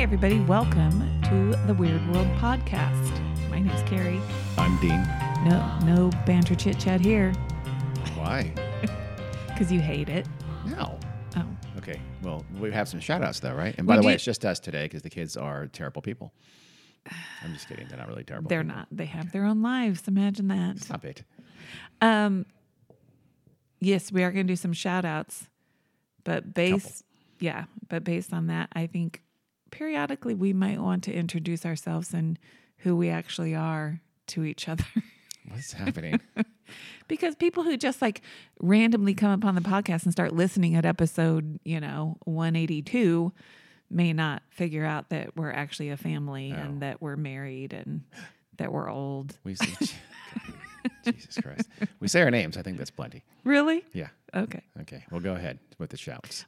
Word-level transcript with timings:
Hi, 0.00 0.04
everybody. 0.04 0.40
Welcome 0.40 1.20
to 1.24 1.54
the 1.66 1.74
Weird 1.74 2.00
World 2.08 2.26
Podcast. 2.38 3.50
My 3.50 3.60
name's 3.60 3.82
Carrie. 3.82 4.18
I'm 4.56 4.80
Dean. 4.80 5.02
No, 5.44 5.78
no 5.84 6.10
banter 6.24 6.54
chit 6.54 6.78
chat 6.78 7.02
here 7.02 7.34
Why? 8.14 8.50
because 9.48 9.70
you 9.70 9.78
hate 9.78 10.08
it. 10.08 10.26
No. 10.64 10.98
Oh, 11.36 11.44
Okay. 11.76 12.00
Well, 12.22 12.46
we 12.58 12.72
have 12.72 12.88
some 12.88 12.98
shout 12.98 13.22
outs, 13.22 13.40
though, 13.40 13.52
right? 13.52 13.74
And 13.76 13.86
by 13.86 13.96
We 13.96 14.00
the 14.00 14.06
way, 14.06 14.12
do- 14.12 14.14
it's 14.14 14.24
just 14.24 14.46
us 14.46 14.58
today 14.58 14.86
because 14.86 15.02
the 15.02 15.10
kids 15.10 15.36
are 15.36 15.66
terrible 15.66 16.00
people. 16.00 16.32
I'm 17.44 17.52
just 17.52 17.68
kidding. 17.68 17.86
They're 17.86 17.98
not 17.98 18.08
really 18.08 18.24
terrible. 18.24 18.48
they're 18.48 18.62
people. 18.62 18.76
not. 18.78 18.88
They 18.90 19.04
have 19.04 19.32
their 19.32 19.44
own 19.44 19.60
lives. 19.60 20.08
Imagine 20.08 20.48
that. 20.48 20.78
Stop 20.78 21.04
it. 21.04 21.24
Um, 22.00 22.46
yes, 23.80 24.10
we 24.10 24.22
are 24.24 24.32
going 24.32 24.46
to 24.46 24.50
do 24.50 24.56
some 24.56 24.72
shout 24.72 25.04
outs, 25.04 25.46
but 26.24 26.54
based, 26.54 27.04
yeah, 27.38 27.64
but 27.90 28.02
based 28.02 28.32
on 28.32 28.46
that, 28.46 28.70
I 28.72 28.86
think 28.86 29.20
periodically 29.70 30.34
we 30.34 30.52
might 30.52 30.80
want 30.80 31.04
to 31.04 31.12
introduce 31.12 31.64
ourselves 31.66 32.12
and 32.12 32.38
who 32.78 32.96
we 32.96 33.08
actually 33.08 33.54
are 33.54 34.00
to 34.28 34.44
each 34.44 34.68
other. 34.68 34.84
What's 35.48 35.72
happening? 35.72 36.20
because 37.08 37.34
people 37.34 37.64
who 37.64 37.76
just 37.76 38.00
like 38.00 38.22
randomly 38.60 39.14
come 39.14 39.32
upon 39.32 39.54
the 39.54 39.60
podcast 39.60 40.04
and 40.04 40.12
start 40.12 40.32
listening 40.32 40.74
at 40.76 40.84
episode, 40.84 41.58
you 41.64 41.80
know, 41.80 42.16
182 42.24 43.32
may 43.90 44.12
not 44.12 44.42
figure 44.50 44.84
out 44.84 45.08
that 45.10 45.36
we're 45.36 45.50
actually 45.50 45.90
a 45.90 45.96
family 45.96 46.50
and 46.52 46.80
that 46.82 47.02
we're 47.02 47.16
married 47.16 47.72
and 47.72 48.02
that 48.58 48.72
we're 48.72 48.88
old. 48.88 49.36
we 49.42 49.56
say, 49.56 49.66
Jesus 51.04 51.38
Christ. 51.42 51.68
We 51.98 52.06
say 52.06 52.22
our 52.22 52.30
names. 52.30 52.56
I 52.56 52.62
think 52.62 52.78
that's 52.78 52.90
plenty. 52.90 53.24
Really? 53.42 53.84
Yeah. 53.92 54.08
Okay. 54.34 54.62
Okay. 54.82 55.04
Well, 55.10 55.20
go 55.20 55.32
ahead 55.34 55.58
with 55.78 55.90
the 55.90 55.96
shouts. 55.96 56.44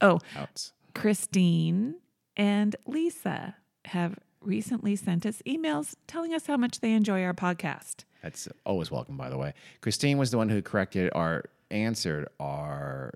Oh, 0.00 0.20
Outs. 0.36 0.72
Christine 0.94 1.96
and 2.36 2.76
Lisa 2.86 3.56
have 3.86 4.18
recently 4.40 4.96
sent 4.96 5.26
us 5.26 5.42
emails 5.46 5.94
telling 6.06 6.34
us 6.34 6.46
how 6.46 6.56
much 6.56 6.80
they 6.80 6.92
enjoy 6.92 7.22
our 7.22 7.34
podcast. 7.34 8.04
That's 8.22 8.48
always 8.64 8.90
welcome, 8.90 9.16
by 9.16 9.30
the 9.30 9.38
way. 9.38 9.54
Christine 9.80 10.18
was 10.18 10.30
the 10.30 10.36
one 10.36 10.48
who 10.48 10.62
corrected 10.62 11.10
our, 11.14 11.44
answered 11.70 12.28
our 12.40 13.14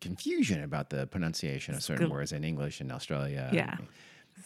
confusion 0.00 0.62
about 0.62 0.90
the 0.90 1.06
pronunciation 1.06 1.74
of 1.74 1.82
certain 1.82 2.10
words 2.10 2.32
in 2.32 2.44
English 2.44 2.80
in 2.80 2.90
Australia. 2.90 3.50
Yeah. 3.52 3.76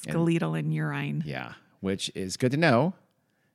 Skeletal 0.01 0.55
and 0.55 0.73
urine. 0.73 1.23
Yeah, 1.27 1.55
which 1.81 2.11
is 2.15 2.37
good 2.37 2.53
to 2.53 2.57
know. 2.57 2.95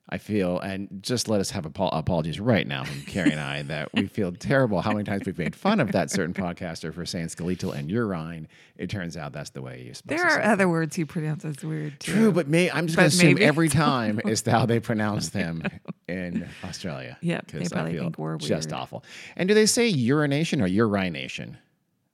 I 0.10 0.18
feel, 0.18 0.60
and 0.60 0.90
just 1.02 1.30
let 1.30 1.40
us 1.40 1.50
have 1.52 1.66
apo- 1.66 1.88
apologies 1.88 2.38
right 2.40 2.68
now 2.68 2.84
from 2.84 3.02
Carrie 3.04 3.32
and 3.32 3.40
I 3.40 3.62
that 3.64 3.88
we 3.94 4.06
feel 4.08 4.34
terrible 4.34 4.82
how 4.82 4.92
many 4.92 5.06
times 5.06 5.24
we've 5.26 5.38
made 5.38 5.56
fun 5.56 5.80
of 5.80 5.94
that 5.94 6.12
certain 6.12 6.34
podcaster 6.34 6.94
for 6.94 7.06
saying 7.06 7.30
skeletal 7.30 7.72
and 7.72 7.90
urine. 7.90 8.50
It 8.76 8.90
turns 8.90 9.16
out 9.16 9.32
that's 9.32 9.52
the 9.52 9.62
way 9.62 9.82
you're 9.86 9.94
supposed 9.94 10.20
There 10.20 10.28
to 10.28 10.34
are 10.34 10.42
say. 10.44 10.50
it. 10.50 10.52
other 10.52 10.68
words 10.68 10.96
he 10.98 11.06
pronounces 11.06 11.64
weird 11.64 12.00
too. 12.02 12.12
True, 12.12 12.32
but 12.34 12.50
me, 12.50 12.70
I'm 12.70 12.88
just 12.88 12.98
going 12.98 13.10
to 13.10 13.16
assume 13.16 13.38
every 13.42 13.70
time 13.70 14.20
is 14.26 14.44
how 14.46 14.66
they 14.66 14.82
pronounce 14.82 15.30
them 15.30 15.64
in 16.10 16.50
Australia. 16.66 17.18
Yep, 17.22 17.48
they 17.52 17.68
probably 17.70 17.98
think 17.98 18.18
we're 18.20 18.38
just 18.38 18.70
weird. 18.72 18.74
awful. 18.82 19.06
And 19.38 19.48
do 19.48 19.56
they 19.56 19.66
say 19.66 19.88
urination 19.88 20.62
or 20.62 20.68
urination? 20.68 21.58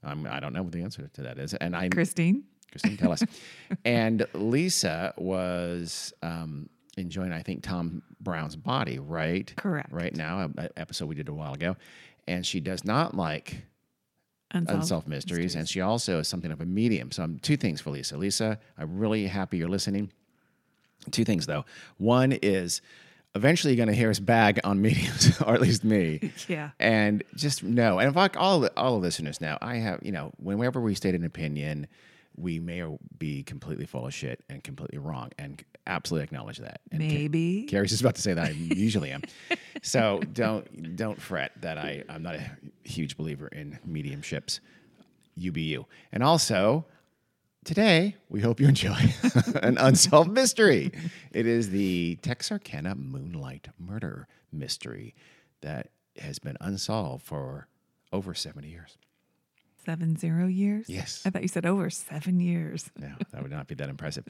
Um, 0.03 0.27
I 0.29 0.39
don't 0.39 0.53
know 0.53 0.61
what 0.61 0.71
the 0.73 0.83
answer 0.83 1.09
to 1.15 1.21
that 1.23 1.39
is. 1.39 1.55
And 1.55 1.75
I 1.75 1.89
Christine? 1.89 2.43
Christine, 2.71 2.97
tell 2.97 3.11
us. 3.11 3.23
and 3.83 4.27
Lisa 4.33 5.13
was 5.17 6.13
um, 6.21 6.69
enjoying, 6.99 7.31
I 7.31 7.41
think, 7.41 7.63
Tom 7.63 8.01
Brown's 8.19 8.55
body, 8.55 8.99
right? 8.99 9.51
Correct. 9.55 9.91
Right 9.91 10.15
now, 10.15 10.41
an 10.41 10.69
episode 10.77 11.07
we 11.07 11.15
did 11.15 11.29
a 11.29 11.33
while 11.33 11.53
ago. 11.53 11.75
And 12.27 12.45
she 12.45 12.59
does 12.59 12.85
not 12.85 13.15
like 13.15 13.63
Unsolved, 14.51 14.81
unsolved 14.81 15.07
mysteries, 15.07 15.55
and 15.55 15.69
she 15.69 15.79
also 15.79 16.19
is 16.19 16.27
something 16.27 16.51
of 16.51 16.59
a 16.59 16.65
medium. 16.65 17.11
So, 17.11 17.21
I'm 17.21 17.37
two 17.37 17.55
things 17.55 17.81
for 17.81 17.91
Lisa. 17.91 18.17
Lisa, 18.17 18.59
I'm 18.77 18.97
really 18.97 19.27
happy 19.27 19.57
you're 19.57 19.69
listening. 19.69 20.11
Two 21.11 21.23
things 21.23 21.45
though. 21.45 21.65
One 21.97 22.31
is 22.31 22.81
eventually 23.35 23.73
you're 23.73 23.85
going 23.85 23.93
to 23.93 23.99
hear 23.99 24.09
us 24.09 24.19
bag 24.19 24.59
on 24.63 24.81
mediums, 24.81 25.39
or 25.41 25.53
at 25.53 25.61
least 25.61 25.83
me. 25.83 26.31
Yeah. 26.47 26.71
And 26.79 27.23
just 27.35 27.63
know, 27.63 27.99
and 27.99 28.07
in 28.07 28.13
fact, 28.13 28.37
all 28.37 28.65
all 28.75 28.93
the 28.93 28.99
listeners 28.99 29.39
know, 29.39 29.57
I 29.61 29.75
have, 29.75 29.99
you 30.01 30.11
know, 30.11 30.31
whenever 30.37 30.81
we 30.81 30.95
state 30.95 31.13
an 31.13 31.23
opinion, 31.23 31.87
we 32.39 32.59
may 32.59 32.83
be 33.17 33.43
completely 33.43 33.85
full 33.85 34.07
of 34.07 34.13
shit 34.13 34.43
and 34.49 34.63
completely 34.63 34.97
wrong, 34.97 35.29
and 35.37 35.63
absolutely 35.85 36.23
acknowledge 36.23 36.57
that. 36.59 36.81
And 36.91 36.99
Maybe. 36.99 37.65
Carrie's 37.69 37.91
just 37.91 38.01
about 38.01 38.15
to 38.15 38.21
say 38.21 38.33
that 38.33 38.47
I 38.47 38.51
usually 38.51 39.11
am. 39.11 39.23
So 39.81 40.19
don't 40.33 40.97
don't 40.97 41.21
fret 41.21 41.53
that 41.61 41.77
I 41.77 42.03
I'm 42.09 42.21
not 42.21 42.35
a 42.35 42.51
huge 42.83 43.15
believer 43.15 43.47
in 43.47 43.79
mediumships. 43.89 44.59
You 45.37 45.53
be 45.53 45.61
you. 45.61 45.85
And 46.11 46.21
also, 46.21 46.85
today 47.63 48.17
we 48.27 48.41
hope 48.41 48.59
you 48.59 48.67
enjoy 48.67 48.97
an 49.61 49.77
unsolved 49.77 50.31
mystery. 50.31 50.91
It 51.31 51.47
is 51.47 51.69
the 51.69 52.17
Texarkana 52.21 52.95
Moonlight 52.95 53.69
Murder 53.79 54.27
mystery 54.51 55.15
that 55.61 55.91
has 56.17 56.39
been 56.39 56.57
unsolved 56.59 57.25
for 57.25 57.69
over 58.11 58.33
70 58.33 58.67
years. 58.67 58.97
Seven 59.89 60.15
zero 60.15 60.45
years? 60.45 60.85
Yes. 60.87 61.23
I 61.25 61.31
thought 61.31 61.41
you 61.41 61.47
said 61.47 61.65
over 61.65 61.89
seven 61.89 62.39
years. 62.39 62.91
No, 62.95 63.11
that 63.31 63.41
would 63.41 63.49
not 63.49 63.65
be 63.65 63.73
that 63.73 63.89
impressive. 63.89 64.23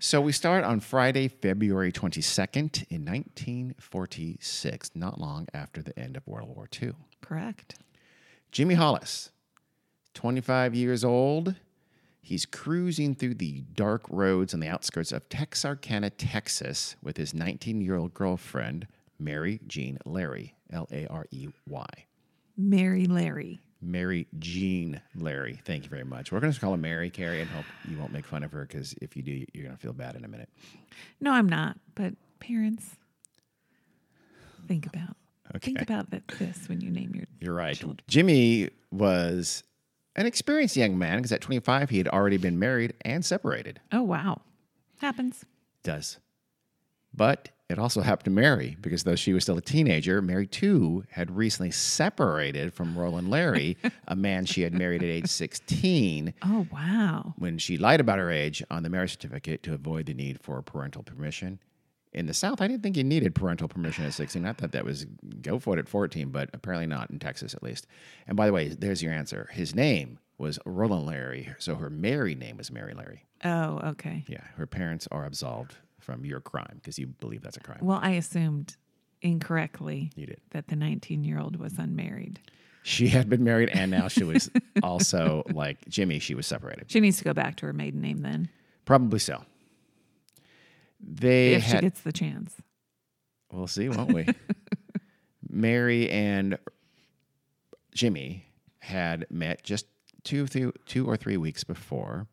So 0.00 0.22
we 0.22 0.32
start 0.32 0.64
on 0.64 0.80
Friday, 0.80 1.28
February 1.28 1.92
22nd 1.92 2.86
in 2.88 3.04
1946, 3.04 4.92
not 4.94 5.20
long 5.20 5.48
after 5.52 5.82
the 5.82 5.98
end 5.98 6.16
of 6.16 6.26
World 6.26 6.56
War 6.56 6.66
II. 6.80 6.92
Correct. 7.20 7.74
Jimmy 8.52 8.72
Hollis, 8.72 9.32
25 10.14 10.74
years 10.74 11.04
old. 11.04 11.56
He's 12.22 12.46
cruising 12.46 13.14
through 13.14 13.34
the 13.34 13.64
dark 13.74 14.06
roads 14.08 14.54
on 14.54 14.60
the 14.60 14.68
outskirts 14.68 15.12
of 15.12 15.28
Texarkana, 15.28 16.08
Texas, 16.08 16.96
with 17.02 17.18
his 17.18 17.34
19 17.34 17.82
year 17.82 17.96
old 17.96 18.14
girlfriend, 18.14 18.86
Mary 19.18 19.60
Jean 19.66 19.98
Larey, 20.06 20.54
L 20.72 20.88
A 20.90 21.06
R 21.08 21.26
E 21.30 21.48
Y. 21.68 21.86
Mary 22.56 23.04
Larey. 23.04 23.60
Mary 23.82 24.26
Jean 24.38 25.00
Larey. 25.14 25.60
Thank 25.64 25.84
you 25.84 25.90
very 25.90 26.04
much. 26.04 26.30
We're 26.32 26.40
going 26.40 26.52
to 26.52 26.60
call 26.60 26.70
her 26.72 26.76
Mary 26.78 27.10
Carrie 27.10 27.40
and 27.40 27.50
hope 27.50 27.64
you 27.88 27.98
won't 27.98 28.12
make 28.12 28.24
fun 28.24 28.42
of 28.44 28.52
her 28.52 28.64
because 28.64 28.94
if 29.02 29.16
you 29.16 29.22
do, 29.22 29.44
you're 29.52 29.64
going 29.64 29.76
to 29.76 29.82
feel 29.82 29.92
bad 29.92 30.14
in 30.16 30.24
a 30.24 30.28
minute. 30.28 30.48
No, 31.20 31.32
I'm 31.32 31.48
not. 31.48 31.76
But 31.94 32.14
parents, 32.40 32.96
think 34.68 34.86
about 34.86 35.16
think 35.60 35.82
about 35.82 36.10
that, 36.10 36.26
this 36.28 36.68
when 36.68 36.80
you 36.80 36.90
name 36.90 37.12
your 37.14 37.26
You're 37.40 37.54
right. 37.54 37.76
children. 37.76 38.00
Jimmy 38.08 38.70
was 38.90 39.62
an 40.16 40.26
experienced 40.26 40.76
young 40.76 40.98
man 40.98 41.18
because 41.18 41.32
at 41.32 41.40
25 41.40 41.90
he 41.90 41.98
had 41.98 42.08
already 42.08 42.36
been 42.36 42.58
married 42.58 42.94
and 43.02 43.24
separated. 43.24 43.80
Oh 43.90 44.02
wow. 44.02 44.40
Happens. 45.00 45.44
Does. 45.82 46.18
But 47.14 47.50
it 47.72 47.78
also 47.78 48.02
happened 48.02 48.26
to 48.26 48.30
Mary 48.30 48.76
because 48.80 49.02
though 49.04 49.16
she 49.16 49.32
was 49.32 49.42
still 49.42 49.56
a 49.58 49.62
teenager, 49.62 50.20
Mary 50.22 50.46
too 50.46 51.04
had 51.10 51.34
recently 51.34 51.70
separated 51.70 52.72
from 52.74 52.96
Roland 52.96 53.30
Larey, 53.30 53.76
a 54.06 54.14
man 54.14 54.44
she 54.44 54.62
had 54.62 54.74
married 54.74 55.02
at 55.02 55.08
age 55.08 55.26
16 55.28 56.34
Oh 56.44 56.66
wow. 56.70 57.34
when 57.38 57.58
she 57.58 57.76
lied 57.78 58.00
about 58.00 58.18
her 58.18 58.30
age 58.30 58.62
on 58.70 58.82
the 58.82 58.90
marriage 58.90 59.12
certificate 59.12 59.62
to 59.64 59.74
avoid 59.74 60.06
the 60.06 60.14
need 60.14 60.38
for 60.40 60.60
parental 60.62 61.02
permission. 61.02 61.58
In 62.12 62.26
the 62.26 62.34
South, 62.34 62.60
I 62.60 62.68
didn't 62.68 62.82
think 62.82 62.98
you 62.98 63.04
needed 63.04 63.34
parental 63.34 63.68
permission 63.68 64.04
at 64.04 64.12
16. 64.12 64.44
I 64.44 64.52
thought 64.52 64.72
that 64.72 64.84
was 64.84 65.06
go 65.40 65.58
for 65.58 65.74
it 65.74 65.78
at 65.78 65.88
14, 65.88 66.28
but 66.28 66.50
apparently 66.52 66.86
not 66.86 67.10
in 67.10 67.18
Texas 67.18 67.54
at 67.54 67.62
least. 67.62 67.86
And 68.26 68.36
by 68.36 68.46
the 68.46 68.52
way, 68.52 68.68
there's 68.68 69.02
your 69.02 69.14
answer. 69.14 69.48
His 69.52 69.74
name 69.74 70.18
was 70.36 70.58
Roland 70.66 71.06
Larey, 71.06 71.54
so 71.58 71.76
her 71.76 71.88
married 71.88 72.38
name 72.38 72.58
was 72.58 72.70
Mary 72.70 72.92
Larey. 72.92 73.24
Oh, 73.44 73.78
okay. 73.92 74.24
Yeah, 74.28 74.44
her 74.56 74.66
parents 74.66 75.08
are 75.10 75.24
absolved 75.24 75.76
from 76.02 76.24
your 76.24 76.40
crime 76.40 76.74
because 76.76 76.98
you 76.98 77.06
believe 77.06 77.42
that's 77.42 77.56
a 77.56 77.60
crime. 77.60 77.78
Well, 77.80 78.00
I 78.02 78.10
assumed 78.12 78.76
incorrectly 79.22 80.10
You 80.16 80.26
did. 80.26 80.40
that 80.50 80.68
the 80.68 80.76
19 80.76 81.24
year 81.24 81.38
old 81.38 81.56
was 81.56 81.78
unmarried. 81.78 82.40
She 82.82 83.06
had 83.08 83.28
been 83.28 83.44
married, 83.44 83.68
and 83.68 83.90
now 83.92 84.08
she 84.08 84.24
was 84.24 84.50
also 84.82 85.44
like 85.52 85.88
Jimmy. 85.88 86.18
She 86.18 86.34
was 86.34 86.46
separated. 86.46 86.90
She 86.90 86.98
needs 86.98 87.18
to 87.18 87.24
go 87.24 87.32
back 87.32 87.56
to 87.58 87.66
her 87.66 87.72
maiden 87.72 88.00
name 88.00 88.18
then, 88.18 88.48
Probably 88.84 89.20
so. 89.20 89.44
They 91.00 91.54
if 91.54 91.64
she 91.64 91.78
gets 91.78 92.00
the 92.00 92.12
chance. 92.12 92.54
We'll 93.52 93.66
see, 93.68 93.88
won't 93.88 94.12
we? 94.12 94.26
Mary 95.48 96.08
and 96.10 96.58
Jimmy 97.94 98.46
had 98.80 99.26
met 99.30 99.62
just 99.62 99.86
two, 100.24 100.46
two, 100.46 100.72
two 100.86 101.06
or 101.06 101.16
three 101.16 101.36
weeks 101.36 101.62
before. 101.64 102.26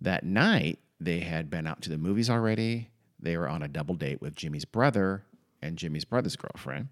That 0.00 0.24
night, 0.24 0.78
they 1.00 1.20
had 1.20 1.50
been 1.50 1.66
out 1.66 1.82
to 1.82 1.90
the 1.90 1.98
movies 1.98 2.28
already. 2.28 2.90
They 3.18 3.36
were 3.36 3.48
on 3.48 3.62
a 3.62 3.68
double 3.68 3.94
date 3.94 4.20
with 4.20 4.34
Jimmy's 4.34 4.64
brother 4.64 5.24
and 5.62 5.76
Jimmy's 5.76 6.04
brother's 6.04 6.36
girlfriend. 6.36 6.88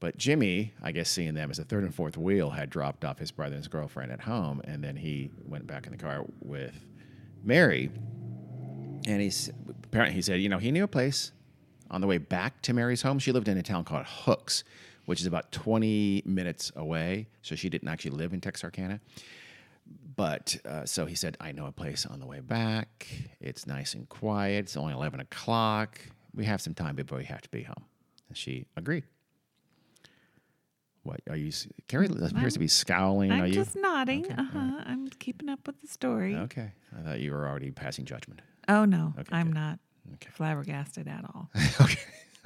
But 0.00 0.16
Jimmy, 0.16 0.74
I 0.82 0.92
guess 0.92 1.10
seeing 1.10 1.34
them 1.34 1.50
as 1.50 1.58
a 1.58 1.64
third 1.64 1.82
and 1.82 1.94
fourth 1.94 2.16
wheel, 2.16 2.50
had 2.50 2.70
dropped 2.70 3.04
off 3.04 3.18
his 3.18 3.32
brother 3.32 3.54
and 3.54 3.64
his 3.64 3.68
girlfriend 3.68 4.12
at 4.12 4.20
home, 4.20 4.60
and 4.64 4.82
then 4.82 4.94
he 4.94 5.30
went 5.44 5.66
back 5.66 5.86
in 5.86 5.92
the 5.92 5.98
car 5.98 6.24
with 6.40 6.74
Mary. 7.42 7.90
And 9.06 9.20
he's 9.20 9.50
apparently 9.84 10.14
he 10.14 10.22
said, 10.22 10.40
you 10.40 10.48
know, 10.48 10.58
he 10.58 10.70
knew 10.70 10.84
a 10.84 10.88
place 10.88 11.32
on 11.90 12.00
the 12.00 12.06
way 12.06 12.18
back 12.18 12.62
to 12.62 12.72
Mary's 12.72 13.02
home. 13.02 13.18
She 13.18 13.32
lived 13.32 13.48
in 13.48 13.58
a 13.58 13.62
town 13.62 13.84
called 13.84 14.06
Hooks, 14.06 14.62
which 15.06 15.20
is 15.20 15.26
about 15.26 15.50
20 15.50 16.22
minutes 16.26 16.70
away. 16.76 17.26
So 17.42 17.54
she 17.54 17.68
didn't 17.68 17.88
actually 17.88 18.12
live 18.12 18.32
in 18.32 18.40
Texarkana. 18.40 19.00
But 20.18 20.56
uh, 20.68 20.84
so 20.84 21.06
he 21.06 21.14
said, 21.14 21.36
I 21.40 21.52
know 21.52 21.66
a 21.66 21.72
place 21.72 22.04
on 22.04 22.18
the 22.18 22.26
way 22.26 22.40
back. 22.40 23.06
It's 23.40 23.68
nice 23.68 23.94
and 23.94 24.08
quiet. 24.08 24.64
It's 24.64 24.76
only 24.76 24.92
11 24.92 25.20
o'clock. 25.20 26.00
We 26.34 26.44
have 26.44 26.60
some 26.60 26.74
time 26.74 26.96
before 26.96 27.18
we 27.18 27.24
have 27.26 27.40
to 27.40 27.48
be 27.50 27.62
home. 27.62 27.84
And 28.28 28.36
she 28.36 28.66
agreed. 28.76 29.04
What 31.04 31.20
are 31.30 31.36
you? 31.36 31.52
Carrie 31.86 32.06
appears 32.08 32.54
to 32.54 32.58
be 32.58 32.66
scowling. 32.66 33.30
I'm 33.30 33.42
are 33.42 33.46
you? 33.46 33.54
just 33.54 33.76
nodding. 33.76 34.24
Okay, 34.26 34.34
uh 34.36 34.42
huh. 34.52 34.82
I'm 34.86 35.08
keeping 35.20 35.48
up 35.48 35.64
with 35.68 35.80
the 35.80 35.86
story. 35.86 36.34
Okay. 36.34 36.72
I 36.98 37.02
thought 37.02 37.20
you 37.20 37.30
were 37.30 37.46
already 37.48 37.70
passing 37.70 38.04
judgment. 38.04 38.42
Oh 38.68 38.84
no, 38.84 39.14
Okay, 39.20 39.34
I'm 39.34 39.46
good. 39.52 39.54
not 39.54 39.78
Okay. 40.14 40.30
flabbergasted 40.34 41.06
at 41.06 41.24
all. 41.32 41.48
okay. 41.80 42.00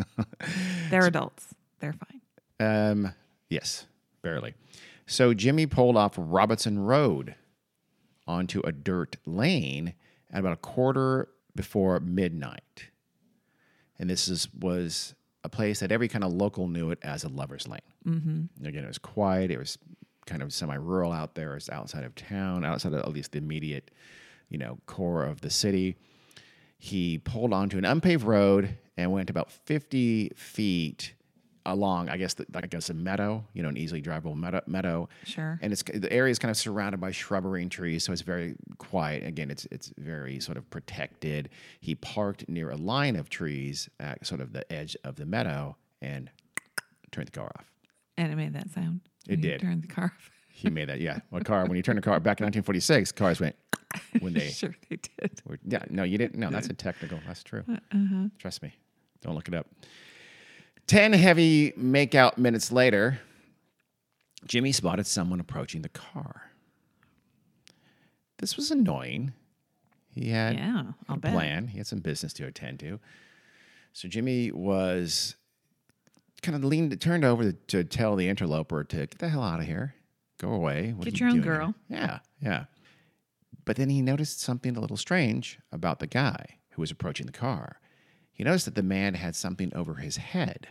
They're 0.90 1.06
adults. 1.06 1.54
They're 1.80 1.94
fine. 1.94 2.20
Um, 2.60 3.14
yes, 3.48 3.86
barely. 4.20 4.52
So 5.06 5.32
Jimmy 5.32 5.64
pulled 5.66 5.96
off 5.96 6.12
Robinson 6.18 6.78
Road 6.78 7.34
onto 8.26 8.60
a 8.64 8.72
dirt 8.72 9.16
lane 9.26 9.94
at 10.30 10.40
about 10.40 10.52
a 10.52 10.56
quarter 10.56 11.28
before 11.54 12.00
midnight. 12.00 12.90
And 13.98 14.08
this 14.08 14.28
is, 14.28 14.48
was 14.54 15.14
a 15.44 15.48
place 15.48 15.80
that 15.80 15.92
every 15.92 16.08
kind 16.08 16.24
of 16.24 16.32
local 16.32 16.68
knew 16.68 16.90
it 16.90 16.98
as 17.02 17.24
a 17.24 17.28
lover's 17.28 17.68
lane. 17.68 17.80
Mm-hmm. 18.06 18.66
Again, 18.66 18.84
it 18.84 18.88
was 18.88 18.98
quiet. 18.98 19.50
It 19.50 19.58
was 19.58 19.78
kind 20.26 20.42
of 20.42 20.52
semi-rural 20.52 21.12
out 21.12 21.34
there. 21.34 21.56
It's 21.56 21.68
outside 21.70 22.04
of 22.04 22.14
town, 22.14 22.64
outside 22.64 22.92
of 22.92 23.00
at 23.00 23.12
least 23.12 23.32
the 23.32 23.38
immediate, 23.38 23.90
you 24.48 24.58
know, 24.58 24.78
core 24.86 25.24
of 25.24 25.40
the 25.40 25.50
city. 25.50 25.96
He 26.78 27.18
pulled 27.18 27.52
onto 27.52 27.78
an 27.78 27.84
unpaved 27.84 28.24
road 28.24 28.76
and 28.96 29.12
went 29.12 29.30
about 29.30 29.50
50 29.50 30.32
feet 30.36 31.14
along, 31.66 32.08
I 32.08 32.16
guess, 32.16 32.34
the, 32.34 32.46
like 32.52 32.64
I 32.64 32.66
guess 32.66 32.90
a 32.90 32.94
meadow, 32.94 33.44
you 33.52 33.62
know, 33.62 33.68
an 33.68 33.76
easily 33.76 34.02
drivable 34.02 34.36
meadow. 34.36 34.60
meadow. 34.66 35.08
Sure. 35.24 35.58
And 35.62 35.72
it's 35.72 35.82
the 35.82 36.12
area 36.12 36.30
is 36.30 36.38
kind 36.38 36.50
of 36.50 36.56
surrounded 36.56 37.00
by 37.00 37.10
shrubbery 37.10 37.62
and 37.62 37.70
trees, 37.70 38.04
so 38.04 38.12
it's 38.12 38.22
very 38.22 38.56
quiet. 38.78 39.24
Again, 39.24 39.50
it's 39.50 39.66
it's 39.70 39.92
very 39.98 40.40
sort 40.40 40.58
of 40.58 40.68
protected. 40.70 41.50
He 41.80 41.94
parked 41.94 42.48
near 42.48 42.70
a 42.70 42.76
line 42.76 43.16
of 43.16 43.28
trees 43.28 43.88
at 44.00 44.26
sort 44.26 44.40
of 44.40 44.52
the 44.52 44.70
edge 44.72 44.96
of 45.04 45.16
the 45.16 45.26
meadow 45.26 45.76
and 46.00 46.30
turned 47.10 47.28
the 47.28 47.32
car 47.32 47.50
off. 47.58 47.66
And 48.16 48.32
it 48.32 48.36
made 48.36 48.54
that 48.54 48.70
sound. 48.70 49.00
It 49.28 49.40
did. 49.40 49.60
Turned 49.60 49.82
the 49.82 49.88
car 49.88 50.04
off. 50.16 50.30
He 50.54 50.68
made 50.70 50.90
that, 50.90 51.00
yeah. 51.00 51.20
Well, 51.30 51.40
car 51.42 51.64
when 51.66 51.76
you 51.76 51.82
turn 51.82 51.96
a 51.98 52.02
car 52.02 52.20
back 52.20 52.38
in 52.38 52.44
1946, 52.44 53.10
cars 53.12 53.40
went 53.40 53.56
when 54.20 54.32
they 54.34 54.50
sure 54.50 54.76
they 54.90 54.96
did. 54.96 55.40
were. 55.44 55.58
Yeah, 55.66 55.82
no, 55.90 56.02
you 56.04 56.18
didn't. 56.18 56.38
No, 56.38 56.50
that's 56.50 56.68
a 56.68 56.72
technical. 56.74 57.18
That's 57.26 57.42
true. 57.42 57.64
Uh-huh. 57.68 58.28
Trust 58.38 58.62
me. 58.62 58.72
Don't 59.22 59.34
look 59.34 59.48
it 59.48 59.54
up. 59.54 59.66
10 60.86 61.12
heavy 61.14 61.72
makeout 61.72 62.38
minutes 62.38 62.70
later, 62.72 63.20
Jimmy 64.46 64.72
spotted 64.72 65.06
someone 65.06 65.40
approaching 65.40 65.82
the 65.82 65.88
car. 65.88 66.50
This 68.38 68.56
was 68.56 68.70
annoying. 68.70 69.32
He 70.10 70.28
had 70.30 70.56
Yeah, 70.56 70.92
I'll 71.08 71.16
a 71.16 71.18
bet. 71.18 71.32
plan, 71.32 71.68
he 71.68 71.78
had 71.78 71.86
some 71.86 72.00
business 72.00 72.32
to 72.34 72.46
attend 72.46 72.80
to. 72.80 73.00
So 73.92 74.08
Jimmy 74.08 74.50
was 74.50 75.36
kind 76.42 76.56
of 76.56 76.64
leaned, 76.64 77.00
turned 77.00 77.24
over 77.24 77.52
to, 77.52 77.84
tell 77.84 78.16
the 78.16 78.28
interloper 78.28 78.82
to 78.84 78.96
get 78.96 79.18
the 79.18 79.28
hell 79.28 79.42
out 79.42 79.60
of 79.60 79.66
here, 79.66 79.94
go 80.38 80.50
away. 80.50 80.92
What 80.92 81.06
are 81.06 81.10
Get 81.10 81.20
you 81.20 81.26
your 81.26 81.28
own 81.30 81.40
doing 81.40 81.44
here?" 81.44 81.58
girl. 81.58 81.74
Yeah, 81.88 82.18
yeah. 82.40 82.64
But 83.64 83.76
then 83.76 83.90
he 83.90 84.02
noticed 84.02 84.40
something 84.40 84.76
a 84.76 84.80
little 84.80 84.96
strange 84.96 85.58
about 85.70 86.00
the 86.00 86.06
guy 86.08 86.58
who 86.70 86.82
was 86.82 86.90
approaching 86.90 87.26
the 87.26 87.32
car. 87.32 87.78
He 88.32 88.44
noticed 88.44 88.64
that 88.64 88.74
the 88.74 88.82
man 88.82 89.14
had 89.14 89.36
something 89.36 89.72
over 89.74 89.94
his 89.94 90.16
head. 90.16 90.68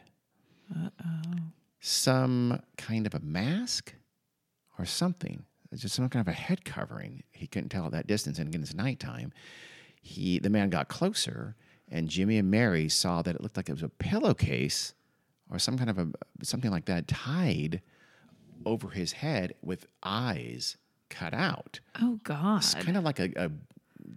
Some 1.80 2.62
kind 2.78 3.06
of 3.06 3.14
a 3.14 3.20
mask 3.20 3.94
or 4.78 4.86
something. 4.86 5.46
Just 5.74 5.96
some 5.96 6.10
kind 6.10 6.28
of 6.28 6.32
a 6.32 6.36
head 6.36 6.66
covering. 6.66 7.24
He 7.32 7.48
couldn't 7.48 7.70
tell 7.70 7.86
at 7.86 7.92
that 7.94 8.08
distance, 8.08 8.40
and 8.40 8.50
again, 8.50 8.62
it's 8.62 8.74
nighttime. 8.74 9.32
He, 10.02 10.38
the 10.40 10.50
man 10.50 10.70
got 10.70 10.90
closer, 10.90 11.56
and 11.90 12.10
Jimmy 12.10 12.38
and 12.38 12.52
Mary 12.52 12.90
saw 12.90 13.22
that 13.22 13.36
it 13.36 13.42
looked 13.42 13.56
like 13.56 13.70
it 13.70 13.74
was 13.74 13.84
a 13.84 13.90
pillowcase 13.90 14.94
or 15.50 15.60
some 15.60 15.78
kind 15.78 15.90
of 15.90 16.00
a 16.00 16.08
something 16.44 16.72
like 16.72 16.86
that 16.86 17.08
tied 17.08 17.82
over 18.66 18.90
his 18.90 19.12
head 19.12 19.54
with 19.62 19.86
eyes 20.02 20.78
cut 21.10 21.34
out. 21.34 21.80
Oh 22.02 22.20
God. 22.24 22.58
It's 22.58 22.74
kind 22.74 22.98
of 22.98 23.04
like 23.04 23.20
a, 23.20 23.32
a 23.36 23.52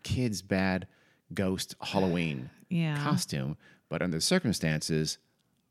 kid's 0.03 0.43
bad 0.43 0.87
ghost 1.33 1.75
Halloween 1.81 2.51
Yeah. 2.69 3.03
costume, 3.03 3.57
but 3.89 4.03
under 4.03 4.17
the 4.17 4.21
circumstances, 4.21 5.19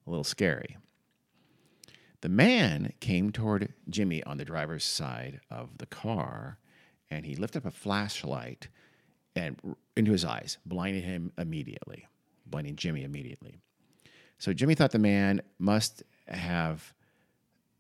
a 0.05 0.09
little 0.09 0.23
scary. 0.23 0.77
The 2.21 2.29
man 2.29 2.93
came 3.01 3.31
toward 3.31 3.73
Jimmy 3.89 4.23
on 4.23 4.37
the 4.37 4.45
driver's 4.45 4.85
side 4.85 5.41
of 5.49 5.77
the 5.77 5.85
car, 5.85 6.57
and 7.11 7.25
he 7.25 7.35
lifted 7.35 7.59
up 7.59 7.65
a 7.65 7.71
flashlight 7.71 8.69
and 9.35 9.59
into 9.97 10.11
his 10.11 10.23
eyes, 10.23 10.57
blinding 10.65 11.03
him 11.03 11.31
immediately, 11.37 12.07
blinding 12.45 12.75
Jimmy 12.75 13.03
immediately. 13.03 13.59
So 14.37 14.53
Jimmy 14.53 14.75
thought 14.75 14.91
the 14.91 14.99
man 14.99 15.41
must 15.59 16.03
have 16.27 16.93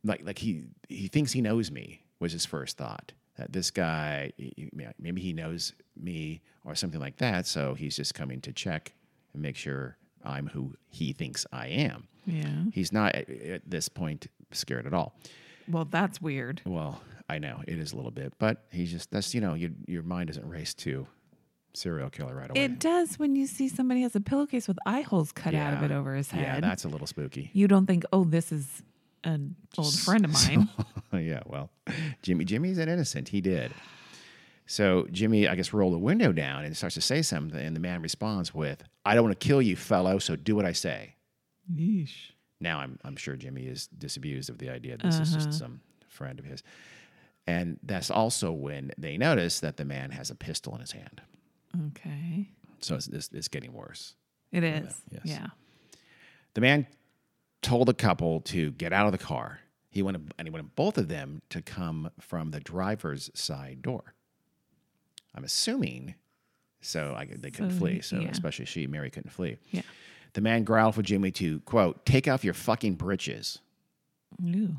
like 0.03 0.25
like 0.25 0.39
he 0.39 0.63
he 0.89 1.07
thinks 1.07 1.31
he 1.31 1.41
knows 1.41 1.71
me 1.71 2.03
was 2.19 2.33
his 2.33 2.45
first 2.45 2.77
thought 2.77 3.13
that 3.37 3.53
this 3.53 3.71
guy 3.71 4.31
maybe 4.99 5.21
he 5.21 5.31
knows 5.33 5.73
me 6.01 6.41
or 6.65 6.75
something 6.75 6.99
like 6.99 7.17
that 7.17 7.45
so 7.45 7.73
he's 7.73 7.95
just 7.95 8.13
coming 8.13 8.41
to 8.41 8.51
check 8.51 8.93
and 9.33 9.41
make 9.41 9.55
sure 9.55 9.97
I'm 10.23 10.47
who 10.47 10.73
he 10.89 11.13
thinks 11.13 11.45
I 11.51 11.67
am 11.67 12.07
Yeah. 12.25 12.63
he's 12.73 12.91
not 12.91 13.15
at, 13.15 13.29
at 13.29 13.61
this 13.69 13.89
point 13.89 14.27
scared 14.51 14.85
at 14.87 14.93
all 14.93 15.15
Well, 15.69 15.85
that's 15.85 16.21
weird. 16.21 16.61
well 16.65 17.01
I 17.29 17.37
know 17.39 17.61
it 17.67 17.77
is 17.79 17.93
a 17.93 17.95
little 17.95 18.11
bit 18.11 18.33
but 18.39 18.65
he's 18.71 18.91
just 18.91 19.11
that's 19.11 19.33
you 19.33 19.41
know 19.41 19.53
your 19.53 19.71
your 19.87 20.03
mind 20.03 20.29
isn't 20.29 20.47
raced 20.47 20.79
to 20.79 21.07
serial 21.75 22.09
killer 22.09 22.35
right 22.35 22.51
away 22.51 22.63
It 22.65 22.79
does 22.79 23.17
when 23.17 23.35
you 23.35 23.47
see 23.47 23.67
somebody 23.67 24.01
has 24.03 24.15
a 24.15 24.21
pillowcase 24.21 24.67
with 24.67 24.77
eye 24.85 25.01
holes 25.01 25.31
cut 25.31 25.55
out 25.55 25.73
of 25.73 25.83
it 25.83 25.91
over 25.91 26.13
his 26.15 26.29
head. 26.31 26.41
yeah 26.41 26.59
that's 26.59 26.85
a 26.85 26.87
little 26.89 27.07
spooky 27.07 27.49
you 27.53 27.67
don't 27.67 27.85
think, 27.87 28.03
oh, 28.13 28.23
this 28.25 28.51
is 28.51 28.83
an 29.23 29.55
old 29.77 29.97
friend 29.99 30.25
of 30.25 30.33
mine. 30.33 30.67
yeah, 31.13 31.39
well, 31.45 31.69
Jimmy 32.21 32.43
Jimmy's 32.43 32.77
an 32.77 32.89
innocent. 32.89 33.29
He 33.29 33.39
did. 33.39 33.71
So 34.65 35.07
Jimmy, 35.11 35.47
I 35.47 35.55
guess, 35.55 35.73
rolled 35.73 35.93
the 35.93 35.97
window 35.99 36.31
down 36.31 36.63
and 36.63 36.75
starts 36.75 36.95
to 36.95 37.01
say 37.01 37.21
something, 37.21 37.59
and 37.59 37.75
the 37.75 37.79
man 37.81 38.01
responds 38.01 38.53
with, 38.53 38.83
"I 39.05 39.13
don't 39.15 39.25
want 39.25 39.39
to 39.39 39.45
kill 39.47 39.61
you, 39.61 39.75
fellow. 39.75 40.19
So 40.19 40.35
do 40.35 40.55
what 40.55 40.65
I 40.65 40.71
say." 40.71 41.15
Yeesh. 41.73 42.31
Now 42.59 42.79
I'm 42.79 42.97
I'm 43.03 43.15
sure 43.15 43.35
Jimmy 43.35 43.63
is 43.67 43.87
disabused 43.87 44.49
of 44.49 44.57
the 44.57 44.69
idea 44.69 44.97
that 44.97 45.03
this 45.05 45.19
is 45.19 45.35
Uh-huh. 45.35 45.45
just 45.45 45.59
some 45.59 45.81
friend 46.07 46.39
of 46.39 46.45
his, 46.45 46.63
and 47.45 47.77
that's 47.83 48.09
also 48.09 48.51
when 48.51 48.91
they 48.97 49.17
notice 49.17 49.59
that 49.59 49.77
the 49.77 49.85
man 49.85 50.11
has 50.11 50.29
a 50.31 50.35
pistol 50.35 50.73
in 50.75 50.81
his 50.81 50.91
hand. 50.93 51.21
Okay. 51.89 52.49
So 52.79 52.95
it's 52.95 53.07
it's, 53.07 53.29
it's 53.33 53.47
getting 53.49 53.73
worse. 53.73 54.15
It 54.51 54.63
is. 54.63 55.01
yes. 55.11 55.21
Yeah. 55.25 55.47
The 56.53 56.61
man 56.61 56.85
told 57.61 57.87
the 57.87 57.93
couple 57.93 58.41
to 58.41 58.71
get 58.71 58.93
out 58.93 59.07
of 59.07 59.11
the 59.11 59.17
car. 59.17 59.59
He 59.89 60.01
wanted, 60.03 60.33
and 60.37 60.47
he 60.47 60.51
wanted 60.51 60.75
both 60.75 60.97
of 60.97 61.07
them 61.07 61.41
to 61.49 61.61
come 61.61 62.11
from 62.19 62.51
the 62.51 62.59
driver's 62.59 63.29
side 63.33 63.81
door. 63.81 64.13
I'm 65.35 65.43
assuming, 65.43 66.15
so 66.81 67.13
I, 67.17 67.25
they 67.25 67.51
couldn't 67.51 67.71
So, 67.71 67.77
flee. 67.77 68.01
So 68.01 68.17
yeah. 68.19 68.29
especially 68.29 68.65
she, 68.65 68.87
Mary, 68.87 69.09
couldn't 69.09 69.31
flee. 69.31 69.57
Yeah. 69.71 69.81
The 70.33 70.41
man 70.41 70.63
growled 70.63 70.95
for 70.95 71.01
Jimmy 71.01 71.31
to 71.31 71.59
quote, 71.61 72.05
"Take 72.05 72.27
off 72.27 72.43
your 72.43 72.53
fucking 72.53 72.95
britches." 72.95 73.59
Ooh. 74.43 74.77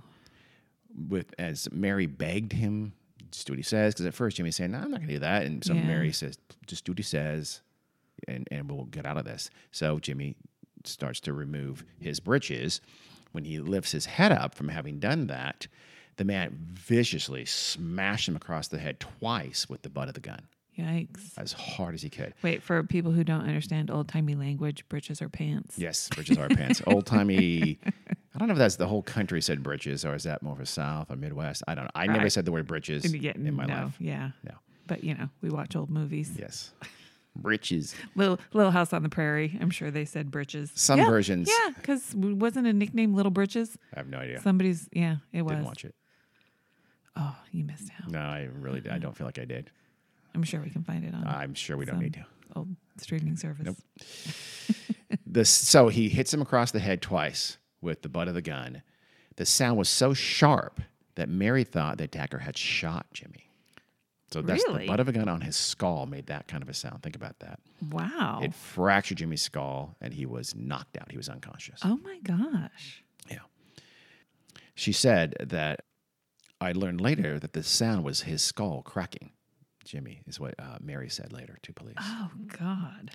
With 1.08 1.34
as 1.38 1.68
Mary 1.72 2.06
begged 2.06 2.52
him, 2.52 2.92
just 3.30 3.46
do 3.46 3.52
what 3.52 3.58
he 3.58 3.62
says. 3.64 3.94
Because 3.94 4.06
at 4.06 4.14
first 4.14 4.36
Jimmy's 4.36 4.56
saying, 4.56 4.72
"No, 4.72 4.78
I'm 4.78 4.90
not 4.90 5.00
gonna 5.00 5.12
do 5.12 5.18
that," 5.20 5.44
and 5.44 5.64
so 5.64 5.74
Yeah. 5.74 5.84
Mary 5.84 6.12
says, 6.12 6.38
"Just 6.66 6.84
do 6.84 6.92
what 6.92 6.98
he 6.98 7.02
says, 7.04 7.60
and 8.28 8.46
and 8.50 8.70
we'll 8.70 8.84
get 8.86 9.06
out 9.06 9.16
of 9.16 9.24
this." 9.24 9.50
So 9.70 9.98
Jimmy 9.98 10.36
starts 10.84 11.18
to 11.20 11.32
remove 11.32 11.84
his 11.98 12.20
breeches. 12.20 12.80
When 13.32 13.44
he 13.44 13.58
lifts 13.58 13.90
his 13.90 14.06
head 14.06 14.30
up 14.30 14.54
from 14.54 14.68
having 14.68 15.00
done 15.00 15.26
that, 15.26 15.66
the 16.16 16.24
man 16.24 16.56
viciously 16.72 17.44
smashed 17.44 18.28
him 18.28 18.36
across 18.36 18.68
the 18.68 18.78
head 18.78 19.00
twice 19.00 19.68
with 19.68 19.82
the 19.82 19.88
butt 19.90 20.08
of 20.08 20.14
the 20.14 20.20
gun, 20.20 20.42
Yikes. 20.78 21.36
as 21.38 21.52
hard 21.52 21.94
as 21.94 22.02
he 22.02 22.10
could. 22.10 22.34
Wait, 22.42 22.62
for 22.62 22.82
people 22.82 23.12
who 23.12 23.24
don't 23.24 23.42
understand 23.42 23.90
old 23.90 24.08
timey 24.08 24.34
language, 24.34 24.84
breeches 24.88 25.20
are 25.22 25.28
pants. 25.28 25.78
Yes, 25.78 26.08
breeches 26.08 26.38
are 26.38 26.48
pants. 26.48 26.82
Old 26.86 27.06
timey. 27.06 27.78
I 28.34 28.38
don't 28.38 28.48
know 28.48 28.52
if 28.54 28.58
that's 28.58 28.76
the 28.76 28.86
whole 28.88 29.02
country 29.02 29.40
said 29.40 29.62
breeches 29.62 30.04
or 30.04 30.14
is 30.14 30.24
that 30.24 30.42
more 30.42 30.56
for 30.56 30.64
South 30.64 31.10
or 31.10 31.16
Midwest. 31.16 31.62
I 31.68 31.74
don't 31.76 31.84
know. 31.84 31.90
I 31.94 32.06
never 32.08 32.28
said 32.28 32.44
the 32.44 32.52
word 32.52 32.66
breeches 32.66 33.14
Yeah, 33.14 33.32
in 33.36 33.54
my 33.54 33.64
no, 33.66 33.74
life. 33.74 33.96
Yeah. 34.00 34.30
No. 34.42 34.52
But 34.86 35.04
you 35.04 35.14
know, 35.14 35.28
we 35.40 35.50
watch 35.50 35.76
old 35.76 35.88
movies. 35.90 36.32
Yes. 36.36 36.72
Breeches. 37.36 37.94
Little 38.16 38.38
Little 38.52 38.70
House 38.72 38.92
on 38.92 39.02
the 39.02 39.08
Prairie. 39.08 39.56
I'm 39.60 39.70
sure 39.70 39.90
they 39.90 40.04
said 40.04 40.30
britches. 40.30 40.70
Some 40.74 40.98
Yeah, 41.00 41.06
versions. 41.08 41.48
Yeah, 41.48 41.70
because 41.76 42.14
wasn't 42.14 42.66
a 42.66 42.72
nickname 42.72 43.14
Little 43.14 43.30
Britches? 43.32 43.76
I 43.94 44.00
have 44.00 44.08
no 44.08 44.18
idea. 44.18 44.40
Somebody's. 44.40 44.88
Yeah, 44.92 45.16
it 45.32 45.42
was. 45.42 45.52
Didn't 45.52 45.64
watch 45.66 45.84
it. 45.84 45.94
Oh, 47.16 47.36
you 47.52 47.64
missed 47.64 47.90
out. 48.02 48.10
No, 48.10 48.18
I 48.20 48.48
really 48.58 48.82
I 48.90 48.98
don't 48.98 49.16
feel 49.16 49.26
like 49.26 49.38
I 49.38 49.44
did. 49.44 49.70
I'm 50.34 50.42
sure 50.42 50.60
we 50.60 50.70
can 50.70 50.82
find 50.82 51.04
it 51.04 51.14
on 51.14 51.24
I'm 51.26 51.54
sure 51.54 51.76
we 51.76 51.84
don't 51.84 52.00
need 52.00 52.14
to. 52.14 52.24
old 52.56 52.68
streaming 52.98 53.36
service. 53.36 53.66
Nope. 53.66 53.76
This 55.26 55.50
so 55.50 55.88
he 55.88 56.08
hits 56.08 56.32
him 56.32 56.40
across 56.42 56.70
the 56.70 56.78
head 56.78 57.02
twice 57.02 57.58
with 57.80 58.02
the 58.02 58.08
butt 58.08 58.28
of 58.28 58.34
the 58.34 58.42
gun. 58.42 58.82
The 59.36 59.44
sound 59.44 59.76
was 59.78 59.88
so 59.88 60.14
sharp 60.14 60.80
that 61.16 61.28
Mary 61.28 61.64
thought 61.64 61.98
the 61.98 62.04
attacker 62.04 62.38
had 62.38 62.56
shot 62.56 63.06
Jimmy. 63.12 63.50
So 64.32 64.42
that's 64.42 64.62
Really? 64.68 64.82
the 64.82 64.86
butt 64.86 65.00
of 65.00 65.08
a 65.08 65.12
gun 65.12 65.28
on 65.28 65.40
his 65.40 65.56
skull 65.56 66.06
made 66.06 66.26
that 66.26 66.46
kind 66.46 66.62
of 66.62 66.68
a 66.68 66.74
sound. 66.74 67.02
Think 67.02 67.16
about 67.16 67.40
that. 67.40 67.58
Wow. 67.90 68.40
It 68.44 68.54
fractured 68.54 69.18
Jimmy's 69.18 69.42
skull 69.42 69.96
and 70.00 70.14
he 70.14 70.24
was 70.24 70.54
knocked 70.54 70.96
out. 70.98 71.10
He 71.10 71.16
was 71.16 71.28
unconscious. 71.28 71.80
oh 71.84 71.98
my 72.04 72.18
gosh. 72.22 73.02
Yeah. 73.28 73.38
She 74.76 74.92
said 74.92 75.34
that 75.40 75.80
I 76.60 76.72
learned 76.72 77.00
later 77.00 77.38
that 77.38 77.52
the 77.52 77.62
sound 77.62 78.04
was 78.04 78.22
his 78.22 78.42
skull 78.42 78.82
cracking. 78.82 79.30
Jimmy 79.84 80.22
is 80.26 80.40
what 80.40 80.54
uh, 80.58 80.78
Mary 80.80 81.10
said 81.10 81.32
later 81.32 81.58
to 81.62 81.72
police. 81.72 81.96
Oh 82.00 82.30
God. 82.58 83.10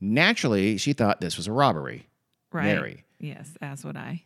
Naturally, 0.00 0.76
she 0.78 0.92
thought 0.92 1.20
this 1.20 1.36
was 1.36 1.46
a 1.46 1.52
robbery. 1.52 2.08
Right. 2.52 2.64
Mary. 2.64 3.04
Yes, 3.18 3.50
as 3.60 3.84
would 3.84 3.96
I. 3.96 4.24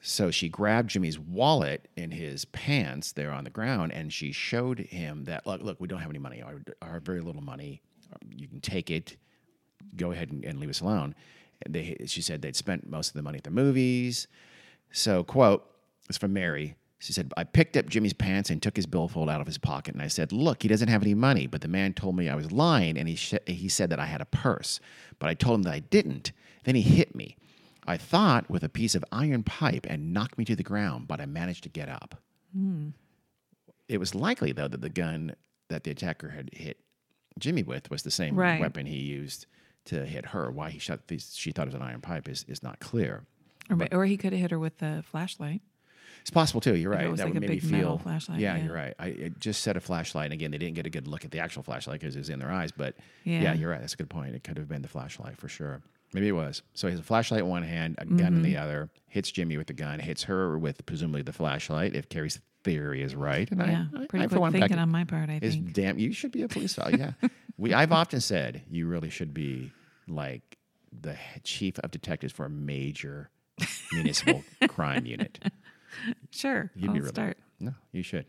So 0.00 0.30
she 0.30 0.48
grabbed 0.48 0.90
Jimmy's 0.90 1.18
wallet 1.18 1.88
in 1.96 2.10
his 2.10 2.44
pants 2.46 3.12
there 3.12 3.32
on 3.32 3.44
the 3.44 3.50
ground 3.50 3.92
and 3.92 4.12
she 4.12 4.32
showed 4.32 4.78
him 4.78 5.24
that, 5.24 5.46
look, 5.46 5.62
look, 5.62 5.80
we 5.80 5.88
don't 5.88 6.00
have 6.00 6.10
any 6.10 6.20
money. 6.20 6.40
Our, 6.42 6.62
our 6.82 7.00
very 7.00 7.20
little 7.20 7.42
money. 7.42 7.82
You 8.34 8.48
can 8.48 8.60
take 8.60 8.90
it. 8.90 9.16
Go 9.96 10.12
ahead 10.12 10.30
and, 10.30 10.44
and 10.44 10.60
leave 10.60 10.70
us 10.70 10.80
alone. 10.80 11.14
And 11.62 11.74
they, 11.74 11.96
she 12.06 12.22
said 12.22 12.42
they'd 12.42 12.56
spent 12.56 12.88
most 12.88 13.08
of 13.08 13.14
the 13.14 13.22
money 13.22 13.38
at 13.38 13.44
the 13.44 13.50
movies. 13.50 14.28
So, 14.92 15.24
quote, 15.24 15.68
it's 16.08 16.18
from 16.18 16.32
Mary. 16.32 16.76
She 17.00 17.12
said, 17.12 17.32
I 17.36 17.44
picked 17.44 17.76
up 17.76 17.86
Jimmy's 17.88 18.12
pants 18.12 18.50
and 18.50 18.60
took 18.60 18.74
his 18.74 18.86
billfold 18.86 19.30
out 19.30 19.40
of 19.40 19.46
his 19.46 19.58
pocket. 19.58 19.94
And 19.94 20.02
I 20.02 20.08
said, 20.08 20.32
Look, 20.32 20.62
he 20.62 20.68
doesn't 20.68 20.88
have 20.88 21.02
any 21.02 21.14
money. 21.14 21.46
But 21.46 21.60
the 21.60 21.68
man 21.68 21.94
told 21.94 22.16
me 22.16 22.28
I 22.28 22.34
was 22.34 22.50
lying 22.50 22.98
and 22.98 23.08
he, 23.08 23.14
sh- 23.14 23.34
he 23.46 23.68
said 23.68 23.90
that 23.90 24.00
I 24.00 24.06
had 24.06 24.20
a 24.20 24.24
purse. 24.26 24.80
But 25.20 25.28
I 25.30 25.34
told 25.34 25.56
him 25.56 25.62
that 25.62 25.74
I 25.74 25.78
didn't. 25.80 26.32
Then 26.64 26.74
he 26.74 26.82
hit 26.82 27.14
me. 27.14 27.36
I 27.86 27.96
thought 27.96 28.50
with 28.50 28.64
a 28.64 28.68
piece 28.68 28.94
of 28.96 29.04
iron 29.12 29.44
pipe 29.44 29.86
and 29.88 30.12
knocked 30.12 30.36
me 30.38 30.44
to 30.46 30.56
the 30.56 30.62
ground, 30.64 31.06
but 31.08 31.20
I 31.20 31.26
managed 31.26 31.62
to 31.62 31.68
get 31.68 31.88
up. 31.88 32.16
Hmm. 32.52 32.88
It 33.88 33.98
was 33.98 34.14
likely, 34.14 34.52
though, 34.52 34.68
that 34.68 34.80
the 34.82 34.90
gun 34.90 35.34
that 35.68 35.84
the 35.84 35.90
attacker 35.92 36.28
had 36.30 36.50
hit 36.52 36.78
Jimmy 37.38 37.62
with 37.62 37.90
was 37.90 38.02
the 38.02 38.10
same 38.10 38.34
Right. 38.34 38.60
weapon 38.60 38.84
he 38.86 38.98
used 38.98 39.46
to 39.86 40.04
hit 40.04 40.26
her. 40.26 40.50
Why 40.50 40.68
he 40.70 40.78
shot 40.78 41.06
these, 41.08 41.32
she 41.34 41.52
thought 41.52 41.62
it 41.62 41.68
was 41.72 41.74
an 41.76 41.82
iron 41.82 42.00
pipe 42.00 42.28
is, 42.28 42.44
is 42.48 42.62
not 42.62 42.80
clear. 42.80 43.24
Or, 43.70 43.76
ma- 43.76 43.86
or 43.92 44.04
he 44.04 44.16
could 44.16 44.32
have 44.32 44.40
hit 44.42 44.50
her 44.50 44.58
with 44.58 44.78
the 44.78 45.02
flashlight. 45.10 45.62
It's 46.28 46.34
possible 46.34 46.60
too. 46.60 46.76
You're 46.76 46.92
If 46.92 47.00
it 47.00 47.02
right. 47.04 47.10
was 47.10 47.18
that 47.20 47.24
like 47.24 47.34
would 47.34 47.44
a 47.44 47.48
me 47.48 47.54
big 47.58 47.70
metal 47.70 47.96
feel. 47.96 47.98
flashlight, 47.98 48.38
yeah, 48.40 48.56
yeah. 48.56 48.64
you're 48.64 48.74
right. 48.74 48.94
I 48.98 49.32
just 49.38 49.62
said 49.62 49.78
a 49.78 49.80
flashlight. 49.80 50.26
And 50.26 50.34
again, 50.34 50.50
they 50.50 50.58
didn't 50.58 50.74
get 50.74 50.86
a 50.86 50.90
good 50.90 51.08
look 51.08 51.24
at 51.24 51.30
the 51.30 51.38
actual 51.38 51.62
flashlight 51.62 52.00
because 52.00 52.16
it 52.16 52.18
was 52.18 52.28
in 52.28 52.38
their 52.38 52.52
eyes. 52.52 52.70
But 52.70 52.96
yeah. 53.24 53.40
Yeah. 53.40 53.54
you're 53.54 53.70
right. 53.70 53.80
That's 53.80 53.94
a 53.94 53.96
good 53.96 54.10
point. 54.10 54.34
It 54.34 54.44
could 54.44 54.58
have 54.58 54.68
been 54.68 54.82
the 54.82 54.88
flashlight 54.88 55.38
for 55.38 55.48
sure. 55.48 55.80
Maybe 56.12 56.28
it 56.28 56.32
was. 56.32 56.62
So 56.74 56.86
he 56.86 56.92
has 56.92 57.00
a 57.00 57.02
flashlight 57.02 57.40
in 57.40 57.48
one 57.48 57.62
hand, 57.62 57.94
a 57.98 58.04
gun 58.04 58.34
in 58.34 58.42
the 58.42 58.54
Mm-hmm. 58.54 58.62
other. 58.62 58.90
Hits 59.08 59.30
Jimmy 59.30 59.56
with 59.56 59.66
the 59.68 59.72
gun. 59.72 60.00
Hits 60.00 60.24
her 60.24 60.58
with 60.58 60.84
presumably 60.86 61.22
the 61.22 61.32
flashlight. 61.32 61.94
If 61.96 62.08
Carrie's 62.10 62.40
theory 62.62 63.02
is 63.02 63.14
right, 63.14 63.50
and 63.50 63.60
Yeah. 63.60 63.86
I, 63.94 64.06
Pretty 64.06 64.24
I, 64.24 64.28
quick 64.28 64.42
thinking 64.52 64.60
back- 64.68 64.78
on 64.78 64.90
my 64.90 65.04
part, 65.04 65.30
I 65.30 65.38
is 65.40 65.54
think. 65.54 65.72
damn. 65.72 65.98
You 65.98 66.12
should 66.12 66.32
be 66.32 66.42
a 66.42 66.48
police 66.48 66.78
officer. 66.78 67.14
Yeah, 67.22 67.28
we. 67.56 67.72
I've 67.72 67.92
often 67.92 68.20
said 68.20 68.62
you 68.70 68.86
really 68.86 69.08
should 69.10 69.32
be 69.32 69.72
like 70.06 70.58
the 70.92 71.16
chief 71.42 71.78
of 71.78 71.90
detectives 71.90 72.32
for 72.34 72.44
a 72.46 72.50
major 72.50 73.30
municipal 73.92 74.42
crime 74.68 75.06
unit. 75.06 75.38
Sure. 76.30 76.70
You'd 76.74 76.88
I'll 76.88 76.94
be 76.94 77.00
really 77.00 77.10
start 77.12 77.38
No, 77.60 77.74
you 77.92 78.02
should. 78.02 78.26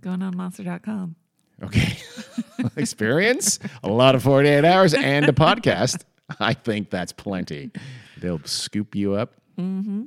going 0.00 0.22
on 0.22 0.36
monster.com. 0.36 1.16
Okay. 1.62 1.96
Experience, 2.76 3.58
a 3.82 3.88
lot 3.88 4.14
of 4.14 4.22
48 4.22 4.64
hours, 4.64 4.94
and 4.94 5.26
a 5.28 5.32
podcast. 5.32 6.02
I 6.40 6.52
think 6.54 6.90
that's 6.90 7.12
plenty. 7.12 7.70
They'll 8.18 8.42
scoop 8.44 8.94
you 8.94 9.12
up. 9.14 9.34
Mm-hmm. 9.58 10.04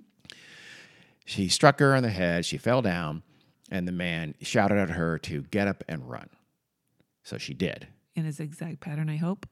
She 1.25 1.47
struck 1.49 1.79
her 1.79 1.95
on 1.95 2.03
the 2.03 2.09
head. 2.09 2.45
She 2.45 2.57
fell 2.57 2.81
down, 2.81 3.23
and 3.71 3.87
the 3.87 3.91
man 3.91 4.33
shouted 4.41 4.77
at 4.77 4.89
her 4.89 5.17
to 5.19 5.43
get 5.43 5.67
up 5.67 5.83
and 5.87 6.09
run. 6.09 6.29
So 7.23 7.37
she 7.37 7.53
did. 7.53 7.87
In 8.15 8.25
a 8.25 8.31
zigzag 8.31 8.79
pattern, 8.79 9.09
I 9.09 9.17
hope. 9.17 9.45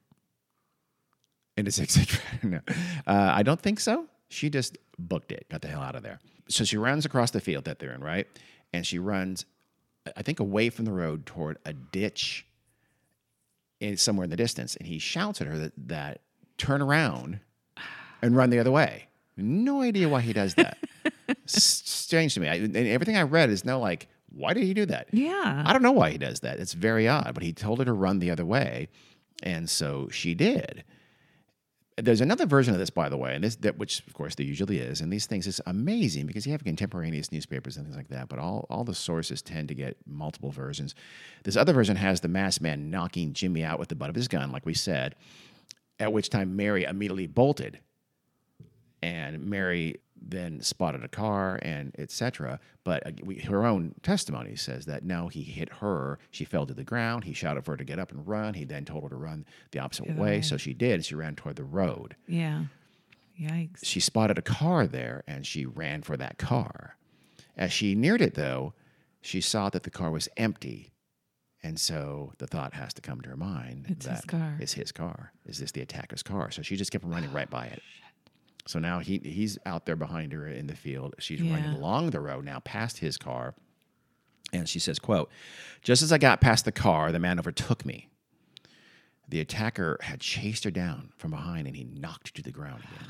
In 1.57 1.67
a 1.67 1.71
zigzag 1.71 2.09
no. 2.43 2.59
Uh, 3.07 3.31
I 3.33 3.43
don't 3.43 3.61
think 3.61 3.79
so. 3.79 4.07
She 4.29 4.49
just 4.49 4.77
booked 4.97 5.31
it, 5.31 5.45
got 5.49 5.61
the 5.61 5.67
hell 5.67 5.81
out 5.81 5.95
of 5.95 6.03
there. 6.03 6.19
So 6.47 6.63
she 6.63 6.77
runs 6.77 7.05
across 7.05 7.31
the 7.31 7.41
field 7.41 7.65
that 7.65 7.79
they're 7.79 7.93
in, 7.93 8.01
right? 8.01 8.27
And 8.73 8.85
she 8.85 8.99
runs, 8.99 9.45
I 10.15 10.21
think, 10.21 10.39
away 10.39 10.69
from 10.69 10.85
the 10.85 10.91
road 10.91 11.25
toward 11.25 11.57
a 11.65 11.73
ditch 11.73 12.45
in, 13.79 13.97
somewhere 13.97 14.25
in 14.25 14.29
the 14.29 14.35
distance. 14.35 14.75
And 14.75 14.87
he 14.87 14.99
shouts 14.99 15.41
at 15.41 15.47
her 15.47 15.57
that, 15.57 15.73
that 15.87 16.21
turn 16.57 16.81
around 16.81 17.39
and 18.21 18.35
run 18.35 18.49
the 18.49 18.59
other 18.59 18.71
way. 18.71 19.07
No 19.37 19.81
idea 19.81 20.07
why 20.07 20.21
he 20.21 20.33
does 20.33 20.55
that. 20.55 20.77
Strange 21.45 22.33
to 22.35 22.39
me. 22.39 22.47
I, 22.47 22.55
and 22.55 22.75
everything 22.75 23.17
I 23.17 23.23
read 23.23 23.49
is 23.49 23.65
no 23.65 23.79
like, 23.79 24.07
why 24.35 24.53
did 24.53 24.63
he 24.63 24.73
do 24.73 24.85
that? 24.87 25.07
Yeah. 25.11 25.63
I 25.65 25.73
don't 25.73 25.81
know 25.81 25.91
why 25.91 26.11
he 26.11 26.17
does 26.17 26.41
that. 26.41 26.59
It's 26.59 26.73
very 26.73 27.07
odd, 27.07 27.31
but 27.33 27.43
he 27.43 27.53
told 27.53 27.79
her 27.79 27.85
to 27.85 27.93
run 27.93 28.19
the 28.19 28.31
other 28.31 28.45
way, 28.45 28.89
and 29.43 29.69
so 29.69 30.09
she 30.11 30.35
did. 30.35 30.83
There's 31.97 32.19
another 32.19 32.45
version 32.45 32.73
of 32.73 32.79
this, 32.79 32.89
by 32.89 33.07
the 33.07 33.15
way, 33.15 33.35
and 33.35 33.43
this 33.43 33.55
that 33.57 33.77
which 33.77 34.05
of 34.05 34.13
course 34.13 34.35
there 34.35 34.45
usually 34.45 34.79
is, 34.79 34.99
and 34.99 35.13
these 35.13 35.27
things 35.27 35.47
is 35.47 35.61
amazing 35.65 36.25
because 36.25 36.45
you 36.45 36.51
have 36.51 36.63
contemporaneous 36.63 37.31
newspapers 37.31 37.77
and 37.77 37.85
things 37.85 37.95
like 37.95 38.09
that, 38.09 38.27
but 38.27 38.37
all 38.37 38.67
all 38.69 38.83
the 38.83 38.93
sources 38.93 39.41
tend 39.41 39.69
to 39.69 39.73
get 39.75 39.95
multiple 40.05 40.51
versions. 40.51 40.93
This 41.43 41.55
other 41.55 41.71
version 41.71 41.95
has 41.95 42.19
the 42.19 42.27
masked 42.27 42.61
man 42.61 42.89
knocking 42.89 43.31
Jimmy 43.31 43.63
out 43.63 43.79
with 43.79 43.87
the 43.87 43.95
butt 43.95 44.09
of 44.09 44.15
his 44.15 44.27
gun, 44.27 44.51
like 44.51 44.65
we 44.65 44.73
said, 44.73 45.15
at 45.99 46.11
which 46.11 46.29
time 46.29 46.57
Mary 46.57 46.83
immediately 46.83 47.27
bolted 47.27 47.79
and 49.01 49.45
Mary 49.45 49.97
then 50.27 50.61
spotted 50.61 51.03
a 51.03 51.07
car 51.07 51.59
and 51.61 51.93
etc. 51.99 52.59
But 52.83 53.05
uh, 53.05 53.11
we, 53.23 53.35
her 53.39 53.65
own 53.65 53.93
testimony 54.01 54.55
says 54.55 54.85
that 54.85 55.03
no, 55.03 55.27
he 55.27 55.43
hit 55.43 55.69
her. 55.73 56.19
She 56.31 56.45
fell 56.45 56.65
to 56.65 56.73
the 56.73 56.83
ground. 56.83 57.23
He 57.23 57.33
shouted 57.33 57.63
for 57.65 57.71
her 57.71 57.77
to 57.77 57.83
get 57.83 57.99
up 57.99 58.11
and 58.11 58.27
run. 58.27 58.53
He 58.55 58.65
then 58.65 58.85
told 58.85 59.03
her 59.03 59.09
to 59.09 59.15
run 59.15 59.45
the 59.71 59.79
opposite 59.79 60.07
way, 60.07 60.15
way. 60.15 60.41
so 60.41 60.57
she 60.57 60.73
did. 60.73 61.05
She 61.05 61.15
ran 61.15 61.35
toward 61.35 61.55
the 61.55 61.63
road. 61.63 62.15
yeah. 62.27 62.65
Yikes. 63.39 63.83
She 63.83 63.99
spotted 63.99 64.37
a 64.37 64.41
car 64.41 64.87
there 64.87 65.21
and 65.27 65.45
she 65.45 65.65
ran 65.65 66.03
for 66.03 66.15
that 66.15 66.37
car. 66.37 66.95
As 67.57 67.73
she 67.73 67.93
neared 67.93 68.21
it, 68.21 68.35
though, 68.35 68.73
she 69.21 69.41
saw 69.41 69.69
that 69.71 69.83
the 69.83 69.89
car 69.89 70.09
was 70.09 70.29
empty. 70.37 70.93
And 71.61 71.77
so 71.79 72.31
the 72.37 72.47
thought 72.47 72.73
has 72.75 72.93
to 72.93 73.01
come 73.01 73.19
to 73.21 73.29
her 73.29 73.35
mind 73.35 73.87
It's 73.89 74.05
his 74.05 74.21
that 74.21 74.27
car. 74.27 74.57
Is 74.61 74.73
his 74.73 74.91
car. 74.93 75.33
Is 75.45 75.57
this 75.57 75.71
the 75.71 75.81
attacker's 75.81 76.23
car? 76.23 76.49
So 76.51 76.61
she 76.61 76.77
just 76.77 76.91
kept 76.91 77.03
running 77.03 77.31
right 77.33 77.49
by 77.49 77.65
it. 77.65 77.81
So 78.67 78.79
now 78.79 78.99
he 78.99 79.19
he's 79.23 79.57
out 79.65 79.85
there 79.85 79.95
behind 79.95 80.31
her 80.33 80.47
in 80.47 80.67
the 80.67 80.75
field. 80.75 81.15
She's 81.19 81.41
running 81.41 81.73
along 81.73 82.09
the 82.09 82.19
road 82.19 82.45
now 82.45 82.59
past 82.59 82.97
his 82.99 83.17
car. 83.17 83.53
And 84.53 84.69
she 84.69 84.79
says, 84.79 84.99
quote, 84.99 85.29
just 85.81 86.01
as 86.01 86.11
I 86.13 86.17
got 86.17 86.39
past 86.39 86.65
the 86.65 86.71
car, 86.71 87.11
the 87.11 87.19
man 87.19 87.39
overtook 87.39 87.85
me. 87.85 88.09
The 89.27 89.39
attacker 89.39 89.97
had 90.01 90.19
chased 90.19 90.63
her 90.63 90.71
down 90.71 91.11
from 91.17 91.31
behind 91.31 91.67
and 91.67 91.75
he 91.75 91.83
knocked 91.83 92.29
her 92.29 92.33
to 92.35 92.41
the 92.43 92.51
ground 92.51 92.83
again. 92.83 93.09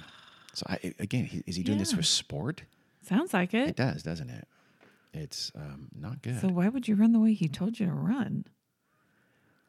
So 0.54 0.66
I, 0.70 0.94
again, 1.00 1.26
he, 1.26 1.44
is 1.46 1.56
he 1.58 1.64
doing 1.64 1.78
this 1.78 1.92
Yeah. 1.92 1.98
for 1.98 2.04
sport? 2.04 2.64
Sounds 3.02 3.34
like 3.34 3.54
It 3.54 3.70
it. 3.72 3.76
does, 3.76 4.02
doesn't 4.02 4.30
it? 4.30 4.48
It's 5.14 5.52
um, 5.56 5.90
not 5.96 6.22
good. 6.22 6.40
So 6.40 6.48
why 6.48 6.70
would 6.70 6.88
you 6.88 6.96
run 6.96 7.12
the 7.12 7.20
way 7.20 7.34
he 7.34 7.48
told 7.50 7.80
you 7.80 7.86
to 7.86 7.92
run? 7.94 8.46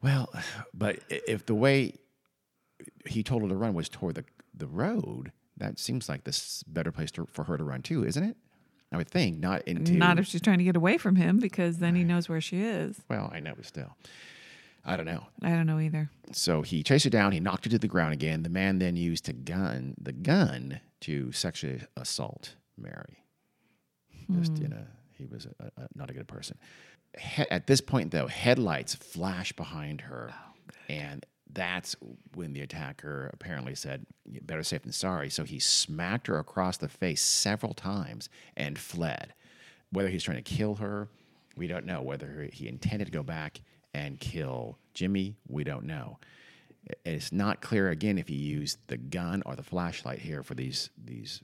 Well, 0.02 0.32
but 0.74 1.00
if 1.10 1.46
the 1.46 1.54
way 1.54 1.94
he 3.06 3.22
told 3.22 3.42
her 3.42 3.48
to 3.48 3.56
run 3.56 3.74
was 3.74 3.88
toward 3.88 4.14
the, 4.14 4.24
the 4.54 4.68
road, 4.68 5.32
that 5.56 5.78
seems 5.78 6.08
like 6.08 6.24
this 6.24 6.62
better 6.64 6.92
place 6.92 7.10
to, 7.12 7.26
for 7.32 7.44
her 7.44 7.56
to 7.56 7.64
run 7.64 7.82
too, 7.82 8.04
isn't 8.04 8.22
it? 8.22 8.36
I 8.92 8.96
would 8.96 9.08
think 9.08 9.38
not 9.38 9.62
into. 9.62 9.92
Not 9.92 10.18
if 10.18 10.26
she's 10.26 10.40
trying 10.40 10.58
to 10.58 10.64
get 10.64 10.76
away 10.76 10.96
from 10.96 11.16
him 11.16 11.38
because 11.38 11.78
then 11.78 11.94
he 11.96 12.04
knows 12.04 12.28
where 12.28 12.40
she 12.40 12.60
is. 12.60 13.00
well, 13.08 13.30
I 13.34 13.40
know, 13.40 13.52
but 13.56 13.66
still, 13.66 13.96
I 14.84 14.96
don't 14.96 15.06
know. 15.06 15.26
I 15.42 15.50
don't 15.50 15.66
know 15.66 15.80
either. 15.80 16.08
So 16.32 16.62
he 16.62 16.82
chased 16.82 17.04
her 17.04 17.10
down. 17.10 17.32
He 17.32 17.40
knocked 17.40 17.64
her 17.64 17.70
to 17.70 17.78
the 17.78 17.88
ground 17.88 18.12
again. 18.12 18.44
The 18.44 18.48
man 18.48 18.78
then 18.78 18.96
used 18.96 19.28
a 19.28 19.32
gun, 19.32 19.94
the 20.00 20.12
gun, 20.12 20.80
to 21.00 21.32
sexually 21.32 21.82
assault 21.96 22.54
Mary. 22.78 23.24
Just 24.32 24.52
hmm. 24.52 24.62
you 24.62 24.68
know, 24.68 24.86
he 25.16 25.26
was 25.26 25.46
a, 25.46 25.64
a, 25.64 25.88
not 25.94 26.10
a 26.10 26.12
good 26.14 26.28
person. 26.28 26.58
He- 27.18 27.50
at 27.50 27.66
this 27.66 27.80
point, 27.80 28.12
though, 28.12 28.28
headlights 28.28 28.94
flash 28.94 29.52
behind 29.52 30.02
her, 30.02 30.32
oh, 30.32 30.74
and 30.88 31.26
that's 31.52 31.96
when 32.34 32.52
the 32.52 32.60
attacker 32.60 33.30
apparently 33.32 33.74
said, 33.74 34.06
"Better 34.42 34.62
safe 34.62 34.82
than 34.82 34.92
sorry." 34.92 35.30
So 35.30 35.44
he 35.44 35.58
smacked 35.58 36.26
her 36.26 36.38
across 36.38 36.76
the 36.76 36.88
face 36.88 37.22
several 37.22 37.74
times 37.74 38.28
and 38.56 38.78
fled. 38.78 39.34
Whether 39.90 40.08
he's 40.08 40.24
trying 40.24 40.42
to 40.42 40.42
kill 40.42 40.76
her, 40.76 41.08
we 41.56 41.66
don't 41.66 41.86
know. 41.86 42.02
Whether 42.02 42.48
he 42.52 42.68
intended 42.68 43.06
to 43.06 43.12
go 43.12 43.22
back 43.22 43.60
and 43.94 44.20
kill 44.20 44.78
Jimmy, 44.94 45.36
we 45.48 45.64
don't 45.64 45.84
know. 45.84 46.18
It's 47.04 47.32
not 47.32 47.60
clear 47.60 47.90
again 47.90 48.18
if 48.18 48.28
he 48.28 48.36
used 48.36 48.78
the 48.86 48.96
gun 48.96 49.42
or 49.46 49.56
the 49.56 49.62
flashlight 49.62 50.20
here 50.20 50.42
for 50.42 50.54
these 50.54 50.90
these 51.02 51.42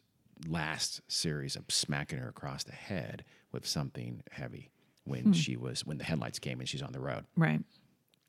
last 0.48 1.00
series 1.08 1.56
of 1.56 1.64
smacking 1.68 2.18
her 2.18 2.28
across 2.28 2.64
the 2.64 2.72
head 2.72 3.24
with 3.52 3.66
something 3.66 4.22
heavy 4.30 4.70
when 5.04 5.24
hmm. 5.24 5.32
she 5.32 5.56
was 5.56 5.86
when 5.86 5.98
the 5.98 6.04
headlights 6.04 6.38
came 6.38 6.60
and 6.60 6.68
she's 6.68 6.82
on 6.82 6.92
the 6.92 7.00
road. 7.00 7.24
Right. 7.36 7.60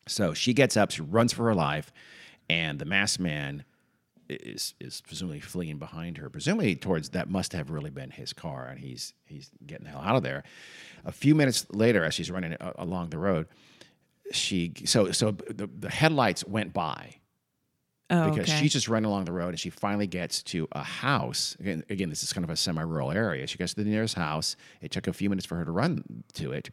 So 0.07 0.33
she 0.33 0.53
gets 0.53 0.75
up, 0.77 0.91
she 0.91 1.01
runs 1.01 1.33
for 1.33 1.45
her 1.45 1.55
life, 1.55 1.91
and 2.49 2.79
the 2.79 2.85
masked 2.85 3.19
man 3.19 3.63
is 4.29 4.73
is 4.79 5.01
presumably 5.01 5.39
fleeing 5.39 5.77
behind 5.77 6.17
her, 6.17 6.29
presumably 6.29 6.75
towards 6.75 7.09
that 7.09 7.29
must 7.29 7.53
have 7.53 7.69
really 7.69 7.89
been 7.89 8.09
his 8.09 8.33
car, 8.33 8.65
and 8.65 8.79
he's 8.79 9.13
he's 9.25 9.51
getting 9.65 9.85
the 9.85 9.91
hell 9.91 10.01
out 10.01 10.15
of 10.15 10.23
there. 10.23 10.43
A 11.05 11.11
few 11.11 11.35
minutes 11.35 11.65
later, 11.71 12.03
as 12.03 12.13
she's 12.13 12.31
running 12.31 12.53
uh, 12.53 12.73
along 12.77 13.09
the 13.09 13.17
road, 13.17 13.47
she 14.31 14.73
so 14.85 15.11
so 15.11 15.31
the, 15.31 15.67
the 15.67 15.89
headlights 15.89 16.45
went 16.45 16.73
by 16.73 17.17
Oh, 18.09 18.29
because 18.29 18.49
okay. 18.49 18.59
she's 18.59 18.73
just 18.73 18.87
running 18.87 19.09
along 19.09 19.25
the 19.25 19.31
road 19.31 19.49
and 19.49 19.59
she 19.59 19.69
finally 19.71 20.05
gets 20.05 20.43
to 20.43 20.67
a 20.73 20.83
house. 20.83 21.55
Again, 21.59 21.83
again, 21.89 22.09
this 22.09 22.21
is 22.21 22.31
kind 22.31 22.43
of 22.43 22.49
a 22.51 22.55
semi-rural 22.55 23.11
area. 23.11 23.47
She 23.47 23.57
gets 23.57 23.73
to 23.73 23.83
the 23.83 23.89
nearest 23.89 24.15
house. 24.15 24.55
It 24.81 24.91
took 24.91 25.07
a 25.07 25.13
few 25.13 25.29
minutes 25.29 25.47
for 25.47 25.55
her 25.55 25.65
to 25.65 25.71
run 25.71 26.23
to 26.33 26.51
it. 26.51 26.69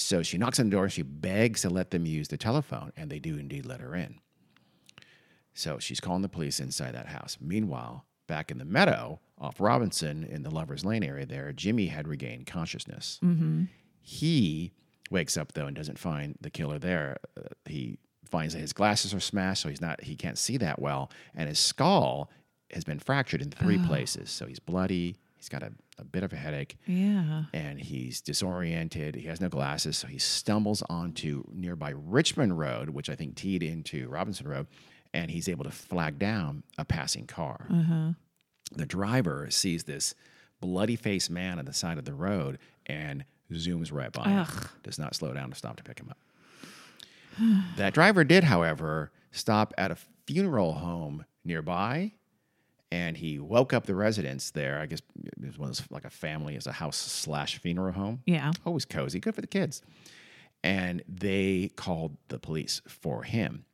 So 0.00 0.22
she 0.22 0.38
knocks 0.38 0.60
on 0.60 0.66
the 0.66 0.76
door 0.76 0.88
she 0.88 1.02
begs 1.02 1.62
to 1.62 1.70
let 1.70 1.90
them 1.90 2.06
use 2.06 2.28
the 2.28 2.36
telephone, 2.36 2.92
and 2.96 3.10
they 3.10 3.18
do 3.18 3.36
indeed 3.36 3.66
let 3.66 3.80
her 3.80 3.94
in. 3.94 4.20
So 5.54 5.78
she's 5.78 6.00
calling 6.00 6.22
the 6.22 6.28
police 6.28 6.60
inside 6.60 6.94
that 6.94 7.08
house. 7.08 7.36
Meanwhile, 7.40 8.04
back 8.28 8.50
in 8.50 8.58
the 8.58 8.64
meadow 8.64 9.18
off 9.38 9.60
Robinson 9.60 10.22
in 10.24 10.42
the 10.44 10.50
Lover's 10.50 10.84
Lane 10.84 11.02
area 11.02 11.26
there, 11.26 11.52
Jimmy 11.52 11.86
had 11.86 12.06
regained 12.06 12.46
consciousness. 12.46 13.18
He 14.00 14.72
wakes 15.10 15.36
up 15.36 15.52
though 15.52 15.66
and 15.66 15.74
doesn't 15.76 15.98
find 15.98 16.36
the 16.40 16.50
killer 16.50 16.78
there. 16.78 17.16
Uh, 17.36 17.48
he 17.64 17.98
finds 18.24 18.54
that 18.54 18.60
his 18.60 18.72
glasses 18.72 19.12
are 19.12 19.20
smashed, 19.20 19.62
so 19.62 19.68
he's 19.68 19.80
not 19.80 20.02
he 20.02 20.14
can't 20.14 20.38
see 20.38 20.58
that 20.58 20.78
well, 20.80 21.10
and 21.34 21.48
his 21.48 21.58
skull 21.58 22.30
has 22.72 22.84
been 22.84 22.98
fractured 22.98 23.42
in 23.42 23.50
three 23.50 23.78
places. 23.78 24.30
So 24.30 24.46
he's 24.46 24.58
bloody. 24.60 25.16
He's 25.38 25.48
got 25.48 25.62
a, 25.62 25.72
a 25.98 26.04
bit 26.04 26.24
of 26.24 26.32
a 26.32 26.36
headache 26.36 26.76
yeah. 26.86 27.44
and 27.54 27.78
he's 27.78 28.20
disoriented. 28.20 29.14
He 29.14 29.28
has 29.28 29.40
no 29.40 29.48
glasses, 29.48 29.96
so 29.96 30.08
he 30.08 30.18
stumbles 30.18 30.82
onto 30.90 31.44
nearby 31.52 31.94
Richmond 31.94 32.58
Road, 32.58 32.90
which 32.90 33.08
I 33.08 33.14
think 33.14 33.36
teed 33.36 33.62
into 33.62 34.08
Robinson 34.08 34.48
Road, 34.48 34.66
and 35.14 35.30
he's 35.30 35.48
able 35.48 35.64
to 35.64 35.70
flag 35.70 36.18
down 36.18 36.64
a 36.76 36.84
passing 36.84 37.26
car. 37.26 37.66
Uh-huh. 37.70 38.12
The 38.72 38.84
driver 38.84 39.46
sees 39.50 39.84
this 39.84 40.14
bloody 40.60 40.96
faced 40.96 41.30
man 41.30 41.60
on 41.60 41.66
the 41.66 41.72
side 41.72 41.98
of 41.98 42.04
the 42.04 42.14
road 42.14 42.58
and 42.86 43.24
zooms 43.52 43.92
right 43.92 44.12
by 44.12 44.24
him. 44.28 44.46
Does 44.82 44.98
not 44.98 45.14
slow 45.14 45.32
down 45.32 45.50
to 45.50 45.56
stop 45.56 45.76
to 45.76 45.84
pick 45.84 46.00
him 46.00 46.10
up. 46.10 46.18
that 47.76 47.94
driver 47.94 48.24
did, 48.24 48.44
however, 48.44 49.12
stop 49.30 49.72
at 49.78 49.92
a 49.92 49.96
funeral 50.26 50.74
home 50.74 51.24
nearby 51.44 52.12
and 52.90 53.16
he 53.16 53.38
woke 53.38 53.72
up 53.72 53.86
the 53.86 53.94
residents 53.94 54.50
there. 54.50 54.80
I 54.80 54.86
guess 54.86 55.00
it 55.24 55.46
was 55.46 55.58
one 55.58 55.70
of 55.70 55.76
those, 55.76 55.86
like 55.90 56.04
a 56.04 56.10
family, 56.10 56.56
it's 56.56 56.66
a 56.66 56.72
house 56.72 56.96
slash 56.96 57.58
funeral 57.58 57.92
home. 57.92 58.22
Yeah. 58.26 58.52
Always 58.64 58.84
cozy, 58.84 59.20
good 59.20 59.34
for 59.34 59.40
the 59.40 59.46
kids. 59.46 59.82
And 60.64 61.02
they 61.08 61.70
called 61.76 62.16
the 62.28 62.38
police 62.38 62.80
for 62.86 63.22
him. 63.22 63.64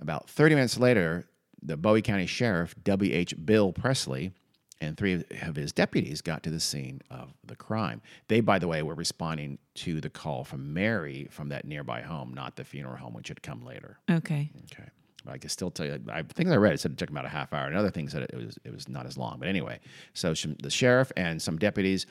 About 0.00 0.28
30 0.28 0.56
minutes 0.56 0.78
later, 0.78 1.26
the 1.62 1.76
Bowie 1.76 2.02
County 2.02 2.26
Sheriff, 2.26 2.74
W.H. 2.82 3.34
Bill 3.44 3.72
Presley, 3.72 4.32
and 4.80 4.96
three 4.96 5.24
of 5.42 5.56
his 5.56 5.72
deputies 5.72 6.20
got 6.20 6.42
to 6.42 6.50
the 6.50 6.60
scene 6.60 7.00
of 7.10 7.32
the 7.44 7.56
crime. 7.56 8.02
They, 8.28 8.40
by 8.40 8.58
the 8.58 8.68
way, 8.68 8.82
were 8.82 8.94
responding 8.94 9.58
to 9.76 10.00
the 10.00 10.10
call 10.10 10.44
from 10.44 10.74
Mary 10.74 11.28
from 11.30 11.48
that 11.48 11.64
nearby 11.64 12.02
home, 12.02 12.34
not 12.34 12.56
the 12.56 12.64
funeral 12.64 12.96
home, 12.96 13.14
which 13.14 13.28
had 13.28 13.42
come 13.42 13.64
later. 13.64 13.98
Okay. 14.10 14.50
Okay. 14.72 14.88
I 15.26 15.38
can 15.38 15.48
still 15.48 15.70
tell 15.70 15.86
you. 15.86 16.00
I 16.12 16.22
things 16.22 16.50
I 16.50 16.56
read 16.56 16.74
it 16.74 16.80
said 16.80 16.92
it 16.92 16.98
took 16.98 17.10
about 17.10 17.24
a 17.24 17.30
half 17.30 17.52
hour, 17.52 17.66
and 17.66 17.76
other 17.76 17.90
things 17.90 18.12
said 18.12 18.22
it 18.22 18.34
was 18.34 18.58
it 18.64 18.72
was 18.72 18.88
not 18.88 19.06
as 19.06 19.16
long. 19.16 19.38
But 19.38 19.48
anyway, 19.48 19.80
so 20.12 20.34
sh- 20.34 20.46
the 20.62 20.70
sheriff 20.70 21.12
and 21.16 21.40
some 21.40 21.58
deputies 21.58 22.06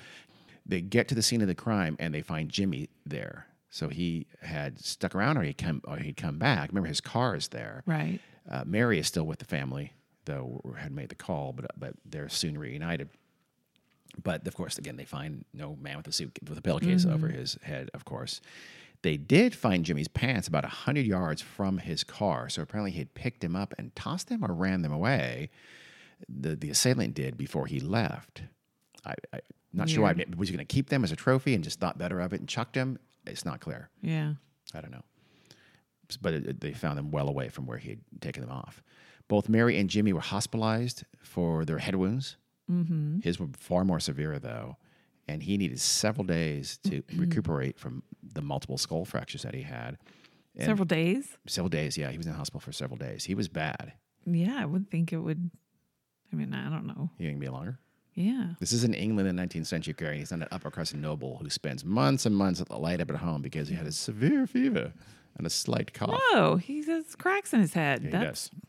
they 0.66 0.82
get 0.82 1.08
to 1.10 1.16
the 1.16 1.22
scene 1.22 1.42
of 1.42 1.48
the 1.48 1.56
crime 1.56 1.96
and 2.00 2.14
they 2.14 2.22
find 2.22 2.50
Jimmy 2.50 2.90
there. 3.06 3.48
So 3.70 3.90
he 3.90 4.28
had 4.42 4.80
stuck 4.80 5.16
around, 5.16 5.38
or 5.38 5.44
he 5.44 5.54
come 5.54 5.82
or 5.86 5.98
he'd 5.98 6.18
come 6.18 6.38
back. 6.38 6.70
Remember, 6.70 6.88
his 6.88 7.02
car 7.02 7.36
is 7.36 7.48
there. 7.50 7.84
Right. 7.86 8.20
Uh, 8.50 8.64
Mary 8.66 9.00
is 9.00 9.08
still 9.08 9.24
with 9.26 9.40
the 9.40 9.46
family, 9.46 9.94
though 10.26 10.62
had 10.78 10.92
made 10.92 11.10
the 11.10 11.16
call, 11.16 11.54
but 11.54 11.72
but 11.78 11.96
they're 12.06 12.30
soon 12.30 12.58
reunited. 12.58 13.10
But 14.22 14.48
of 14.48 14.56
course, 14.56 14.78
again, 14.78 14.96
they 14.96 15.06
find 15.06 15.44
no 15.54 15.76
man 15.76 15.98
with 15.98 16.08
a 16.08 16.12
suit 16.12 16.38
with 16.48 16.58
a 16.58 16.62
pillowcase 16.62 17.04
over 17.06 17.28
his 17.30 17.58
head. 17.64 17.90
Of 17.96 18.06
course, 18.06 18.42
they 19.04 19.16
did 19.18 19.54
find 19.56 19.86
Jimmy's 19.86 20.08
pants 20.08 20.48
about 20.48 20.66
hundred 20.66 21.06
yards 21.06 21.42
from 21.42 21.78
his 21.78 22.04
car. 22.04 22.50
So 22.50 22.62
apparently, 22.62 22.92
he 22.92 23.00
had 23.00 23.14
picked 23.14 23.44
him 23.44 23.56
up 23.56 23.74
and 23.78 23.96
tossed 23.96 24.30
them 24.30 24.44
or 24.44 24.54
ran 24.54 24.82
them 24.82 24.92
away. 24.92 25.50
The 26.28 26.56
the 26.56 26.70
assailant 26.72 27.14
did 27.14 27.38
before 27.38 27.68
he 27.68 27.80
left. 27.80 28.44
I, 29.06 29.14
I 29.34 29.40
not 29.74 29.90
sure 29.90 30.04
why. 30.04 30.14
Was 30.38 30.50
he 30.50 30.56
going 30.56 30.66
to 30.66 30.74
keep 30.74 30.90
them 30.90 31.04
as 31.04 31.12
a 31.12 31.16
trophy 31.16 31.54
and 31.56 31.64
just 31.64 31.80
thought 31.80 31.98
better 31.98 32.20
of 32.20 32.34
it 32.34 32.40
and 32.40 32.50
chucked 32.50 32.74
them? 32.74 32.98
It's 33.26 33.46
not 33.46 33.60
clear. 33.60 33.90
Yeah. 34.02 34.34
I 34.74 34.82
don't 34.82 34.92
know. 34.92 35.04
But 36.22 36.34
it, 36.34 36.46
it- 36.48 36.62
they 36.62 36.74
found 36.74 36.98
them 36.98 37.12
well 37.12 37.28
away 37.28 37.50
from 37.50 37.66
where 37.66 37.78
he 37.78 37.90
had 37.90 38.00
taken 38.22 38.42
them 38.42 38.52
off. 38.52 38.82
Both 39.28 39.50
Mary 39.50 39.78
and 39.80 39.90
Jimmy 39.90 40.14
were 40.14 40.20
hospitalized 40.22 41.04
for 41.22 41.66
their 41.66 41.80
head 41.80 41.96
wounds. 41.96 42.36
Mm-hmm. 42.72 43.20
His 43.22 43.40
were 43.40 43.48
far 43.58 43.84
more 43.84 44.00
severe, 44.00 44.38
though, 44.40 44.78
and 45.28 45.42
he 45.44 45.58
needed 45.58 45.80
several 45.80 46.26
days 46.26 46.80
to 46.84 47.02
mm-hmm. 47.02 47.20
recuperate 47.20 47.80
from 47.80 48.04
the 48.34 48.42
multiple 48.42 48.78
skull 48.78 49.06
fractures 49.06 49.44
that 49.44 49.54
he 49.54 49.62
had. 49.62 49.98
And 50.56 50.66
Several 50.66 50.86
days. 50.86 51.38
several 51.48 51.70
days, 51.70 51.98
yeah. 51.98 52.12
He 52.12 52.18
was 52.18 52.28
in 52.28 52.32
the 52.32 52.38
hospital 52.38 52.60
for 52.60 52.72
several 52.72 52.98
days. 52.98 53.24
He 53.24 53.34
was 53.34 53.48
bad. 53.48 53.94
Yeah, 54.26 54.58
I 54.60 54.66
would 54.66 54.90
think 54.92 55.12
it 55.12 55.18
would. 55.18 55.50
I 56.32 56.36
mean, 56.36 56.54
I 56.54 56.70
don't 56.70 56.86
know. 56.86 57.10
You 57.18 57.30
can 57.30 57.40
be 57.40 57.50
longer. 57.50 57.80
Yeah. 58.14 58.50
This 58.60 58.72
is 58.72 58.84
in 58.84 58.94
England 58.94 59.28
in 59.28 59.36
the 59.36 59.42
19th 59.42 59.66
century, 59.66 59.94
Gary. 59.98 60.20
He's 60.20 60.32
not 60.32 60.42
an 60.42 60.48
upper 60.52 60.70
crust 60.70 60.94
noble 60.96 61.38
who 61.38 61.50
spends 61.50 61.84
months 61.84 62.26
and 62.26 62.36
months 62.36 62.62
at 62.62 62.70
the 62.70 62.78
light 62.78 63.02
up 63.02 63.10
at 63.10 63.18
home 63.18 63.42
because 63.42 63.68
he 63.68 63.76
had 63.76 63.88
a 63.88 63.92
severe 63.92 64.46
fever 64.46 64.94
and 65.38 65.48
a 65.48 65.50
slight 65.50 65.94
cough. 65.94 66.20
Oh, 66.32 66.58
he 66.58 66.84
has 66.86 67.16
cracks 67.16 67.54
in 67.54 67.62
his 67.62 67.74
head. 67.74 68.02
Yeah, 68.02 68.06
he 68.06 68.12
That's 68.12 68.50
does. 68.50 68.60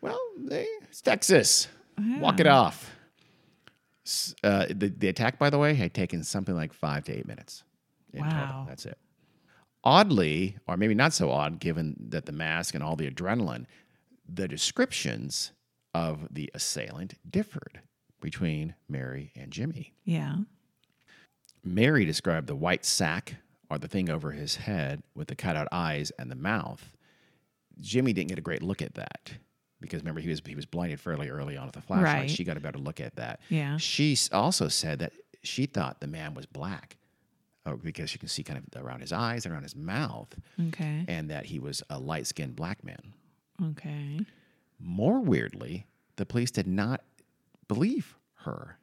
Well, 0.00 0.20
they, 0.38 0.66
it's 0.88 1.02
Texas. 1.02 1.68
Walk 1.98 2.40
it 2.40 2.46
off. 2.46 2.90
Uh, 4.42 4.66
the, 4.68 4.88
the 4.88 5.08
attack, 5.08 5.38
by 5.38 5.50
the 5.50 5.58
way, 5.58 5.74
had 5.74 5.94
taken 5.94 6.22
something 6.24 6.54
like 6.54 6.72
five 6.72 7.04
to 7.04 7.12
eight 7.16 7.26
minutes 7.26 7.64
in 8.12 8.22
total. 8.22 8.38
Wow. 8.38 8.66
That's 8.68 8.86
it. 8.86 8.98
Oddly, 9.82 10.56
or 10.66 10.76
maybe 10.76 10.94
not 10.94 11.12
so 11.12 11.30
odd, 11.30 11.58
given 11.58 11.96
that 12.10 12.26
the 12.26 12.32
mask 12.32 12.74
and 12.74 12.84
all 12.84 12.96
the 12.96 13.10
adrenaline, 13.10 13.64
the 14.28 14.46
descriptions 14.46 15.52
of 15.94 16.28
the 16.30 16.50
assailant 16.54 17.14
differed 17.28 17.80
between 18.20 18.74
Mary 18.88 19.32
and 19.34 19.50
Jimmy. 19.50 19.94
yeah. 20.04 20.36
Mary 21.62 22.04
described 22.06 22.46
the 22.46 22.54
white 22.56 22.84
sack 22.86 23.36
or 23.68 23.78
the 23.78 23.88
thing 23.88 24.08
over 24.08 24.30
his 24.32 24.56
head 24.56 25.02
with 25.14 25.28
the 25.28 25.34
cutout 25.34 25.68
eyes 25.70 26.10
and 26.18 26.30
the 26.30 26.34
mouth. 26.36 26.96
Jimmy 27.80 28.12
didn't 28.14 28.28
get 28.28 28.38
a 28.38 28.42
great 28.42 28.62
look 28.62 28.80
at 28.80 28.94
that 28.94 29.32
because 29.80 30.00
remember 30.00 30.20
he 30.20 30.28
was 30.28 30.40
he 30.46 30.54
was 30.54 30.66
blinded 30.66 31.00
fairly 31.00 31.28
early 31.28 31.56
on 31.56 31.66
with 31.66 31.74
the 31.74 31.80
flashlight. 31.82 32.14
Right. 32.22 32.30
She 32.30 32.44
got 32.44 32.56
a 32.56 32.60
better 32.60 32.78
look 32.78 33.00
at 33.00 33.16
that. 33.16 33.40
Yeah. 33.48 33.76
She 33.76 34.16
also 34.32 34.68
said 34.68 34.98
that 35.00 35.12
she 35.42 35.66
thought 35.66 36.00
the 36.00 36.06
man 36.06 36.34
was 36.34 36.46
black 36.46 36.96
oh, 37.66 37.76
because 37.76 38.12
you 38.12 38.18
can 38.18 38.28
see 38.28 38.42
kind 38.42 38.62
of 38.74 38.82
around 38.84 39.00
his 39.00 39.12
eyes, 39.12 39.46
around 39.46 39.62
his 39.62 39.76
mouth, 39.76 40.34
Okay. 40.68 41.04
and 41.08 41.30
that 41.30 41.46
he 41.46 41.58
was 41.58 41.82
a 41.90 41.98
light 41.98 42.26
skinned 42.26 42.56
black 42.56 42.84
man. 42.84 43.14
Okay. 43.70 44.20
More 44.78 45.20
weirdly, 45.20 45.86
the 46.16 46.24
police 46.26 46.50
did 46.50 46.66
not 46.66 47.02
believe 47.68 48.16
her 48.44 48.78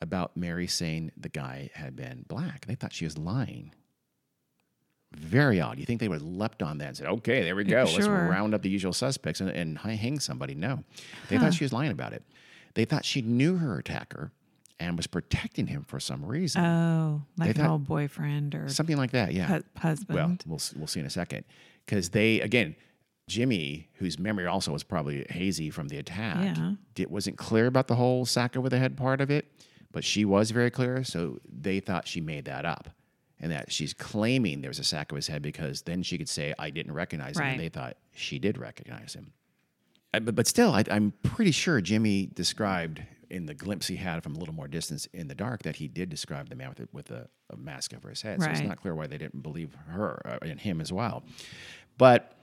about 0.00 0.36
Mary 0.36 0.66
saying 0.66 1.10
the 1.16 1.28
guy 1.28 1.70
had 1.74 1.94
been 1.96 2.24
black. 2.28 2.66
They 2.66 2.74
thought 2.74 2.92
she 2.92 3.04
was 3.04 3.18
lying. 3.18 3.72
Very 5.16 5.60
odd. 5.60 5.78
You 5.78 5.84
think 5.84 6.00
they 6.00 6.08
would 6.08 6.20
have 6.20 6.28
leapt 6.28 6.62
on 6.62 6.78
that 6.78 6.88
and 6.88 6.96
said, 6.96 7.06
okay, 7.06 7.42
there 7.42 7.54
we 7.54 7.64
uh, 7.64 7.84
go. 7.84 7.90
Let's 7.92 8.06
round 8.06 8.54
up 8.54 8.62
the 8.62 8.70
usual 8.70 8.92
suspects 8.92 9.40
and, 9.40 9.50
and 9.50 9.78
hang 9.78 10.18
somebody. 10.20 10.54
No. 10.54 10.84
They 11.28 11.38
thought 11.38 11.54
she 11.54 11.64
was 11.64 11.72
lying 11.72 11.90
about 11.92 12.12
it. 12.12 12.22
They 12.74 12.84
thought 12.84 13.04
she 13.04 13.22
knew 13.22 13.56
her 13.56 13.78
attacker 13.78 14.32
and 14.80 14.96
was 14.96 15.06
protecting 15.06 15.66
him 15.68 15.84
for 15.86 16.00
some 16.00 16.24
reason. 16.24 16.64
Oh, 16.64 17.22
like 17.36 17.56
an 17.58 17.66
old 17.66 17.86
boyfriend 17.86 18.54
or 18.54 18.68
Something 18.68 18.96
like 18.96 19.12
that, 19.12 19.32
yeah. 19.32 19.46
hu- 19.46 19.62
husband. 19.78 20.16
Well, 20.16 20.36
we'll 20.46 20.60
we'll 20.76 20.86
see 20.86 21.00
in 21.00 21.06
a 21.06 21.10
second 21.10 21.44
because 21.84 22.10
they 22.10 22.40
again, 22.40 22.74
Jimmy, 23.28 23.88
whose 23.94 24.18
memory 24.18 24.46
also 24.46 24.72
was 24.72 24.82
probably 24.82 25.24
hazy 25.30 25.70
from 25.70 25.88
the 25.88 25.98
attack, 25.98 26.56
Yeah. 26.56 26.72
did, 26.94 27.10
wasn't 27.10 27.36
clear 27.38 27.66
about 27.66 27.86
the 27.88 27.94
whole 27.94 28.24
sack 28.26 28.56
over 28.56 28.68
the 28.68 28.78
head 28.78 28.96
part 28.96 29.20
of 29.20 29.30
it, 29.30 29.46
but 29.92 30.02
she 30.02 30.24
was 30.24 30.50
very 30.50 30.70
clear. 30.70 31.04
So 31.04 31.38
they 31.46 31.78
thought 31.78 32.08
she 32.08 32.20
made 32.20 32.46
that 32.46 32.64
up, 32.64 32.88
and 33.42 33.52
that 33.52 33.70
she's 33.72 33.92
claiming 33.92 34.60
there 34.62 34.70
was 34.70 34.78
a 34.78 34.84
sack 34.84 35.12
of 35.12 35.16
his 35.16 35.26
head 35.26 35.42
because 35.42 35.82
then 35.82 36.02
she 36.02 36.16
could 36.16 36.28
say 36.28 36.54
I 36.58 36.70
didn't 36.70 36.92
recognize 36.92 37.36
him, 37.36 37.42
Right. 37.42 37.50
and 37.50 37.60
they 37.60 37.68
thought 37.68 37.96
she 38.14 38.38
did 38.38 38.56
recognize 38.56 39.12
him. 39.14 39.32
Uh, 40.14 40.20
But, 40.20 40.34
but 40.36 40.46
still, 40.46 40.72
I, 40.72 40.84
I'm 40.90 41.12
pretty 41.22 41.50
sure 41.50 41.80
Jimmy 41.80 42.26
described 42.26 43.02
in 43.28 43.46
the 43.46 43.54
glimpse 43.54 43.86
he 43.88 43.96
had 43.96 44.22
from 44.22 44.36
a 44.36 44.38
little 44.38 44.54
more 44.54 44.68
distance 44.68 45.06
in 45.12 45.26
the 45.26 45.34
dark 45.34 45.62
that 45.64 45.76
he 45.76 45.88
did 45.88 46.08
describe 46.08 46.48
the 46.50 46.54
man 46.54 46.68
with, 46.68 46.80
a, 46.80 46.88
with 46.92 47.10
a, 47.10 47.28
a 47.50 47.56
mask 47.56 47.94
over 47.94 48.08
his 48.10 48.22
head. 48.22 48.40
So 48.42 48.48
it's 48.50 48.60
not 48.60 48.78
clear 48.80 48.94
why 48.94 49.06
they 49.06 49.18
didn't 49.18 49.42
believe 49.42 49.74
her 49.88 50.20
uh, 50.26 50.38
and 50.42 50.60
him 50.60 50.80
as 50.80 50.92
well. 50.92 51.24
But 51.98 52.36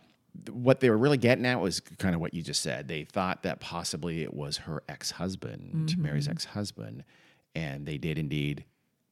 what 0.51 0.79
they 0.79 0.89
were 0.89 0.97
really 0.97 1.17
getting 1.17 1.45
at 1.45 1.59
was 1.61 1.79
kind 1.79 2.13
of 2.15 2.21
what 2.21 2.33
you 2.33 2.41
just 2.41 2.61
said. 2.61 2.87
They 2.87 3.03
thought 3.03 3.43
that 3.43 3.59
possibly 3.59 4.21
it 4.23 4.33
was 4.33 4.57
her 4.57 4.83
ex 4.89 5.11
husband, 5.11 5.95
Mary's 5.97 6.27
ex 6.27 6.45
husband, 6.45 7.03
and 7.55 7.85
they 7.85 7.97
did 7.97 8.17
indeed 8.17 8.63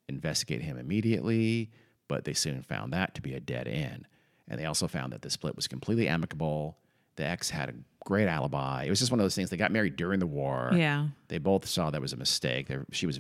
investigate 0.10 0.62
him 0.62 0.78
immediately, 0.78 1.72
but 2.08 2.24
they 2.26 2.34
soon 2.34 2.62
found 2.62 2.94
that 2.94 3.14
to 3.16 3.22
be 3.22 3.34
a 3.34 3.40
dead 3.40 3.68
end. 3.68 4.08
And 4.48 4.60
they 4.60 4.66
also 4.66 4.88
found 4.88 5.12
that 5.14 5.22
the 5.22 5.30
split 5.30 5.56
was 5.56 5.68
completely 5.68 6.08
amicable. 6.08 6.78
The 7.18 7.26
ex 7.26 7.50
had 7.50 7.70
a 7.70 7.74
great 8.06 8.28
alibi. 8.28 8.84
It 8.86 8.90
was 8.90 9.00
just 9.00 9.12
one 9.12 9.20
of 9.20 9.24
those 9.26 9.36
things. 9.36 9.50
They 9.50 9.58
got 9.58 9.72
married 9.72 9.96
during 9.98 10.20
the 10.20 10.28
war. 10.28 10.72
Yeah. 10.74 11.08
They 11.28 11.38
both 11.40 11.66
saw 11.68 11.90
that 11.90 12.00
was 12.02 12.14
a 12.14 12.18
mistake. 12.18 12.68
They, 12.68 12.78
she 12.92 13.06
was 13.06 13.20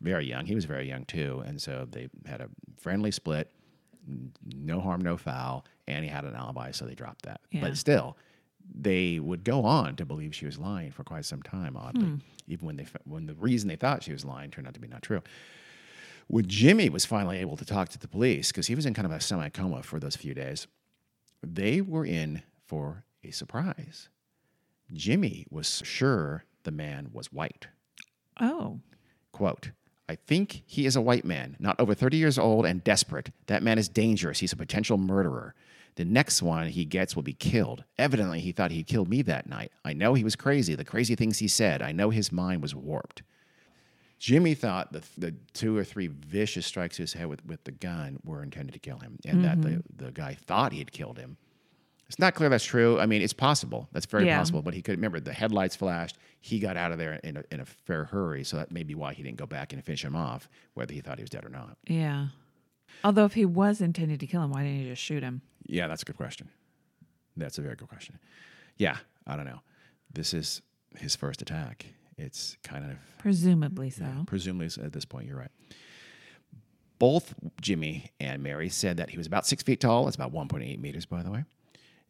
very 0.00 0.26
young. 0.26 0.46
He 0.46 0.54
was 0.54 0.66
very 0.66 0.88
young 0.88 1.04
too. 1.06 1.42
And 1.46 1.60
so 1.60 1.88
they 1.90 2.08
had 2.26 2.40
a 2.40 2.48
friendly 2.78 3.10
split. 3.10 3.50
no 4.54 4.80
harm, 4.80 5.00
no 5.00 5.16
foul, 5.16 5.64
and 5.86 6.04
he 6.04 6.10
had 6.10 6.24
an 6.24 6.34
alibi, 6.34 6.70
so 6.70 6.84
they 6.84 6.94
dropped 6.94 7.22
that. 7.26 7.40
Yeah. 7.50 7.60
But 7.62 7.76
still, 7.76 8.16
they 8.72 9.18
would 9.18 9.44
go 9.44 9.64
on 9.64 9.96
to 9.96 10.04
believe 10.04 10.34
she 10.34 10.46
was 10.46 10.58
lying 10.58 10.90
for 10.92 11.04
quite 11.04 11.24
some 11.24 11.42
time. 11.42 11.76
Oddly, 11.76 12.04
Hmm. 12.06 12.14
even 12.48 12.66
when 12.66 12.76
they 12.76 12.86
when 13.04 13.26
the 13.26 13.34
reason 13.34 13.68
they 13.68 13.76
thought 13.76 14.02
she 14.02 14.12
was 14.12 14.24
lying 14.24 14.50
turned 14.50 14.66
out 14.66 14.74
to 14.74 14.80
be 14.80 14.88
not 14.88 15.02
true. 15.02 15.22
When 16.30 16.46
Jimmy 16.46 16.88
was 16.88 17.04
finally 17.04 17.38
able 17.38 17.56
to 17.56 17.64
talk 17.64 17.88
to 17.88 17.98
the 17.98 18.06
police, 18.06 18.52
because 18.52 18.68
he 18.68 18.76
was 18.76 18.86
in 18.86 18.94
kind 18.94 19.04
of 19.04 19.10
a 19.10 19.20
semi 19.20 19.48
coma 19.48 19.82
for 19.82 19.98
those 19.98 20.14
few 20.14 20.32
days, 20.32 20.68
they 21.42 21.80
were 21.80 22.06
in 22.06 22.42
for 22.64 23.04
a 23.24 23.32
surprise. 23.32 24.08
Jimmy 24.92 25.44
was 25.50 25.82
sure 25.84 26.44
the 26.62 26.70
man 26.70 27.10
was 27.12 27.32
white. 27.32 27.66
Oh, 28.40 28.78
Quote, 29.32 29.72
I 30.08 30.14
think 30.14 30.62
he 30.66 30.86
is 30.86 30.94
a 30.94 31.00
white 31.00 31.24
man, 31.24 31.56
not 31.58 31.80
over 31.80 31.94
30 31.94 32.16
years 32.16 32.38
old 32.38 32.64
and 32.64 32.84
desperate. 32.84 33.32
That 33.46 33.64
man 33.64 33.76
is 33.76 33.88
dangerous. 33.88 34.38
He's 34.38 34.52
a 34.52 34.56
potential 34.56 34.98
murderer. 34.98 35.56
The 35.96 36.04
next 36.04 36.42
one 36.42 36.68
he 36.68 36.84
gets 36.84 37.16
will 37.16 37.24
be 37.24 37.32
killed. 37.32 37.82
Evidently, 37.98 38.38
he 38.38 38.52
thought 38.52 38.70
he'd 38.70 38.86
killed 38.86 39.08
me 39.08 39.22
that 39.22 39.48
night. 39.48 39.72
I 39.84 39.94
know 39.94 40.14
he 40.14 40.22
was 40.22 40.36
crazy, 40.36 40.76
the 40.76 40.84
crazy 40.84 41.16
things 41.16 41.38
he 41.38 41.48
said. 41.48 41.82
I 41.82 41.90
know 41.90 42.10
his 42.10 42.30
mind 42.30 42.62
was 42.62 42.72
warped. 42.72 43.22
Jimmy 44.20 44.54
thought 44.54 44.92
the, 44.92 45.02
the 45.18 45.34
two 45.54 45.76
or 45.76 45.82
three 45.82 46.06
vicious 46.06 46.66
strikes 46.66 46.96
to 46.96 47.02
his 47.02 47.14
head 47.14 47.26
with, 47.26 47.44
with 47.46 47.64
the 47.64 47.72
gun 47.72 48.20
were 48.22 48.42
intended 48.42 48.72
to 48.74 48.78
kill 48.78 48.98
him, 48.98 49.18
and 49.26 49.42
that 49.44 49.62
the, 49.62 49.68
mm-hmm. 49.70 50.04
the 50.04 50.12
guy 50.12 50.36
thought 50.46 50.72
he 50.72 50.78
had 50.78 50.92
killed 50.92 51.18
him. 51.18 51.38
It's 52.06 52.18
not 52.18 52.34
clear 52.34 52.48
that's 52.50 52.64
true. 52.64 53.00
I 53.00 53.06
mean, 53.06 53.22
it's 53.22 53.32
possible. 53.32 53.88
That's 53.92 54.04
very 54.04 54.26
Yeah. 54.26 54.36
possible. 54.38 54.62
But 54.62 54.74
he 54.74 54.82
could 54.82 54.96
remember 54.96 55.20
the 55.20 55.32
headlights 55.32 55.74
flashed. 55.74 56.18
He 56.40 56.58
got 56.58 56.76
out 56.76 56.92
of 56.92 56.98
there 56.98 57.14
in 57.24 57.38
a, 57.38 57.44
in 57.50 57.60
a 57.60 57.64
fair 57.64 58.04
hurry. 58.04 58.44
So 58.44 58.56
that 58.56 58.70
may 58.72 58.82
be 58.82 58.94
why 58.94 59.14
he 59.14 59.22
didn't 59.22 59.38
go 59.38 59.46
back 59.46 59.72
and 59.72 59.82
finish 59.82 60.04
him 60.04 60.16
off, 60.16 60.48
whether 60.74 60.92
he 60.92 61.00
thought 61.00 61.18
he 61.18 61.22
was 61.22 61.30
dead 61.30 61.44
or 61.44 61.50
not. 61.50 61.78
yeah. 61.88 62.28
Although 63.04 63.24
if 63.24 63.34
he 63.34 63.46
was 63.46 63.80
intended 63.80 64.20
to 64.20 64.26
kill 64.26 64.42
him, 64.42 64.50
why 64.50 64.64
didn't 64.64 64.80
he 64.80 64.88
just 64.88 65.00
shoot 65.00 65.22
him? 65.22 65.40
Yeah, 65.64 65.86
that's 65.86 66.02
a 66.02 66.04
good 66.04 66.16
question. 66.16 66.50
That's 67.36 67.56
a 67.56 67.62
very 67.62 67.76
good 67.76 67.88
question. 67.88 68.18
Yeah, 68.76 68.96
I 69.26 69.36
don't 69.36 69.46
know. 69.46 69.60
This 70.12 70.34
is 70.34 70.60
his 70.98 71.14
first 71.16 71.40
attack. 71.40 71.86
It's 72.20 72.56
kind 72.62 72.84
of 72.90 72.96
Presumably 73.18 73.90
so. 73.90 74.04
presumably 74.26 74.68
at 74.82 74.92
this 74.92 75.04
point, 75.04 75.26
you're 75.26 75.38
right. 75.38 75.50
Both 76.98 77.34
Jimmy 77.60 78.12
and 78.20 78.42
Mary 78.42 78.68
said 78.68 78.98
that 78.98 79.10
he 79.10 79.16
was 79.16 79.26
about 79.26 79.46
six 79.46 79.62
feet 79.62 79.80
tall. 79.80 80.04
That's 80.04 80.16
about 80.16 80.32
1.8 80.32 80.78
meters, 80.78 81.06
by 81.06 81.22
the 81.22 81.30
way. 81.30 81.44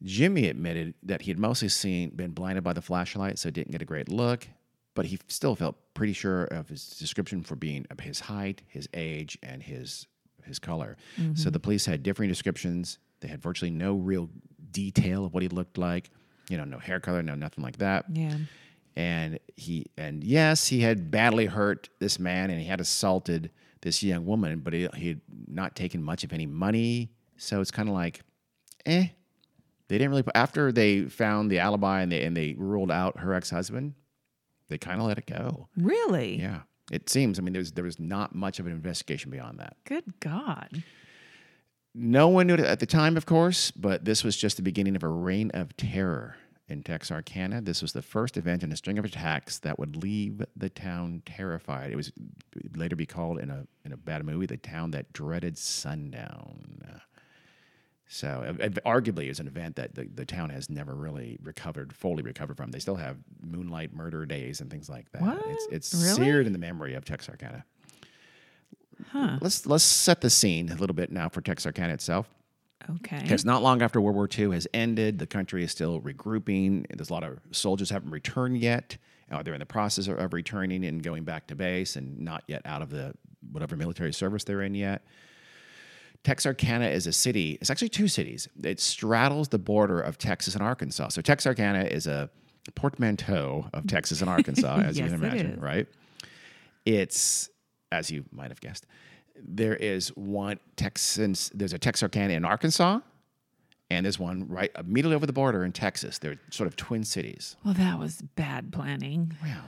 Jimmy 0.03 0.49
admitted 0.49 0.95
that 1.05 1.23
he 1.23 1.31
had 1.31 1.39
mostly 1.39 1.69
seen 1.69 2.11
been 2.11 2.33
blinded 2.33 2.65
by 2.65 2.73
the 2.73 2.83
flashlight, 2.83 3.39
so 3.39 3.51
didn't 3.51 3.71
get 3.71 3.83
a 3.83 3.85
great 3.85 4.09
look. 4.09 4.49
But 4.95 5.07
he 5.07 5.19
still 5.29 5.55
felt 5.55 5.77
pretty 5.95 6.13
sure 6.13 6.45
of 6.45 6.69
his 6.69 6.89
description 6.91 7.43
for 7.43 7.55
being 7.55 7.87
of 7.91 8.01
his 8.01 8.21
height, 8.21 8.63
his 8.67 8.89
age, 8.93 9.39
and 9.43 9.63
his 9.63 10.07
his 10.45 10.59
color. 10.59 10.97
So 11.17 11.23
mm-hmm. 11.23 11.51
the 11.51 11.61
police 11.61 11.87
had 11.87 12.03
differing 12.03 12.29
descriptions. 12.29 12.99
They 13.21 13.29
had 13.29 13.41
virtually 13.41 13.71
no 13.71 13.95
real 13.95 14.29
detail 14.73 15.25
of 15.25 15.35
what 15.35 15.43
he 15.43 15.49
looked 15.49 15.79
like. 15.79 16.11
You 16.49 16.57
know, 16.57 16.65
no 16.65 16.79
hair 16.79 16.99
color, 16.99 17.23
no 17.23 17.37
nothing 17.37 17.63
like 17.63 17.79
that 17.79 18.07
Yeah. 18.13 18.37
And 18.97 19.39
he 19.57 19.87
and 19.97 20.25
yes 20.25 20.67
he 20.69 20.81
had 20.81 21.11
badly 21.11 21.47
hurt 21.47 21.89
this 22.01 22.19
man 22.19 22.51
and 22.51 22.61
he 22.61 22.67
had 22.67 22.81
assaulted 22.81 23.51
this 23.83 24.03
young 24.03 24.27
woman 24.27 24.61
but 24.61 24.73
he 24.73 24.89
he 24.97 25.09
had 25.09 25.21
not 25.47 25.75
taken 25.77 26.03
much 26.03 26.25
of 26.25 26.33
any 26.33 26.47
money. 26.47 27.11
So 27.37 27.61
it's 27.61 27.71
kind 27.71 27.89
of 27.89 27.95
like 27.95 28.21
eh. 28.87 29.09
They 29.89 29.99
didn't 29.99 30.11
really 30.11 30.25
after 30.35 30.71
they 30.71 31.03
found 31.03 31.51
the 31.51 31.59
alibi 31.59 32.03
and 32.03 32.13
they 32.13 32.25
and 32.25 32.37
they 32.37 32.55
ruled 32.59 32.91
out 32.91 33.19
her 33.21 33.35
ex-husband 33.35 33.95
they 34.69 34.79
kind 34.79 35.01
of 35.01 35.07
let 35.07 35.19
it 35.19 35.27
go. 35.27 35.69
Really? 35.77 36.39
yeah. 36.41 36.61
It 36.93 37.09
seems 37.09 37.39
i 37.39 37.43
mean 37.43 37.53
there's 37.53 37.73
there 37.73 37.85
was 37.85 37.99
not 38.01 38.35
much 38.35 38.59
of 38.59 38.67
an 38.67 38.73
investigation 38.73 39.31
beyond 39.31 39.59
that. 39.61 39.77
Good 39.85 40.21
God. 40.21 40.83
no 41.95 42.29
one 42.29 42.47
knew 42.47 42.55
it 42.55 42.61
at 42.61 42.81
the 42.81 42.87
time, 42.87 43.17
of 43.17 43.27
course, 43.27 43.71
but 43.71 44.05
this 44.05 44.23
was 44.23 44.37
just 44.37 44.57
the 44.57 44.63
beginning 44.63 44.95
of 44.97 45.03
a 45.03 45.09
reign 45.09 45.51
of 45.55 45.77
terror 45.77 46.37
in 46.71 46.83
Texarkana. 46.83 47.61
This 47.61 47.83
was 47.83 47.93
the 47.93 48.03
first 48.03 48.37
event 48.37 48.63
in 48.63 48.73
a 48.73 48.77
string 48.77 48.99
of 48.99 49.05
attacks 49.05 49.59
that 49.61 49.79
would 49.79 49.97
leave 49.97 50.43
the 50.57 50.69
town 50.71 51.23
terrified. 51.27 51.91
It 51.91 51.97
was 51.97 52.13
later 52.75 52.97
be 52.97 53.07
called 53.07 53.39
in 53.41 53.51
a 53.51 53.67
in 53.85 53.93
a 53.93 53.97
bad 53.97 54.25
movie, 54.25 54.47
the 54.47 54.57
town 54.57 54.91
that 54.93 55.13
dreaded 55.13 55.59
sundown. 55.59 57.01
So, 58.13 58.57
arguably, 58.85 59.29
it's 59.31 59.39
an 59.39 59.47
event 59.47 59.77
that 59.77 59.95
the, 59.95 60.03
the 60.13 60.25
town 60.25 60.51
has 60.51 60.69
never 60.69 60.97
really 60.97 61.39
recovered, 61.45 61.93
fully 61.93 62.25
recovered 62.25 62.57
from. 62.57 62.73
They 62.73 62.81
still 62.81 62.97
have 62.97 63.19
moonlight 63.41 63.95
murder 63.95 64.27
days 64.27 64.61
and 64.61 64.69
things 64.69 64.89
like 64.89 65.13
that. 65.13 65.23
What? 65.23 65.41
It's, 65.47 65.67
it's 65.71 65.95
Really? 65.95 66.25
seared 66.25 66.47
in 66.49 66.53
the 66.53 66.59
memory 66.59 66.95
of 66.95 67.05
Texarkana. 67.05 67.65
Huh. 69.13 69.39
Let's 69.41 69.65
let's 69.65 69.85
set 69.85 70.23
the 70.23 70.29
scene 70.31 70.73
a 70.73 70.75
little 70.75 70.93
bit 70.95 71.13
now 71.13 71.29
for 71.29 71.41
Texarkana 71.41 71.93
itself. 71.93 72.29
Okay. 72.89 73.21
Because 73.23 73.45
not 73.45 73.63
long 73.63 73.83
after 73.83 74.01
World 74.01 74.17
War 74.17 74.29
II 74.37 74.53
has 74.53 74.67
ended, 74.73 75.19
the 75.19 75.27
country 75.27 75.63
is 75.65 75.71
still 75.71 76.01
regrouping. 76.01 76.87
There's 76.95 77.11
a 77.11 77.13
lot 77.13 77.25
of 77.25 77.39
soldiers 77.53 77.91
haven't 77.91 78.11
returned 78.11 78.59
yet. 78.59 78.97
Uh, 79.31 79.43
they're 79.43 79.55
in 79.55 79.61
the 79.61 79.67
process 79.67 80.09
of, 80.09 80.19
of 80.19 80.33
returning 80.33 80.85
and 80.85 81.03
going 81.03 81.25
back 81.25 81.47
to 81.49 81.55
base, 81.55 81.97
and 81.97 82.19
not 82.19 82.43
yet 82.47 82.63
out 82.65 82.83
of 82.83 82.91
the 82.91 83.15
whatever 83.53 83.77
military 83.77 84.13
service 84.13 84.45
they're 84.45 84.63
in 84.63 84.75
yet. 84.75 85.05
Texarkana 86.25 86.87
is 86.89 87.07
a 87.07 87.13
city. 87.13 87.57
It's 87.61 87.71
actually 87.71 87.89
two 87.89 88.09
cities. 88.09 88.49
It 88.63 88.81
straddles 88.81 89.49
the 89.49 89.59
border 89.59 90.01
of 90.01 90.19
Texas 90.19 90.55
and 90.55 90.63
Arkansas. 90.63 91.09
So 91.09 91.23
Texarkana 91.23 91.85
is 91.85 92.07
a 92.07 92.29
portmanteau 92.75 93.67
of 93.73 93.87
Texas 93.87 94.21
and 94.21 94.29
Arkansas, 94.37 94.81
as 94.81 94.99
Yes, 94.99 95.11
you 95.11 95.17
can 95.17 95.25
imagine, 95.25 95.61
right? 95.61 95.87
It's 96.85 97.49
as 97.93 98.11
you 98.11 98.25
might 98.33 98.51
have 98.51 98.61
guessed. 98.61 98.87
There 99.45 99.77
is 99.77 100.09
one 100.17 100.59
Texans. 100.77 101.51
There's 101.55 101.73
a 101.73 101.79
Texarkana 101.79 102.35
in 102.35 102.45
Arkansas, 102.45 103.01
and 103.91 104.05
there's 104.07 104.19
one 104.19 104.47
right 104.49 104.71
immediately 104.79 105.17
over 105.17 105.27
the 105.27 105.33
border 105.33 105.65
in 105.65 105.73
Texas. 105.73 106.19
They're 106.19 106.37
sort 106.51 106.67
of 106.67 106.77
twin 106.77 107.05
cities. 107.05 107.57
well, 107.65 107.75
that 107.75 107.99
was 107.99 108.23
bad 108.37 108.73
planning. 108.73 109.33
Well, 109.43 109.65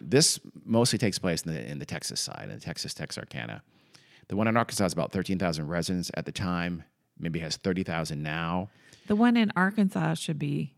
this 0.00 0.38
mostly 0.64 0.98
takes 0.98 1.18
place 1.18 1.42
in 1.42 1.52
the 1.54 1.70
in 1.70 1.78
the 1.78 1.86
Texas 1.86 2.20
side, 2.20 2.44
in 2.48 2.54
the 2.54 2.60
Texas 2.60 2.94
Texarkana. 2.94 3.62
The 4.28 4.36
one 4.36 4.46
in 4.46 4.56
Arkansas 4.56 4.86
is 4.86 4.92
about 4.92 5.12
thirteen 5.12 5.38
thousand 5.38 5.68
residents 5.68 6.10
at 6.14 6.24
the 6.26 6.32
time. 6.32 6.84
Maybe 7.18 7.38
has 7.40 7.56
thirty 7.56 7.82
thousand 7.82 8.22
now. 8.22 8.68
The 9.06 9.16
one 9.16 9.36
in 9.36 9.50
Arkansas 9.56 10.14
should 10.14 10.38
be. 10.38 10.74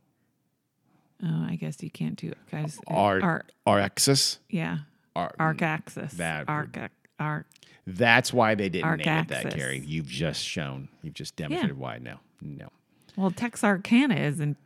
Oh, 1.22 1.46
I 1.48 1.56
guess 1.56 1.82
you 1.82 1.90
can't 1.90 2.16
do 2.16 2.32
guys. 2.50 2.78
Ar- 2.86 3.20
Arc. 3.20 3.50
Arxis. 3.66 4.38
Yeah. 4.48 4.78
Ar- 5.14 5.34
Arc 5.38 5.60
axis. 5.60 6.12
That 6.14 6.44
Arc. 6.48 6.78
Arc. 7.18 7.46
That's 7.86 8.32
why 8.32 8.54
they 8.54 8.68
didn't 8.68 8.98
name 8.98 9.18
it 9.18 9.28
that, 9.28 9.54
Carrie. 9.54 9.82
You've 9.84 10.06
just 10.06 10.44
shown. 10.44 10.88
You've 11.02 11.14
just 11.14 11.36
demonstrated 11.36 11.78
why. 11.78 11.98
No, 11.98 12.18
no. 12.40 12.68
Well, 13.16 13.30
Texarkana 13.30 14.14
isn't 14.14 14.56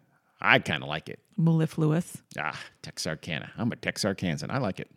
I 0.40 0.58
kind 0.58 0.82
of 0.82 0.88
like 0.88 1.08
it. 1.08 1.20
mellifluous. 1.36 2.18
Ah, 2.38 2.58
Texarkana. 2.82 3.52
I'm 3.56 3.72
a 3.72 3.76
Texarkansan. 3.76 4.50
I 4.50 4.58
like 4.58 4.80
it. 4.80 4.90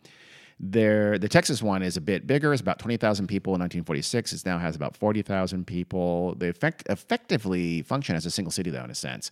There, 0.60 1.18
the 1.18 1.28
Texas 1.28 1.62
one 1.62 1.82
is 1.82 1.96
a 1.96 2.00
bit 2.00 2.26
bigger. 2.26 2.52
It's 2.52 2.60
about 2.60 2.80
20,000 2.80 3.28
people 3.28 3.52
in 3.54 3.60
1946. 3.60 4.32
It 4.32 4.44
now 4.44 4.58
has 4.58 4.74
about 4.74 4.96
40,000 4.96 5.66
people. 5.66 6.34
They 6.34 6.48
effect, 6.48 6.82
effectively 6.90 7.82
function 7.82 8.16
as 8.16 8.26
a 8.26 8.30
single 8.30 8.50
city, 8.50 8.70
though, 8.70 8.82
in 8.84 8.90
a 8.90 8.94
sense. 8.94 9.30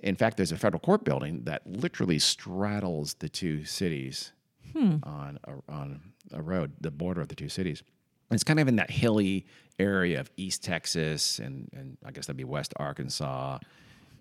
In 0.00 0.16
fact, 0.16 0.36
there's 0.36 0.52
a 0.52 0.56
federal 0.56 0.80
court 0.80 1.04
building 1.04 1.42
that 1.44 1.64
literally 1.66 2.18
straddles 2.18 3.14
the 3.14 3.28
two 3.28 3.64
cities 3.64 4.32
on, 4.76 5.38
a, 5.44 5.72
on 5.72 6.00
a 6.32 6.42
road, 6.42 6.72
the 6.80 6.90
border 6.90 7.20
of 7.20 7.28
the 7.28 7.34
two 7.34 7.48
cities. 7.48 7.82
It's 8.30 8.44
kind 8.44 8.60
of 8.60 8.68
in 8.68 8.76
that 8.76 8.90
hilly 8.90 9.46
area 9.78 10.20
of 10.20 10.30
East 10.36 10.62
Texas, 10.62 11.38
and, 11.38 11.68
and 11.72 11.96
I 12.04 12.10
guess 12.10 12.26
that'd 12.26 12.36
be 12.36 12.44
West 12.44 12.74
Arkansas. 12.76 13.58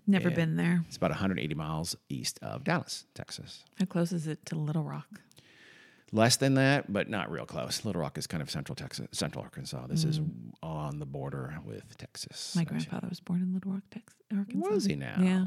Never 0.05 0.29
Yeah. 0.29 0.35
been 0.35 0.55
there. 0.55 0.83
It's 0.87 0.95
about 0.97 1.11
180 1.11 1.53
miles 1.55 1.95
east 2.07 2.39
of 2.41 2.63
Dallas, 2.63 3.05
Texas. 3.13 3.65
How 3.77 3.85
close 3.85 4.11
is 4.13 4.25
it 4.27 4.45
to 4.45 4.55
Little 4.55 4.83
Rock? 4.83 5.21
Less 6.13 6.37
than 6.37 6.53
that, 6.53 6.93
but 6.93 7.09
not 7.09 7.29
real 7.29 7.45
close. 7.45 7.83
Little 7.83 8.01
Rock 8.01 8.17
is 8.17 8.27
kind 8.27 8.41
of 8.41 8.49
central 8.49 8.77
Texas, 8.77 9.07
central 9.11 9.43
Arkansas. 9.43 9.87
This 9.87 10.05
is 10.05 10.21
on 10.63 10.99
the 10.99 11.05
border 11.05 11.55
with 11.65 11.97
Texas. 11.97 12.51
Mm. 12.53 12.55
My 12.55 12.61
Actually. 12.61 12.77
grandfather 12.77 13.07
was 13.09 13.19
born 13.19 13.41
in 13.41 13.53
Little 13.53 13.73
Rock, 13.73 13.83
Texas, 13.91 14.15
Arkansas. 14.33 14.69
Was 14.69 14.85
he 14.85 14.95
now? 14.95 15.17
Yeah. 15.21 15.45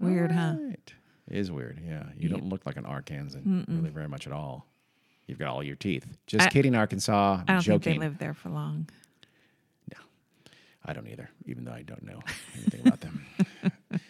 Weird, 0.00 0.32
huh? 0.32 0.54
Right. 0.58 0.92
It 1.30 1.36
is 1.36 1.50
weird. 1.50 1.82
Yeah, 1.86 2.04
you 2.16 2.30
don't 2.30 2.48
look 2.48 2.64
like 2.64 2.78
an 2.78 2.84
Arkansan 2.84 3.66
really 3.68 3.90
very 3.90 4.08
much 4.08 4.26
at 4.26 4.32
all. 4.32 4.66
You've 5.28 5.38
got 5.38 5.48
all 5.48 5.62
your 5.62 5.76
teeth. 5.76 6.04
Just 6.26 6.46
I- 6.46 6.50
kidding, 6.50 6.74
Arkansas. 6.74 7.42
I 7.46 7.52
don't 7.52 7.60
Joking. 7.62 7.80
think 7.80 8.00
they 8.00 8.06
lived 8.06 8.18
there 8.18 8.34
for 8.34 8.48
long. 8.48 8.88
No, 9.94 10.00
I 10.84 10.92
don't 10.92 11.06
either, 11.06 11.30
even 11.46 11.64
though 11.64 11.72
I 11.72 11.82
don't 11.82 12.02
know 12.02 12.18
anything 12.56 12.80
about 12.86 13.00
them. 13.00 13.24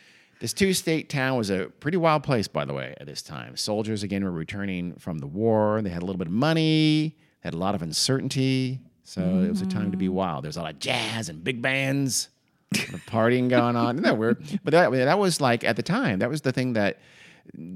This 0.41 0.53
two 0.53 0.73
state 0.73 1.09
town 1.09 1.37
was 1.37 1.51
a 1.51 1.67
pretty 1.81 1.97
wild 1.97 2.23
place, 2.23 2.47
by 2.47 2.65
the 2.65 2.73
way, 2.73 2.95
at 3.01 3.07
this 3.09 3.23
time. 3.23 3.57
Soldiers, 3.57 4.05
again, 4.05 4.23
were 4.23 4.31
returning 4.31 4.95
from 4.95 5.19
the 5.19 5.27
war. 5.27 5.83
They 5.83 5.91
had 5.91 6.01
a 6.01 6.07
little 6.07 6.17
bit 6.19 6.29
of 6.29 6.33
money, 6.33 7.17
had 7.41 7.55
a 7.55 7.57
lot 7.57 7.75
of 7.75 7.83
uncertainty. 7.83 8.79
So 9.03 9.21
it 9.21 9.49
was 9.49 9.63
a 9.63 9.67
time 9.67 9.91
to 9.91 9.97
be 9.97 10.09
wild. 10.09 10.45
There's 10.45 10.57
a 10.57 10.63
lot 10.63 10.75
of 10.75 10.79
jazz 10.79 11.29
and 11.29 11.43
big 11.43 11.61
bands, 11.61 12.29
a 12.73 12.79
lot 12.79 12.89
of 12.95 13.01
partying 13.07 13.49
going 13.49 13.75
on. 13.75 13.97
Isn't 13.97 14.05
that 14.05 14.17
weird? 14.17 14.61
But 14.63 14.71
that, 14.71 14.93
that 14.93 15.19
was 15.19 15.41
like, 15.41 15.65
at 15.65 15.75
the 15.75 15.83
time, 15.83 16.21
that 16.21 16.31
was 16.31 16.43
the 16.43 16.53
thing 16.53 16.75
that 16.75 17.01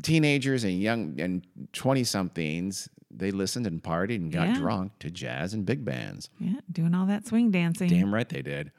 teenagers 0.05 0.62
and 0.62 0.78
young 0.81 1.20
and 1.20 1.44
20 1.72 2.05
somethings, 2.05 2.88
they 3.14 3.31
listened 3.31 3.66
and 3.66 3.83
partied 3.83 4.16
and 4.16 4.33
got 4.33 4.48
Yeah. 4.48 4.59
drunk 4.59 4.98
to 5.01 5.11
jazz 5.11 5.55
and 5.55 5.64
big 5.66 5.85
bands. 5.85 6.31
Yeah, 6.38 6.61
doing 6.70 6.94
all 6.94 7.07
that 7.07 7.27
swing 7.27 7.51
dancing. 7.51 7.88
Damn 7.88 8.12
right 8.14 8.29
they 8.29 8.42
did. 8.42 8.70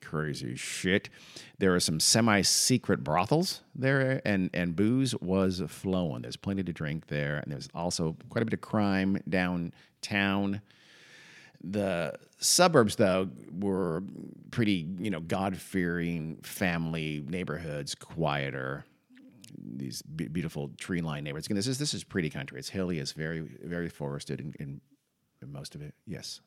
Crazy 0.00 0.54
shit. 0.56 1.08
There 1.58 1.74
are 1.74 1.80
some 1.80 2.00
semi-secret 2.00 3.02
brothels 3.04 3.62
there, 3.74 4.22
and 4.24 4.48
and 4.54 4.74
booze 4.76 5.14
was 5.16 5.60
flowing. 5.66 6.22
There's 6.22 6.36
plenty 6.36 6.62
to 6.62 6.72
drink 6.72 7.08
there, 7.08 7.38
and 7.38 7.52
there's 7.52 7.68
also 7.74 8.16
quite 8.30 8.42
a 8.42 8.44
bit 8.44 8.54
of 8.54 8.60
crime 8.60 9.18
downtown. 9.28 10.62
The 11.62 12.14
suburbs, 12.38 12.96
though, 12.96 13.30
were 13.52 14.02
pretty, 14.52 14.86
you 15.00 15.10
know, 15.10 15.18
God-fearing 15.20 16.36
family 16.42 17.24
neighborhoods, 17.28 17.96
quieter. 17.96 18.84
These 19.76 20.02
be- 20.02 20.28
beautiful 20.28 20.70
tree-lined 20.78 21.24
neighborhoods. 21.24 21.46
Again, 21.46 21.56
this 21.56 21.66
is 21.66 21.78
this 21.78 21.94
is 21.94 22.04
pretty 22.04 22.30
country. 22.30 22.58
It's 22.58 22.68
hilly. 22.68 22.98
It's 22.98 23.12
very 23.12 23.40
very 23.62 23.88
forested 23.88 24.40
in, 24.40 24.54
in, 24.58 24.80
in 25.42 25.52
most 25.52 25.74
of 25.74 25.82
it. 25.82 25.94
Yes, 26.06 26.40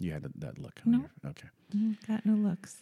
you 0.00 0.12
had 0.12 0.22
that, 0.22 0.40
that 0.40 0.58
look. 0.58 0.80
No. 0.84 0.98
your- 0.98 1.30
okay. 1.30 1.48
Mm, 1.74 1.96
Got 2.06 2.24
no 2.26 2.34
looks. 2.34 2.76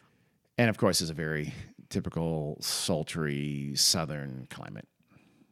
And 0.58 0.70
of 0.70 0.78
course, 0.78 1.00
it's 1.00 1.10
a 1.10 1.14
very 1.14 1.52
typical 1.88 2.58
sultry 2.60 3.72
southern 3.74 4.46
climate. 4.50 4.86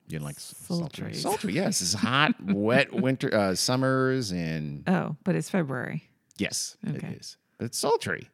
You 0.09 0.19
know, 0.19 0.25
like 0.27 0.39
sultry. 0.39 1.15
Sultry. 1.15 1.15
Sultry, 1.15 1.53
yes. 1.55 1.81
It's 1.81 1.95
hot, 1.95 2.35
wet 2.41 2.93
winter 2.93 3.35
uh, 3.35 3.55
summers, 3.55 4.31
and 4.31 4.87
Oh, 4.89 5.17
but 5.25 5.35
it's 5.37 5.49
February. 5.49 6.05
yes, 6.39 6.77
Okay. 6.89 7.09
it 7.09 7.21
is. 7.21 7.37
But 7.59 7.67
it's 7.67 7.79
sultry. 7.79 8.29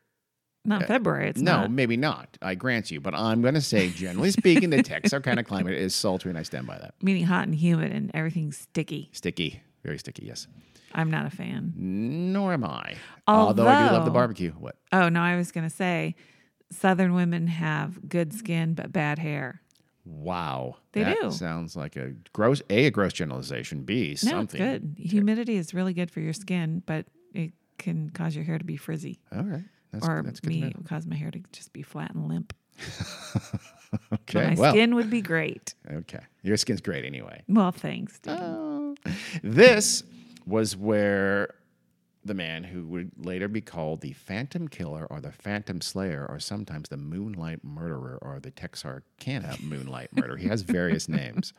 Not 0.68 0.82
uh, 0.82 0.86
February. 0.86 1.30
It's 1.30 1.40
no, 1.40 1.62
not. 1.62 1.70
maybe 1.70 1.96
not. 1.96 2.36
I 2.42 2.54
grant 2.54 2.90
you, 2.90 3.00
but 3.00 3.14
I'm 3.14 3.40
going 3.40 3.54
to 3.54 3.60
say, 3.60 3.88
generally 3.88 4.30
speaking, 4.30 4.70
the 4.70 4.82
Texarkana 4.82 5.42
climate 5.42 5.74
is 5.74 5.94
sultry, 5.94 6.30
and 6.30 6.38
I 6.38 6.42
stand 6.42 6.66
by 6.66 6.78
that. 6.78 6.94
Meaning 7.02 7.24
hot 7.24 7.44
and 7.44 7.54
humid 7.54 7.90
and 7.90 8.10
everything's 8.12 8.58
sticky. 8.58 9.08
Sticky, 9.12 9.62
very 9.82 9.98
sticky. 9.98 10.26
Yes. 10.26 10.46
I'm 10.92 11.10
not 11.10 11.26
a 11.26 11.30
fan. 11.30 11.72
Nor 11.76 12.52
am 12.52 12.64
I. 12.64 12.96
Although 13.26 13.66
I 13.66 13.88
do 13.88 13.94
love 13.94 14.04
the 14.04 14.10
barbecue. 14.10 14.52
What? 14.52 14.76
Oh, 14.92 15.08
no, 15.08 15.20
I 15.20 15.36
was 15.36 15.52
going 15.52 15.68
to 15.68 15.74
say 15.74 16.14
Southern 16.70 17.14
women 17.14 17.46
have 17.46 18.08
good 18.08 18.32
skin 18.32 18.74
but 18.74 18.92
bad 18.92 19.18
hair. 19.18 19.62
Wow. 20.04 20.76
They 20.92 21.04
that 21.04 21.18
do. 21.20 21.30
Sounds 21.30 21.76
like 21.76 21.96
a 21.96 22.12
gross. 22.32 22.62
A 22.70 22.86
a 22.86 22.90
gross 22.90 23.12
generalization. 23.12 23.82
B 23.82 24.10
No, 24.22 24.30
something. 24.30 24.60
it's 24.60 24.84
good. 24.84 24.96
Humidity 24.98 25.56
is 25.56 25.74
really 25.74 25.92
good 25.92 26.10
for 26.10 26.20
your 26.20 26.32
skin, 26.32 26.82
but 26.86 27.06
it 27.34 27.52
can 27.78 28.10
cause 28.10 28.34
your 28.34 28.44
hair 28.44 28.58
to 28.58 28.64
be 28.64 28.76
frizzy. 28.76 29.20
All 29.34 29.42
right. 29.42 29.64
That's, 29.92 30.06
or 30.06 30.22
that's 30.24 30.42
me, 30.44 30.64
it 30.64 30.76
would 30.76 30.86
cause 30.86 31.06
my 31.06 31.16
hair 31.16 31.30
to 31.30 31.40
just 31.52 31.72
be 31.72 31.82
flat 31.82 32.14
and 32.14 32.28
limp. 32.28 32.52
know. 32.78 33.40
But 34.10 34.20
Okay. 34.28 34.48
my 34.50 34.54
Well, 34.54 34.72
skin 34.72 34.94
would 34.96 35.08
be 35.10 35.22
great. 35.22 35.74
okay. 35.90 36.20
Your 36.42 36.56
skin's 36.58 36.80
great 36.82 37.04
anyway. 37.06 37.42
Well, 37.48 37.72
thanks. 37.72 38.20
Oh. 38.26 38.94
This 39.42 40.02
was 40.46 40.76
where 40.76 41.54
the 42.24 42.34
man 42.34 42.64
who 42.64 42.84
would 42.86 43.10
later 43.16 43.48
be 43.48 43.62
called 43.62 44.02
the 44.02 44.12
Phantom 44.12 44.68
Killer 44.68 45.06
or 45.06 45.20
the 45.22 45.32
Phantom 45.32 45.80
Slayer 45.80 46.26
or 46.28 46.38
sometimes 46.38 46.90
the 46.90 46.98
Moonlight 46.98 47.64
Murderer 47.64 48.18
or 48.20 48.40
the 48.40 48.50
Texarkana 48.50 49.56
Moonlight 49.62 50.14
Murderer. 50.14 50.36
He 50.36 50.48
has 50.48 50.60
various 50.62 51.08
names, 51.08 51.54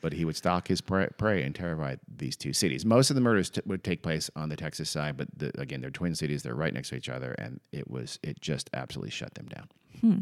but 0.00 0.12
he 0.12 0.24
would 0.24 0.36
stalk 0.36 0.68
his 0.68 0.80
prey, 0.80 1.08
prey 1.18 1.42
and 1.42 1.54
terrify 1.54 1.96
these 2.16 2.36
two 2.36 2.52
cities. 2.52 2.84
Most 2.84 3.10
of 3.10 3.14
the 3.14 3.20
murders 3.20 3.50
t- 3.50 3.60
would 3.66 3.82
take 3.82 4.02
place 4.02 4.30
on 4.36 4.48
the 4.48 4.56
Texas 4.56 4.88
side, 4.88 5.16
but 5.16 5.28
the, 5.36 5.50
again, 5.60 5.80
they're 5.80 5.90
twin 5.90 6.14
cities. 6.14 6.42
They're 6.42 6.54
right 6.54 6.72
next 6.72 6.90
to 6.90 6.96
each 6.96 7.08
other, 7.08 7.34
and 7.38 7.60
it 7.72 7.90
was 7.90 8.18
it 8.22 8.40
just 8.40 8.70
absolutely 8.74 9.10
shut 9.10 9.34
them 9.34 9.46
down. 9.46 9.68
Hmm. 10.00 10.18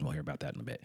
We'll 0.00 0.12
hear 0.12 0.20
about 0.20 0.40
that 0.40 0.54
in 0.54 0.60
a 0.60 0.64
bit. 0.64 0.82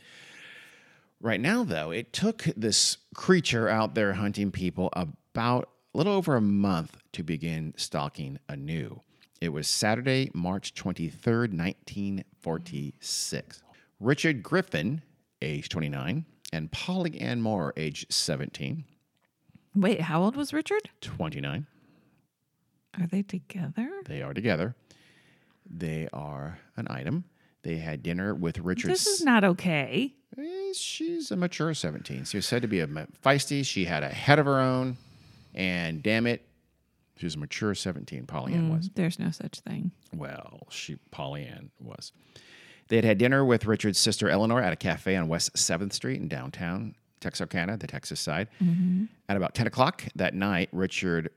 Right 1.19 1.39
now, 1.39 1.63
though, 1.63 1.91
it 1.91 2.13
took 2.13 2.43
this 2.57 2.97
creature 3.13 3.69
out 3.69 3.93
there 3.93 4.13
hunting 4.13 4.51
people 4.51 4.89
about 4.93 5.69
a 5.93 5.97
little 5.97 6.13
over 6.13 6.35
a 6.35 6.41
month 6.41 6.97
to 7.13 7.21
begin 7.21 7.75
stalking 7.77 8.39
anew. 8.49 9.01
It 9.39 9.49
was 9.49 9.67
Saturday, 9.67 10.31
March 10.33 10.73
23rd, 10.73 11.53
1946. 11.53 13.63
Richard 13.99 14.41
Griffin, 14.41 15.01
age 15.41 15.69
29, 15.69 16.25
and 16.51 16.71
Polly 16.71 17.19
Ann 17.19 17.41
Moore, 17.41 17.73
age 17.77 18.05
17, 18.09 18.83
Wait, 19.73 20.01
how 20.01 20.21
old 20.21 20.35
was 20.35 20.51
Richard? 20.51 20.89
29. 20.99 21.65
Are 22.99 23.07
they 23.07 23.21
together? 23.21 23.89
They 24.05 24.21
are 24.21 24.33
together. 24.33 24.75
They 25.65 26.09
are 26.11 26.59
an 26.75 26.87
item. 26.89 27.23
They 27.63 27.77
had 27.77 28.03
dinner 28.03 28.35
with 28.35 28.59
Richard. 28.59 28.91
This 28.91 29.07
is 29.07 29.23
not 29.23 29.45
okay. 29.45 30.13
Eh, 30.37 30.73
She's 30.73 31.31
a 31.31 31.37
mature 31.37 31.73
17. 31.73 32.25
She 32.25 32.37
was 32.37 32.45
said 32.45 32.63
to 32.63 32.67
be 32.67 32.81
a 32.81 32.87
ma- 32.87 33.05
feisty. 33.23 33.65
She 33.65 33.85
had 33.85 34.03
a 34.03 34.09
head 34.09 34.39
of 34.39 34.45
her 34.45 34.59
own. 34.59 34.97
And 35.55 36.03
damn 36.03 36.27
it, 36.27 36.45
she 37.15 37.25
was 37.25 37.35
a 37.35 37.39
mature 37.39 37.73
17, 37.75 38.25
Pollyann 38.25 38.73
was. 38.75 38.89
There's 38.95 39.19
no 39.19 39.29
such 39.31 39.59
thing. 39.59 39.91
Well, 40.13 40.63
she 40.69 40.97
Pollyann 41.11 41.69
was. 41.79 42.11
They 42.91 42.97
had 42.97 43.05
had 43.05 43.17
dinner 43.19 43.45
with 43.45 43.65
Richard's 43.65 43.99
sister 43.99 44.29
Eleanor 44.29 44.61
at 44.61 44.73
a 44.73 44.75
cafe 44.75 45.15
on 45.15 45.29
West 45.29 45.53
7th 45.53 45.93
Street 45.93 46.19
in 46.19 46.27
downtown 46.27 46.93
Texarkana, 47.21 47.77
the 47.77 47.87
Texas 47.87 48.19
side. 48.19 48.49
Mm-hmm. 48.61 49.05
At 49.29 49.37
about 49.37 49.55
10 49.55 49.65
o'clock 49.65 50.03
that 50.15 50.33
night, 50.33 50.67
Richard 50.73 51.29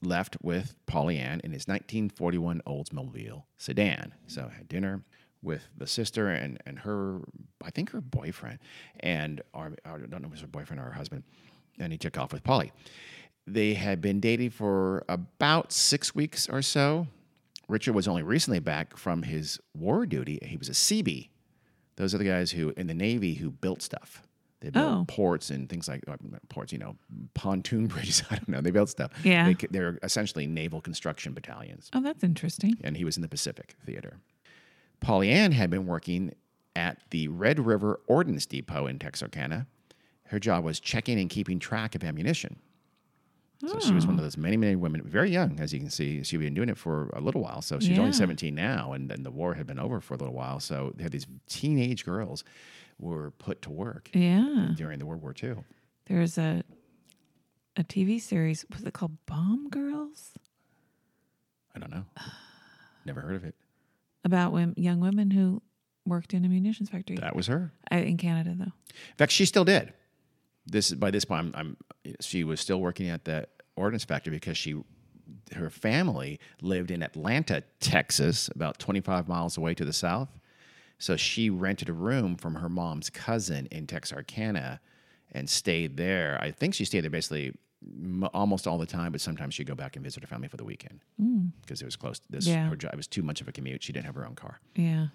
left 0.00 0.38
with 0.40 0.74
Pollyann 0.86 1.42
in 1.44 1.52
his 1.52 1.68
1941 1.68 2.62
Oldsmobile 2.66 3.42
sedan. 3.58 4.14
So 4.28 4.48
had 4.48 4.66
dinner 4.66 5.02
with 5.42 5.68
the 5.76 5.86
sister 5.86 6.30
and, 6.30 6.58
and 6.64 6.78
her, 6.78 7.20
I 7.62 7.70
think 7.70 7.90
her 7.90 8.00
boyfriend, 8.00 8.60
and 9.00 9.42
or, 9.52 9.74
I 9.84 9.98
don't 9.98 10.10
know 10.10 10.16
if 10.16 10.24
it 10.24 10.30
was 10.30 10.40
her 10.40 10.46
boyfriend 10.46 10.80
or 10.80 10.84
her 10.84 10.92
husband. 10.92 11.24
And 11.78 11.92
he 11.92 11.98
took 11.98 12.16
off 12.16 12.32
with 12.32 12.42
Polly. 12.42 12.72
They 13.46 13.74
had 13.74 14.00
been 14.00 14.20
dating 14.20 14.50
for 14.50 15.04
about 15.06 15.70
six 15.70 16.14
weeks 16.14 16.48
or 16.48 16.62
so. 16.62 17.08
Richard 17.68 17.94
was 17.94 18.06
only 18.08 18.22
recently 18.22 18.58
back 18.60 18.96
from 18.96 19.22
his 19.22 19.58
war 19.76 20.06
duty. 20.06 20.38
He 20.42 20.56
was 20.56 20.68
a 20.68 20.72
Seabee. 20.72 21.28
Those 21.96 22.14
are 22.14 22.18
the 22.18 22.24
guys 22.24 22.50
who 22.52 22.72
in 22.76 22.86
the 22.86 22.94
Navy 22.94 23.34
who 23.34 23.50
built 23.50 23.80
stuff. 23.82 24.22
They 24.60 24.70
built 24.70 24.86
Oh. 24.86 25.04
ports 25.06 25.50
and 25.50 25.68
things 25.68 25.88
like 25.88 26.02
uh, 26.08 26.16
ports, 26.48 26.72
you 26.72 26.78
know, 26.78 26.96
pontoon 27.34 27.86
bridges. 27.88 28.22
I 28.30 28.36
don't 28.36 28.48
know. 28.48 28.60
They 28.60 28.70
built 28.70 28.88
stuff. 28.88 29.10
Yeah. 29.24 29.46
They, 29.52 29.66
they're 29.70 29.98
essentially 30.02 30.46
naval 30.46 30.80
construction 30.80 31.34
battalions. 31.34 31.90
Oh, 31.92 32.00
that's 32.00 32.24
interesting. 32.24 32.76
And 32.82 32.96
he 32.96 33.04
was 33.04 33.16
in 33.16 33.22
the 33.22 33.28
Pacific 33.28 33.74
Theater. 33.84 34.18
Polly 35.00 35.30
Ann 35.30 35.52
had 35.52 35.70
been 35.70 35.86
working 35.86 36.34
at 36.74 36.98
the 37.10 37.28
Red 37.28 37.60
River 37.64 38.00
Ordnance 38.06 38.46
Depot 38.46 38.86
in 38.86 38.98
Texarkana. 38.98 39.66
Her 40.28 40.38
job 40.38 40.64
was 40.64 40.80
checking 40.80 41.20
and 41.20 41.28
keeping 41.28 41.58
track 41.58 41.94
of 41.94 42.02
ammunition. 42.02 42.56
So 43.68 43.78
she 43.80 43.94
was 43.94 44.06
one 44.06 44.14
hmm. 44.14 44.20
of 44.20 44.24
those 44.24 44.36
many, 44.36 44.56
many 44.56 44.76
women, 44.76 45.02
very 45.02 45.30
young, 45.30 45.58
as 45.60 45.72
you 45.72 45.80
can 45.80 45.90
see. 45.90 46.22
She'd 46.22 46.38
been 46.38 46.54
doing 46.54 46.68
it 46.68 46.78
for 46.78 47.10
a 47.14 47.20
little 47.20 47.42
while. 47.42 47.62
So 47.62 47.78
she's 47.78 47.90
Yeah. 47.90 48.00
only 48.00 48.12
17 48.12 48.54
now, 48.54 48.92
and 48.92 49.10
then 49.10 49.22
the 49.22 49.30
war 49.30 49.54
had 49.54 49.66
been 49.66 49.78
over 49.78 50.00
for 50.00 50.14
a 50.14 50.16
little 50.16 50.34
while. 50.34 50.60
So 50.60 50.92
they 50.96 51.02
had 51.02 51.12
these 51.12 51.26
teenage 51.46 52.04
girls 52.04 52.44
were 52.98 53.30
put 53.32 53.62
to 53.62 53.70
work 53.70 54.10
Yeah. 54.12 54.72
during 54.76 54.98
the 54.98 55.06
World 55.06 55.22
War 55.22 55.34
II. 55.40 55.64
There's 56.06 56.38
a 56.38 56.64
a 57.76 57.82
TV 57.82 58.20
series. 58.20 58.64
Was 58.72 58.84
it 58.84 58.92
called 58.92 59.16
Bomb 59.26 59.68
Girls? 59.68 60.32
I 61.74 61.80
don't 61.80 61.90
know. 61.90 62.04
Never 63.04 63.20
heard 63.20 63.34
of 63.34 63.44
it. 63.44 63.56
About 64.24 64.52
women, 64.52 64.74
young 64.76 65.00
women 65.00 65.30
who 65.30 65.60
worked 66.06 66.34
in 66.34 66.44
a 66.44 66.48
munitions 66.48 66.88
factory. 66.90 67.16
That 67.16 67.34
was 67.36 67.46
her. 67.48 67.72
I, 67.90 67.98
in 67.98 68.16
Canada, 68.16 68.54
though. 68.56 68.64
In 68.64 69.16
fact, 69.18 69.32
she 69.32 69.44
still 69.44 69.64
did. 69.64 69.92
This 70.66 70.92
by 70.92 71.10
this 71.10 71.24
point, 71.24 71.54
I'm, 71.56 71.76
I'm 72.04 72.14
she 72.20 72.44
was 72.44 72.60
still 72.60 72.80
working 72.80 73.08
at 73.08 73.24
the 73.24 73.48
ordnance 73.76 74.04
factory 74.04 74.32
because 74.32 74.56
she 74.56 74.76
her 75.54 75.70
family 75.70 76.38
lived 76.60 76.90
in 76.90 77.02
Atlanta, 77.02 77.62
Texas, 77.80 78.48
about 78.54 78.78
25 78.78 79.28
miles 79.28 79.56
away 79.56 79.74
to 79.74 79.84
the 79.84 79.92
south. 79.92 80.28
So 80.98 81.16
she 81.16 81.50
rented 81.50 81.88
a 81.88 81.92
room 81.92 82.36
from 82.36 82.56
her 82.56 82.68
mom's 82.68 83.10
cousin 83.10 83.66
in 83.70 83.86
Texarkana 83.86 84.80
and 85.32 85.48
stayed 85.48 85.96
there. 85.96 86.38
I 86.40 86.50
think 86.50 86.74
she 86.74 86.84
stayed 86.84 87.00
there 87.00 87.10
basically 87.10 87.52
m- 87.82 88.28
almost 88.32 88.66
all 88.66 88.78
the 88.78 88.86
time, 88.86 89.12
but 89.12 89.20
sometimes 89.20 89.54
she'd 89.54 89.66
go 89.66 89.74
back 89.74 89.96
and 89.96 90.04
visit 90.04 90.22
her 90.22 90.26
family 90.26 90.48
for 90.48 90.56
the 90.56 90.64
weekend 90.64 91.00
mm. 91.20 91.50
because 91.62 91.82
it 91.82 91.84
was 91.84 91.96
close. 91.96 92.20
This 92.30 92.46
Yeah. 92.46 92.68
her 92.68 92.76
job 92.76 92.92
it 92.92 92.96
was 92.96 93.06
too 93.06 93.22
much 93.22 93.40
of 93.40 93.48
a 93.48 93.52
commute. 93.52 93.82
She 93.82 93.92
didn't 93.92 94.06
have 94.06 94.14
her 94.14 94.26
own 94.26 94.34
car. 94.34 94.60
Yeah. 94.76 95.08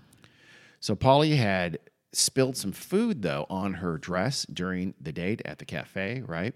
So 0.79 0.95
Polly 0.95 1.35
had 1.35 1.79
spilled 2.11 2.57
some 2.57 2.71
food 2.71 3.21
though 3.21 3.45
on 3.49 3.75
her 3.75 3.97
dress 3.97 4.45
during 4.51 4.93
the 4.99 5.11
date 5.11 5.41
at 5.45 5.59
the 5.59 5.65
cafe, 5.65 6.23
right? 6.25 6.53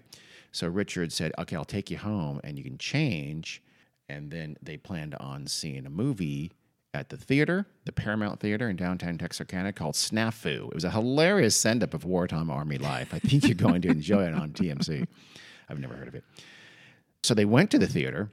So 0.54 0.68
Richard 0.68 1.12
said, 1.12 1.32
"Okay, 1.38 1.56
I'll 1.56 1.64
take 1.64 1.90
you 1.90 1.98
home 1.98 2.40
and 2.44 2.56
you 2.56 2.64
can 2.64 2.78
change." 2.78 3.62
And 4.08 4.30
then 4.30 4.56
they 4.62 4.76
planned 4.76 5.14
on 5.16 5.46
seeing 5.46 5.84
a 5.84 5.90
movie 5.90 6.52
at 6.94 7.08
the 7.08 7.16
theater, 7.16 7.66
the 7.84 7.92
Paramount 7.92 8.38
Theater 8.38 8.68
in 8.68 8.76
downtown 8.76 9.18
Texarkana 9.18 9.72
called 9.72 9.94
Snafu. 9.96 10.68
It 10.68 10.74
was 10.74 10.84
a 10.84 10.90
hilarious 10.90 11.56
send-up 11.56 11.92
of 11.92 12.04
wartime 12.04 12.50
army 12.50 12.78
life. 12.78 13.12
I 13.12 13.18
think 13.18 13.44
you're 13.44 13.54
going 13.54 13.82
to 13.82 13.88
enjoy 13.88 14.24
it 14.24 14.34
on 14.34 14.52
TMC. 14.52 15.08
I've 15.68 15.80
never 15.80 15.94
heard 15.94 16.06
of 16.06 16.14
it. 16.14 16.22
So 17.24 17.34
they 17.34 17.46
went 17.46 17.72
to 17.72 17.78
the 17.78 17.88
theater, 17.88 18.30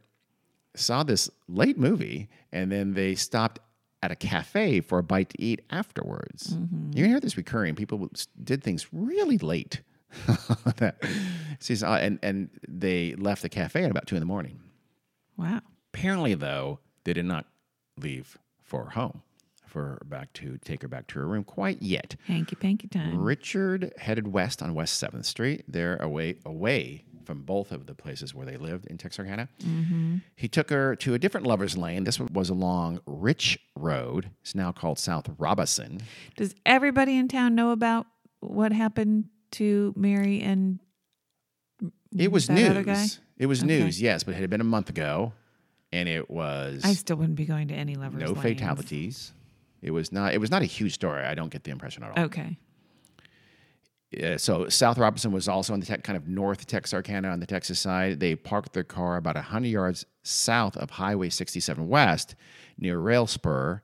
saw 0.75 1.01
this 1.01 1.29
late 1.47 1.79
movie, 1.79 2.29
and 2.51 2.71
then 2.71 2.93
they 2.93 3.15
stopped 3.15 3.60
at 4.03 4.12
a 4.12 4.15
cafe 4.15 4.81
for 4.81 4.99
a 4.99 5.03
bite 5.03 5.29
to 5.29 5.41
eat 5.41 5.62
afterwards. 5.71 6.55
Mm-hmm. 6.55 6.97
You 6.97 7.05
hear 7.05 7.19
this 7.19 7.38
recurring. 7.38 7.73
People 7.75 8.12
did 8.43 8.63
things 8.63 8.88
really 8.91 9.39
late. 9.39 9.81
That- 10.78 10.97
she's- 11.60 11.84
uh, 11.84 11.97
and, 12.02 12.19
and 12.24 12.50
they 12.67 13.15
left 13.15 13.41
the 13.41 13.50
cafe 13.50 13.84
at 13.84 13.91
about 13.91 14.08
two 14.08 14.15
in 14.15 14.19
the 14.19 14.26
morning. 14.26 14.60
Wow. 15.38 15.62
Apparently, 15.93 16.34
though, 16.36 16.80
they 17.04 17.13
did 17.13 17.26
not 17.26 17.45
leave 17.97 18.38
for 18.62 18.91
home 18.91 19.21
for 19.65 19.82
her 19.84 20.02
back 20.06 20.34
to 20.34 20.58
take 20.65 20.82
her 20.82 20.88
back 20.88 21.08
to 21.08 21.19
her 21.19 21.28
room 21.28 21.43
quite 21.43 21.82
yet. 21.82 22.15
Hanky 22.28 22.56
panky 22.56 22.88
time. 22.88 23.17
Richard 23.17 23.93
headed 23.97 24.28
west 24.28 24.62
on 24.62 24.74
West 24.74 24.97
Seventh 24.97 25.26
Street. 25.26 25.63
They're 25.67 25.95
away 25.97 26.36
away 26.45 27.06
from 27.26 27.43
both 27.43 27.71
of 27.71 27.86
the 27.86 27.93
places 27.95 28.34
where 28.36 28.45
they 28.45 28.58
lived 28.58 28.86
in 28.88 28.97
Texarkana. 28.97 29.47
He 30.36 30.47
took 30.50 30.69
her 30.71 30.95
to 30.97 31.13
a 31.13 31.19
different 31.19 31.45
lover's 31.47 31.78
lane. 31.78 32.04
This 32.04 32.19
was 32.19 32.50
along 32.50 33.00
Rich 33.06 33.60
Road. 33.78 34.32
It's 34.41 34.56
now 34.56 34.71
called 34.74 35.00
South 35.00 35.30
Robinson. 35.38 36.02
Does 36.36 36.54
everybody 36.65 37.15
in 37.17 37.28
town 37.28 37.56
know 37.56 37.71
about 37.71 38.08
what 38.41 38.74
happened 38.74 39.26
to 39.51 39.93
marry 39.95 40.41
and 40.41 40.79
It 42.17 42.31
was 42.31 42.47
that 42.47 42.71
other 42.71 42.83
guy? 42.83 43.01
news. 43.01 43.19
It 43.37 43.45
was 43.47 43.63
Okay. 43.63 43.67
news, 43.83 44.01
yes, 44.01 44.23
but 44.23 44.33
it 44.35 44.39
had 44.41 44.49
been 44.49 44.61
a 44.61 44.65
month 44.65 44.89
ago, 44.89 45.33
and 45.91 46.07
it 46.09 46.29
was 46.29 46.83
I 46.85 46.93
still 46.93 47.17
wouldn't 47.17 47.35
be 47.37 47.45
going 47.45 47.67
to 47.69 47.73
any 47.73 47.95
lovers. 47.95 48.19
no 48.21 48.27
lanes. 48.33 48.41
fatalities. 48.41 49.31
It 49.81 49.91
was 49.91 50.11
not. 50.11 50.33
It 50.33 50.37
was 50.37 50.51
not 50.51 50.61
a 50.61 50.65
huge 50.65 50.93
story. 50.93 51.23
I 51.23 51.33
don't 51.33 51.49
get 51.51 51.63
the 51.63 51.71
impression 51.71 52.03
at 52.03 52.15
all. 52.17 52.25
Okay. 52.25 52.57
Uh, 54.21 54.37
so 54.37 54.67
South 54.67 54.97
Robinson 54.97 55.31
was 55.31 55.47
also 55.47 55.71
on 55.73 55.79
the 55.79 55.85
tech, 55.85 56.03
kind 56.03 56.17
of 56.17 56.27
north 56.27 56.67
Texarkana 56.67 57.29
on 57.29 57.39
the 57.39 57.45
Texas 57.47 57.79
side. 57.79 58.19
They 58.19 58.35
parked 58.35 58.73
their 58.73 58.83
car 58.83 59.15
about 59.15 59.35
100 59.35 59.67
yards 59.69 60.05
south 60.23 60.75
of 60.75 60.91
Highway 60.91 61.29
67 61.29 61.87
West 61.87 62.35
near 62.77 62.99
Rail 62.99 63.25
Spur. 63.25 63.81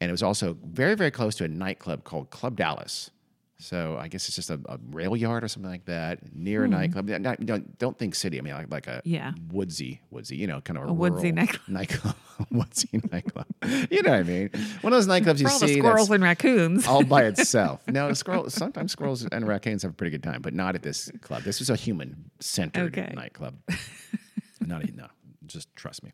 And 0.00 0.10
it 0.10 0.12
was 0.12 0.22
also 0.22 0.58
very, 0.62 0.94
very 0.94 1.10
close 1.10 1.34
to 1.36 1.44
a 1.44 1.48
nightclub 1.48 2.04
called 2.04 2.28
Club 2.30 2.56
Dallas. 2.56 3.10
So 3.58 3.96
I 4.00 4.08
guess 4.08 4.26
it's 4.26 4.34
just 4.36 4.50
a, 4.50 4.58
a 4.66 4.78
rail 4.90 5.14
yard 5.16 5.44
or 5.44 5.48
something 5.48 5.70
like 5.70 5.84
that 5.84 6.34
near 6.34 6.64
a 6.64 6.68
nightclub. 6.68 7.08
Not- 7.08 7.46
don't, 7.46 7.78
don't 7.78 7.96
think 7.96 8.14
city. 8.16 8.36
I 8.38 8.40
mean, 8.42 8.52
like, 8.52 8.70
like 8.70 8.86
a 8.88 9.00
Hmm. 9.04 9.08
Yeah. 9.10 9.32
woodsy, 9.52 10.00
woodsy, 10.10 10.36
you 10.36 10.46
know, 10.48 10.60
kind 10.60 10.76
of 10.76 10.84
a, 10.84 10.88
A 10.88 10.92
woodsy 10.92 11.30
nightclub. 11.30 11.62
nightclub. 11.68 12.16
woodsy 12.50 13.00
nightclub. 13.12 13.46
You 13.90 14.02
know 14.02 14.10
what 14.10 14.20
I 14.20 14.22
mean? 14.24 14.50
One 14.80 14.92
of 14.92 14.96
those 14.96 15.06
nightclubs 15.08 15.38
you 15.40 15.46
all 15.46 15.58
see 15.58 15.78
squirrels 15.78 16.10
and 16.10 16.22
raccoons. 16.22 16.86
all 16.86 17.04
by 17.04 17.24
itself. 17.24 17.80
No, 17.88 18.12
squirrel, 18.12 18.50
sometimes 18.50 18.90
squirrels 18.92 19.24
and 19.24 19.46
raccoons 19.46 19.82
have 19.82 19.92
a 19.92 19.94
pretty 19.94 20.10
good 20.10 20.24
time, 20.24 20.42
but 20.42 20.52
not 20.52 20.74
at 20.74 20.82
this 20.82 21.10
club. 21.20 21.42
This 21.44 21.60
was 21.60 21.70
a 21.70 21.76
human 21.76 22.30
centered 22.40 22.98
Okay. 22.98 23.12
nightclub. 23.14 23.54
not 24.60 24.82
even, 24.82 24.96
no, 24.96 25.06
just 25.46 25.74
trust 25.76 26.02
me. 26.02 26.10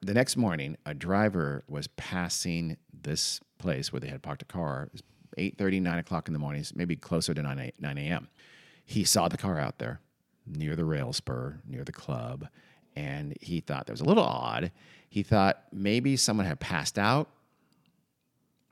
The 0.00 0.14
next 0.14 0.38
morning, 0.38 0.78
a 0.86 0.94
driver 0.94 1.64
was 1.68 1.86
passing 1.88 2.78
this 3.02 3.40
place 3.58 3.92
where 3.92 4.00
they 4.00 4.08
had 4.08 4.22
parked 4.22 4.40
a 4.40 4.46
car. 4.46 4.88
It 5.36 5.56
was 5.58 5.70
8.30, 5.70 5.82
9 5.82 5.98
o'clock 5.98 6.28
in 6.28 6.32
the 6.32 6.38
morning, 6.38 6.64
maybe 6.74 6.96
closer 6.96 7.34
to 7.34 7.42
9 7.42 7.58
a- 7.58 7.72
9 7.78 7.98
a.m. 7.98 8.28
He 8.84 9.04
saw 9.04 9.28
the 9.28 9.36
car 9.36 9.58
out 9.58 9.78
there 9.78 10.00
near 10.46 10.76
the 10.76 10.84
rail 10.84 11.12
spur, 11.12 11.60
near 11.66 11.84
the 11.84 11.92
club, 11.92 12.48
and 12.96 13.36
he 13.40 13.60
thought 13.60 13.86
that 13.86 13.92
was 13.92 14.00
a 14.00 14.04
little 14.04 14.24
odd. 14.24 14.72
He 15.08 15.22
thought 15.22 15.64
maybe 15.72 16.16
someone 16.16 16.46
had 16.46 16.60
passed 16.60 16.98
out 16.98 17.28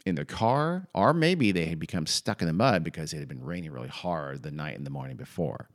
in 0.06 0.14
the 0.14 0.24
car, 0.24 0.88
or 0.94 1.12
maybe 1.12 1.52
they 1.52 1.66
had 1.66 1.78
become 1.78 2.06
stuck 2.06 2.40
in 2.40 2.46
the 2.46 2.52
mud 2.52 2.82
because 2.82 3.12
it 3.12 3.18
had 3.18 3.28
been 3.28 3.44
raining 3.44 3.70
really 3.70 3.88
hard 3.88 4.42
the 4.42 4.50
night 4.50 4.76
and 4.76 4.86
the 4.86 4.90
morning 4.90 5.16
before. 5.16 5.68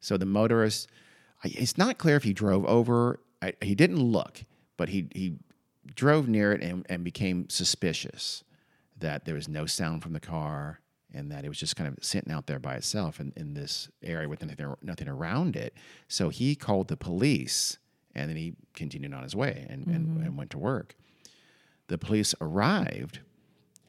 So 0.00 0.16
the 0.16 0.26
motorist, 0.26 0.88
it's 1.44 1.78
not 1.78 1.98
clear 1.98 2.16
if 2.16 2.24
he 2.24 2.32
drove 2.32 2.64
over. 2.66 3.20
I, 3.42 3.54
he 3.62 3.74
didn't 3.74 4.00
look, 4.02 4.44
but 4.76 4.90
he 4.90 5.08
he 5.12 5.36
drove 5.94 6.28
near 6.28 6.52
it 6.52 6.62
and, 6.62 6.86
and 6.88 7.02
became 7.02 7.48
suspicious 7.48 8.44
that 9.00 9.24
there 9.24 9.34
was 9.34 9.48
no 9.48 9.66
sound 9.66 10.02
from 10.02 10.12
the 10.12 10.20
car 10.20 10.80
and 11.12 11.30
that 11.32 11.44
it 11.44 11.48
was 11.48 11.58
just 11.58 11.76
kind 11.76 11.88
of 11.88 12.04
sitting 12.04 12.32
out 12.32 12.46
there 12.46 12.58
by 12.58 12.74
itself 12.74 13.20
in, 13.20 13.32
in 13.36 13.54
this 13.54 13.88
area 14.02 14.28
with 14.28 14.44
nothing, 14.44 14.74
nothing 14.82 15.08
around 15.08 15.56
it. 15.56 15.74
So 16.08 16.28
he 16.28 16.54
called 16.54 16.88
the 16.88 16.96
police 16.96 17.78
and 18.14 18.28
then 18.28 18.36
he 18.36 18.54
continued 18.74 19.14
on 19.14 19.22
his 19.22 19.34
way 19.34 19.66
and, 19.68 19.86
and, 19.86 20.06
mm-hmm. 20.06 20.22
and 20.22 20.36
went 20.36 20.50
to 20.50 20.58
work. 20.58 20.94
The 21.88 21.98
police 21.98 22.34
arrived 22.40 23.20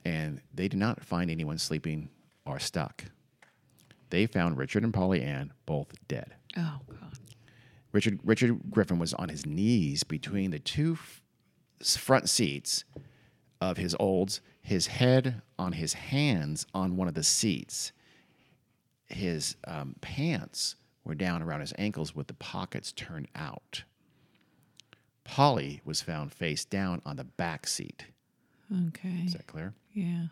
and 0.04 0.42
they 0.54 0.68
did 0.68 0.80
not 0.80 1.04
find 1.04 1.30
anyone 1.30 1.58
sleeping 1.58 2.10
or 2.46 2.60
stuck. 2.60 3.06
They 4.10 4.26
found 4.26 4.58
Richard 4.58 4.84
and 4.84 4.94
Polly 4.94 5.22
Ann 5.22 5.54
both 5.66 5.94
dead. 6.08 6.36
Oh 6.58 6.80
God. 6.90 7.18
Richard 7.92 8.20
Richard 8.24 8.60
Griffin 8.70 9.00
was 9.00 9.14
on 9.14 9.30
his 9.30 9.46
knees 9.46 10.04
between 10.04 10.52
the 10.52 10.60
two 10.60 10.98
f- 11.00 11.22
front 11.98 12.30
seats 12.30 12.84
of 13.60 13.78
his 13.78 13.96
Olds, 14.00 14.42
his 14.62 14.88
head 14.88 15.42
on 15.58 15.74
his 15.74 15.94
hands 15.94 16.66
on 16.74 16.96
one 16.96 17.08
of 17.08 17.14
the 17.14 17.24
seats. 17.24 17.92
His 19.08 19.56
um, 19.68 19.96
pants 20.02 20.76
were 21.04 21.16
down 21.16 21.42
around 21.42 21.62
his 21.62 21.74
ankles 21.78 22.16
with 22.16 22.28
the 22.28 22.34
pockets 22.36 22.92
turned 22.92 23.28
out. 23.36 23.84
Polly 25.24 25.82
was 25.86 26.02
found 26.02 26.32
face 26.34 26.66
down 26.66 27.02
on 27.06 27.16
the 27.16 27.24
back 27.24 27.68
seat. 27.68 28.06
Okay. 28.90 29.24
Is 29.26 29.34
that 29.34 29.48
clear? 29.48 29.74
Yeah. 29.94 30.26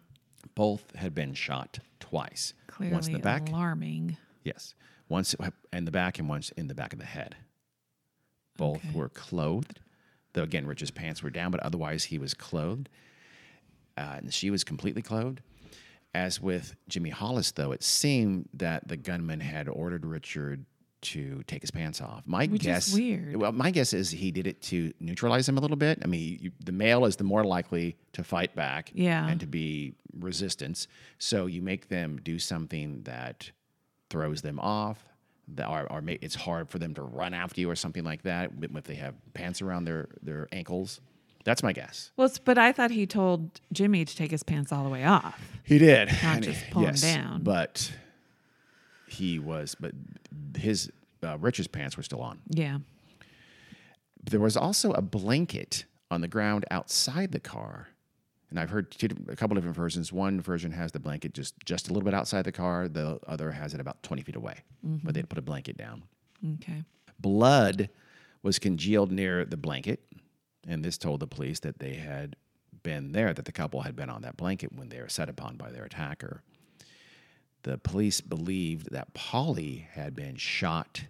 Both 0.55 0.95
had 0.95 1.13
been 1.13 1.33
shot 1.33 1.79
twice. 1.99 2.53
Clearly 2.67 2.93
once 2.93 3.07
in 3.07 3.13
the 3.13 3.19
back, 3.19 3.49
alarming. 3.49 4.17
Yes. 4.43 4.73
Once 5.09 5.35
in 5.73 5.85
the 5.85 5.91
back 5.91 6.19
and 6.19 6.29
once 6.29 6.51
in 6.51 6.67
the 6.67 6.75
back 6.75 6.93
of 6.93 6.99
the 6.99 7.05
head. 7.05 7.35
Both 8.57 8.77
Okay. 8.77 8.91
were 8.93 9.09
clothed. 9.09 9.79
Though 10.33 10.43
again, 10.43 10.65
Rich's 10.67 10.91
pants 10.91 11.23
were 11.23 11.29
down, 11.29 11.51
but 11.51 11.59
otherwise 11.61 12.05
he 12.05 12.17
was 12.17 12.33
clothed. 12.33 12.87
Uh, 13.99 14.15
and 14.17 14.33
she 14.33 14.49
was 14.49 14.63
completely 14.63 15.01
clothed. 15.01 15.41
As 16.15 16.41
with 16.41 16.75
Jimmy 16.87 17.09
Hollis, 17.11 17.51
though, 17.51 17.71
it 17.71 17.83
seemed 17.83 18.49
that 18.53 18.87
the 18.87 18.97
gunman 18.97 19.39
had 19.41 19.67
ordered 19.69 20.05
Richard 20.05 20.65
to 21.01 21.43
take 21.47 21.61
his 21.61 21.71
pants 21.71 22.01
off. 22.01 22.23
My 22.25 22.47
Which 22.47 22.61
is 22.61 22.65
guess, 22.65 22.93
weird. 22.93 23.35
Well, 23.35 23.51
my 23.51 23.71
guess 23.71 23.93
is 23.93 24.09
he 24.09 24.31
did 24.31 24.47
it 24.47 24.61
to 24.63 24.91
neutralize 24.99 25.47
him 25.47 25.57
a 25.57 25.61
little 25.61 25.77
bit. 25.77 25.99
I 26.03 26.07
mean, 26.07 26.39
you, 26.41 26.51
the 26.65 26.71
male 26.71 27.05
is 27.05 27.15
the 27.15 27.23
more 27.23 27.43
likely 27.43 27.95
to 28.13 28.23
fight 28.23 28.55
back 28.55 28.91
Yeah. 28.93 29.25
and 29.27 29.39
to 29.39 29.45
be 29.47 29.93
resistance. 30.17 30.87
So 31.19 31.45
you 31.45 31.61
make 31.61 31.89
them 31.89 32.19
do 32.23 32.39
something 32.39 33.03
that 33.03 33.51
throws 34.09 34.41
them 34.41 34.59
off, 34.59 35.05
that 35.55 35.69
or, 35.69 35.89
or 35.91 36.01
may, 36.01 36.13
it's 36.21 36.35
hard 36.35 36.69
for 36.69 36.79
them 36.79 36.93
to 36.95 37.01
run 37.03 37.33
after 37.33 37.61
you 37.61 37.69
or 37.69 37.75
something 37.75 38.03
like 38.03 38.23
that 38.23 38.51
if 38.61 38.83
they 38.83 38.95
have 38.95 39.13
pants 39.33 39.61
around 39.61 39.85
their, 39.85 40.09
their 40.23 40.47
ankles. 40.51 40.99
That's 41.45 41.63
my 41.63 41.73
guess. 41.73 42.11
Well, 42.17 42.29
but 42.45 42.57
I 42.57 42.71
thought 42.71 42.91
he 42.91 43.05
told 43.07 43.61
Jimmy 43.71 44.05
to 44.05 44.15
take 44.15 44.31
his 44.31 44.43
pants 44.43 44.71
all 44.71 44.83
the 44.83 44.89
way 44.89 45.05
off. 45.05 45.39
He 45.63 45.77
did. 45.77 46.09
Not 46.23 46.41
just 46.41 46.69
pull 46.69 46.85
'em 46.85 46.95
down. 46.95 47.43
But 47.43 47.91
he 49.07 49.39
was, 49.39 49.75
but 49.79 49.93
his, 50.57 50.91
uh, 51.23 51.37
Richard's 51.39 51.67
pants 51.67 51.95
were 51.97 52.03
still 52.03 52.21
on. 52.21 52.39
Yeah. 52.49 52.79
There 54.29 54.39
was 54.39 54.57
also 54.57 54.91
a 54.91 55.01
blanket 55.01 55.85
on 56.11 56.21
the 56.21 56.27
ground 56.27 56.65
outside 56.71 57.31
the 57.31 57.39
car. 57.39 57.87
And 58.49 58.59
I've 58.59 58.69
heard 58.71 58.91
two, 58.91 59.07
a 59.29 59.35
couple 59.35 59.53
different 59.55 59.75
versions. 59.75 60.11
One 60.11 60.41
version 60.41 60.71
has 60.71 60.91
the 60.91 60.99
blanket 60.99 61.33
just, 61.33 61.53
just 61.65 61.87
a 61.89 61.93
little 61.93 62.03
bit 62.05 62.15
outside 62.15 62.43
the 62.45 62.51
car. 62.51 62.87
The 62.87 63.19
other 63.27 63.51
has 63.51 63.73
it 63.75 63.79
about 63.79 64.01
20 64.03 64.23
feet 64.23 64.35
away. 64.35 64.57
But 64.83 65.13
they'd 65.13 65.29
put 65.29 65.37
a 65.37 65.41
blanket 65.43 65.77
down. 65.77 66.03
Okay. 66.55 66.83
Blood 67.19 67.89
was 68.41 68.57
congealed 68.59 69.11
near 69.11 69.45
the 69.45 69.57
blanket. 69.57 70.01
And 70.69 70.85
this 70.85 70.99
told 70.99 71.19
the 71.19 71.27
police 71.27 71.59
that 71.61 71.79
they 71.79 71.95
had 71.95 72.35
been 72.83 73.11
there, 73.11 73.33
that 73.33 73.45
the 73.45 73.51
couple 73.51 73.81
had 73.81 73.95
been 73.95 74.09
on 74.09 74.21
that 74.21 74.37
blanket 74.37 74.71
when 74.71 74.89
they 74.89 75.01
were 75.01 75.09
set 75.09 75.27
upon 75.27 75.57
by 75.57 75.71
their 75.71 75.83
attacker. 75.83 76.43
The 77.63 77.79
police 77.79 78.21
believed 78.21 78.91
that 78.91 79.13
Polly 79.15 79.87
had 79.93 80.15
been 80.15 80.35
shot 80.35 81.05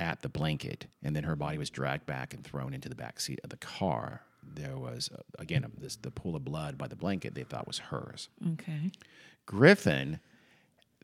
at 0.00 0.22
the 0.22 0.28
blanket, 0.28 0.86
and 1.04 1.14
then 1.14 1.22
her 1.22 1.36
body 1.36 1.56
was 1.56 1.70
dragged 1.70 2.04
back 2.04 2.34
and 2.34 2.44
thrown 2.44 2.74
into 2.74 2.88
the 2.88 2.96
back 2.96 3.20
seat 3.20 3.38
of 3.44 3.50
the 3.50 3.56
car. 3.56 4.22
There 4.42 4.76
was, 4.76 5.08
uh, 5.16 5.22
again, 5.38 5.64
this, 5.78 5.94
the 5.96 6.10
pool 6.10 6.34
of 6.34 6.44
blood 6.44 6.76
by 6.76 6.88
the 6.88 6.96
blanket 6.96 7.34
they 7.34 7.44
thought 7.44 7.68
was 7.68 7.78
hers. 7.78 8.28
Okay. 8.54 8.90
Griffin, 9.46 10.18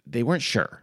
they 0.04 0.24
weren't 0.24 0.42
sure. 0.42 0.82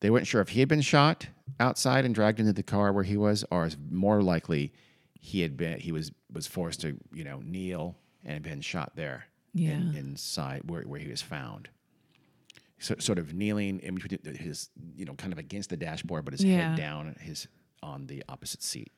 They 0.00 0.10
weren't 0.10 0.28
sure 0.28 0.40
if 0.40 0.50
he 0.50 0.60
had 0.60 0.68
been 0.68 0.80
shot 0.80 1.26
outside 1.58 2.04
and 2.04 2.14
dragged 2.14 2.38
into 2.38 2.52
the 2.52 2.62
car 2.62 2.92
where 2.92 3.04
he 3.04 3.16
was, 3.16 3.44
or 3.50 3.66
is 3.66 3.76
more 3.90 4.22
likely 4.22 4.72
he 5.26 5.40
had 5.40 5.56
been 5.56 5.80
he 5.80 5.90
was 5.90 6.12
was 6.30 6.46
forced 6.46 6.82
to 6.82 6.98
you 7.14 7.24
know 7.24 7.40
kneel 7.42 7.96
and 8.24 8.42
been 8.44 8.60
shot 8.60 8.92
there 8.94 9.24
in- 9.54 9.62
Yeah. 9.62 9.98
inside 10.00 10.62
where, 10.68 10.82
where 10.82 11.00
he 11.00 11.08
was 11.08 11.22
found. 11.22 11.70
So, 12.78 12.94
sort 12.98 13.18
of 13.18 13.32
kneeling 13.32 13.80
in 13.80 13.94
between 13.94 14.34
his 14.36 14.68
you 14.96 15.06
know 15.06 15.14
kind 15.14 15.32
of 15.32 15.38
against 15.38 15.70
the 15.70 15.76
dashboard, 15.78 16.24
but 16.26 16.34
his 16.34 16.44
Yeah. 16.44 16.68
head 16.70 16.76
down, 16.76 17.16
his 17.20 17.48
on 17.82 18.06
the 18.06 18.22
opposite 18.28 18.62
seat. 18.62 18.92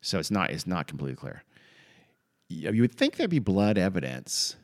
So 0.00 0.18
it's 0.18 0.30
not 0.30 0.50
it's 0.50 0.66
not 0.66 0.86
completely 0.86 1.16
clear. 1.16 1.42
You 2.48 2.80
would 2.82 2.92
think 2.94 3.16
there'd 3.16 3.30
be 3.30 3.38
blood 3.38 3.76
evidence 3.78 4.56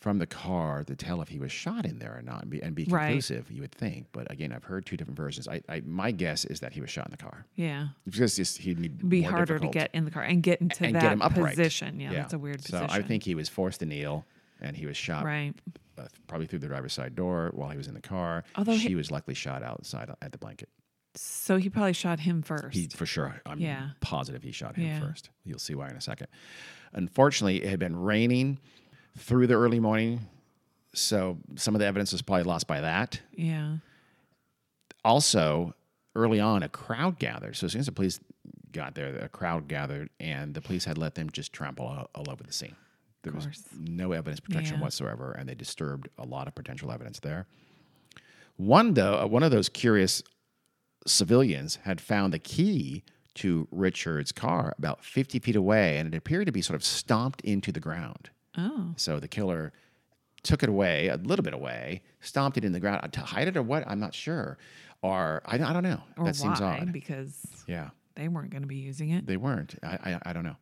from 0.00 0.18
the 0.18 0.26
car 0.26 0.84
to 0.84 0.94
tell 0.94 1.22
if 1.22 1.28
he 1.28 1.38
was 1.38 1.50
shot 1.50 1.84
in 1.86 1.98
there 1.98 2.16
or 2.16 2.22
not, 2.22 2.42
and 2.42 2.50
be, 2.50 2.62
and 2.62 2.74
be 2.74 2.84
Right. 2.84 3.06
conclusive. 3.06 3.50
You 3.50 3.62
would 3.62 3.72
think, 3.72 4.06
but 4.12 4.30
again, 4.30 4.52
I've 4.52 4.64
heard 4.64 4.84
two 4.86 4.96
different 4.96 5.16
versions. 5.16 5.48
I, 5.48 5.62
I 5.68 5.80
my 5.86 6.10
guess 6.10 6.44
is 6.44 6.60
that 6.60 6.72
he 6.72 6.80
was 6.80 6.90
shot 6.90 7.06
in 7.06 7.10
the 7.12 7.16
car 7.16 7.46
Yeah. 7.56 7.88
because 8.04 8.36
just 8.36 8.58
he'd 8.58 8.78
be, 8.80 8.86
It'd 8.86 9.08
be 9.08 9.22
harder 9.22 9.54
difficult 9.54 9.72
to 9.72 9.78
get 9.78 9.90
in 9.94 10.04
the 10.04 10.10
car 10.10 10.22
and 10.22 10.42
get 10.42 10.60
into 10.60 10.84
and 10.84 10.94
that 10.94 11.02
get 11.02 11.12
him 11.12 11.22
upright. 11.22 11.56
position. 11.56 11.98
Yeah, 11.98 12.12
that's 12.12 12.34
a 12.34 12.38
weird 12.38 12.60
so 12.62 12.72
position. 12.72 12.88
So 12.88 12.94
I 12.94 13.02
think 13.02 13.22
he 13.22 13.34
was 13.34 13.48
forced 13.48 13.80
to 13.80 13.86
kneel, 13.86 14.24
and 14.60 14.76
he 14.76 14.86
was 14.86 14.96
shot 14.96 15.24
Right. 15.24 15.54
uh, 15.98 16.06
probably 16.28 16.46
through 16.46 16.58
the 16.60 16.68
driver's 16.68 16.92
side 16.92 17.14
door 17.14 17.50
while 17.54 17.70
he 17.70 17.76
was 17.78 17.88
in 17.88 17.94
the 17.94 18.00
car. 18.02 18.44
Although 18.54 18.76
she 18.76 18.88
he- 18.88 18.94
was 18.94 19.10
likely 19.10 19.34
shot 19.34 19.62
outside 19.62 20.10
at 20.20 20.30
the 20.32 20.38
blanket. 20.38 20.68
So 21.18 21.56
he 21.56 21.70
probably 21.70 21.94
shot 21.94 22.20
him 22.20 22.42
first. 22.42 22.74
He 22.76 22.88
for 22.88 23.06
sure. 23.06 23.40
I'm 23.46 23.58
Yeah. 23.58 23.90
positive 24.00 24.42
he 24.42 24.52
shot 24.52 24.76
him 24.76 24.84
Yeah. 24.84 25.00
first. 25.00 25.30
You'll 25.44 25.58
see 25.58 25.74
why 25.74 25.88
in 25.88 25.96
a 25.96 26.00
second. 26.02 26.26
Unfortunately, 26.92 27.62
it 27.62 27.70
had 27.70 27.78
been 27.78 27.96
raining 27.96 28.58
through 29.16 29.46
the 29.46 29.54
early 29.54 29.80
morning, 29.80 30.26
so 30.94 31.38
some 31.56 31.74
of 31.74 31.78
the 31.80 31.86
evidence 31.86 32.12
was 32.12 32.22
probably 32.22 32.44
lost 32.44 32.66
by 32.66 32.80
that. 32.80 33.20
yeah. 33.32 33.76
Also, 35.04 35.74
early 36.16 36.40
on, 36.40 36.62
a 36.62 36.68
crowd 36.68 37.18
gathered. 37.18 37.56
So 37.56 37.66
as 37.66 37.72
soon 37.72 37.80
as 37.80 37.86
the 37.86 37.92
police 37.92 38.18
got 38.72 38.94
there, 38.94 39.14
a 39.16 39.28
crowd 39.28 39.68
gathered, 39.68 40.10
and 40.18 40.52
the 40.54 40.60
police 40.60 40.84
had 40.84 40.98
let 40.98 41.14
them 41.14 41.30
just 41.30 41.52
trample 41.52 41.86
all, 41.86 42.10
all 42.14 42.30
over 42.30 42.42
the 42.42 42.52
scene. 42.52 42.74
There 43.22 43.32
was 43.32 43.46
no 43.78 44.12
evidence 44.12 44.40
protection 44.40 44.76
Yeah. 44.76 44.82
whatsoever, 44.82 45.32
and 45.32 45.48
they 45.48 45.54
disturbed 45.54 46.08
a 46.18 46.24
lot 46.26 46.48
of 46.48 46.54
potential 46.54 46.90
evidence 46.92 47.20
there. 47.20 47.46
One 48.56 48.94
though, 48.94 49.20
uh, 49.20 49.26
one 49.26 49.42
of 49.42 49.50
those 49.50 49.68
curious 49.68 50.22
civilians 51.06 51.76
had 51.84 52.00
found 52.00 52.32
the 52.32 52.38
key 52.38 53.04
to 53.34 53.68
Richard's 53.70 54.32
car 54.32 54.74
about 54.78 55.04
50 55.04 55.38
feet 55.40 55.56
away, 55.56 55.98
and 55.98 56.12
it 56.12 56.16
appeared 56.16 56.46
to 56.46 56.52
be 56.52 56.62
sort 56.62 56.74
of 56.74 56.84
stomped 56.84 57.40
into 57.42 57.70
the 57.70 57.80
ground. 57.80 58.30
Oh. 58.56 58.92
So 58.96 59.20
the 59.20 59.28
killer 59.28 59.72
took 60.42 60.62
it 60.62 60.68
away, 60.68 61.08
a 61.08 61.16
little 61.16 61.42
bit 61.42 61.54
away, 61.54 62.02
stomped 62.20 62.56
it 62.56 62.64
in 62.64 62.72
the 62.72 62.80
ground 62.80 63.00
uh, 63.04 63.08
to 63.08 63.20
hide 63.20 63.48
it 63.48 63.56
or 63.56 63.62
what? 63.62 63.84
I'm 63.86 63.98
not 64.00 64.14
sure. 64.14 64.58
Or 65.02 65.42
I, 65.44 65.54
I 65.56 65.72
don't 65.72 65.82
know. 65.82 66.00
Or 66.16 66.24
that 66.24 66.36
seems 66.36 66.60
odd. 66.60 66.92
Because 66.92 67.36
Yeah, 67.66 67.90
they 68.14 68.28
weren't 68.28 68.50
going 68.50 68.62
to 68.62 68.68
be 68.68 68.76
using 68.76 69.10
it. 69.10 69.26
they 69.26 69.36
weren't. 69.36 69.74
I, 69.82 69.98
I, 70.12 70.18
I 70.26 70.32
don't 70.32 70.44
know. 70.44 70.56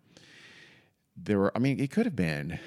There 1.17 1.39
were. 1.39 1.53
I 1.55 1.61
mean, 1.61 1.79
it 1.81 1.91
could 1.91 2.07
have 2.07 2.17
been 2.17 2.59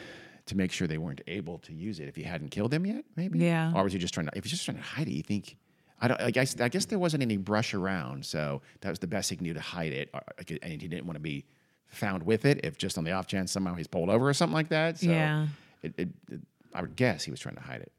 to 0.45 0.55
make 0.55 0.71
sure 0.71 0.87
they 0.87 0.97
weren't 0.97 1.21
able 1.27 1.57
to 1.59 1.73
use 1.73 1.99
it 1.99 2.07
if 2.07 2.15
he 2.15 2.23
hadn't 2.23 2.49
killed 2.49 2.71
them 2.71 2.85
yet. 2.85 3.03
Maybe. 3.17 3.39
Yeah. 3.39 3.73
Or 3.75 3.83
was 3.83 3.91
he 3.93 3.99
just 3.99 4.13
trying 4.13 4.27
to? 4.27 4.31
If 4.37 4.45
he's 4.45 4.51
just 4.51 4.63
trying 4.65 4.77
to 4.77 4.83
hide 4.83 5.07
it, 5.07 5.11
you 5.11 5.23
think? 5.23 5.57
I 5.99 6.07
don't. 6.07 6.21
I 6.21 6.31
guess. 6.31 6.59
I 6.61 6.69
guess 6.69 6.85
there 6.85 6.99
wasn't 6.99 7.23
any 7.23 7.35
brush 7.37 7.73
around, 7.73 8.25
so 8.25 8.61
that 8.81 8.89
was 8.89 8.99
the 8.99 9.07
best 9.07 9.29
he 9.29 9.35
can 9.35 9.45
do 9.45 9.53
to 9.53 9.59
hide 9.59 9.91
it. 9.91 10.09
or- 10.13 10.21
And 10.61 10.81
he 10.81 10.87
didn't 10.87 11.05
want 11.05 11.15
to 11.15 11.21
be 11.21 11.45
found 11.89 12.23
with 12.23 12.45
it. 12.45 12.61
If 12.63 12.77
just 12.77 12.97
on 12.97 13.03
the 13.03 13.11
off 13.11 13.27
chance 13.27 13.51
somehow 13.51 13.75
he's 13.75 13.87
pulled 13.87 14.09
over 14.09 14.29
or 14.29 14.33
something 14.33 14.53
like 14.53 14.69
that. 14.69 14.99
So 14.99 15.09
Yeah. 15.09 15.47
It, 15.83 15.93
it, 15.97 16.09
it, 16.31 16.39
I 16.73 16.81
would 16.81 16.95
guess 16.95 17.23
he 17.23 17.31
was 17.31 17.39
trying 17.39 17.55
to 17.55 17.61
hide 17.61 17.81
it. 17.81 17.91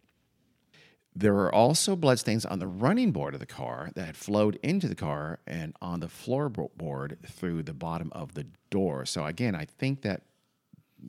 There 1.16 1.34
were 1.34 1.52
also 1.52 1.96
bloodstains 1.96 2.44
on 2.44 2.60
the 2.60 2.66
running 2.68 3.10
board 3.10 3.34
of 3.34 3.40
the 3.40 3.46
car 3.46 3.90
that 3.94 4.06
had 4.06 4.16
flowed 4.16 4.58
into 4.62 4.86
the 4.86 4.94
car 4.94 5.40
and 5.46 5.74
on 5.82 5.98
the 6.00 6.06
floorboard 6.06 7.16
through 7.26 7.64
the 7.64 7.72
bottom 7.72 8.12
of 8.12 8.34
the 8.34 8.46
door. 8.70 9.04
So 9.04 9.24
again, 9.24 9.54
I 9.56 9.64
think 9.64 10.02
that 10.02 10.22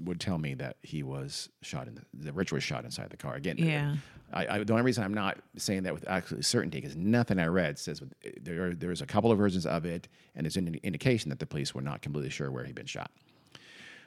would 0.03 0.19
tell 0.19 0.37
me 0.37 0.53
that 0.55 0.77
he 0.81 1.03
was 1.03 1.49
shot 1.61 1.87
in 1.87 1.95
the, 1.95 2.01
the 2.13 2.33
Rich 2.33 2.51
was 2.51 2.63
shot 2.63 2.85
inside 2.85 3.09
the 3.09 3.17
car. 3.17 3.35
Again, 3.35 3.57
uh, 3.59 3.65
Yeah. 3.65 3.95
I, 4.31 4.47
I, 4.47 4.63
the 4.63 4.73
only 4.73 4.83
reason 4.83 5.03
I'm 5.03 5.13
not 5.13 5.39
saying 5.57 5.83
that 5.83 5.93
with 5.93 6.07
absolute 6.07 6.45
certainty 6.45 6.79
because 6.79 6.95
nothing 6.95 7.39
I 7.39 7.47
read 7.47 7.79
says 7.79 7.99
with, 7.99 8.13
eh, 8.23 8.31
there. 8.41 8.73
There's 8.75 9.01
a 9.01 9.07
couple 9.07 9.31
of 9.31 9.37
versions 9.39 9.65
of 9.65 9.85
it, 9.85 10.07
and 10.35 10.45
there's 10.45 10.57
an 10.57 10.79
indication 10.83 11.29
that 11.29 11.39
the 11.39 11.47
police 11.47 11.73
were 11.73 11.81
not 11.81 12.01
completely 12.03 12.29
sure 12.29 12.51
where 12.51 12.63
he'd 12.63 12.75
been 12.75 12.85
shot. 12.85 13.09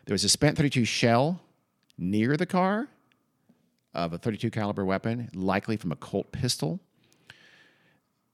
There 0.07 0.14
was 0.14 0.22
a 0.24 0.28
spent 0.28 0.57
32 0.57 0.85
shell 0.85 1.41
near 1.99 2.37
the 2.37 2.47
car 2.47 2.89
of 3.95 4.12
a 4.12 4.18
32 4.18 4.51
caliber 4.51 4.85
weapon, 4.85 5.28
likely 5.35 5.76
from 5.76 5.93
a 5.93 5.97
Colt 5.97 6.30
pistol. 6.33 6.80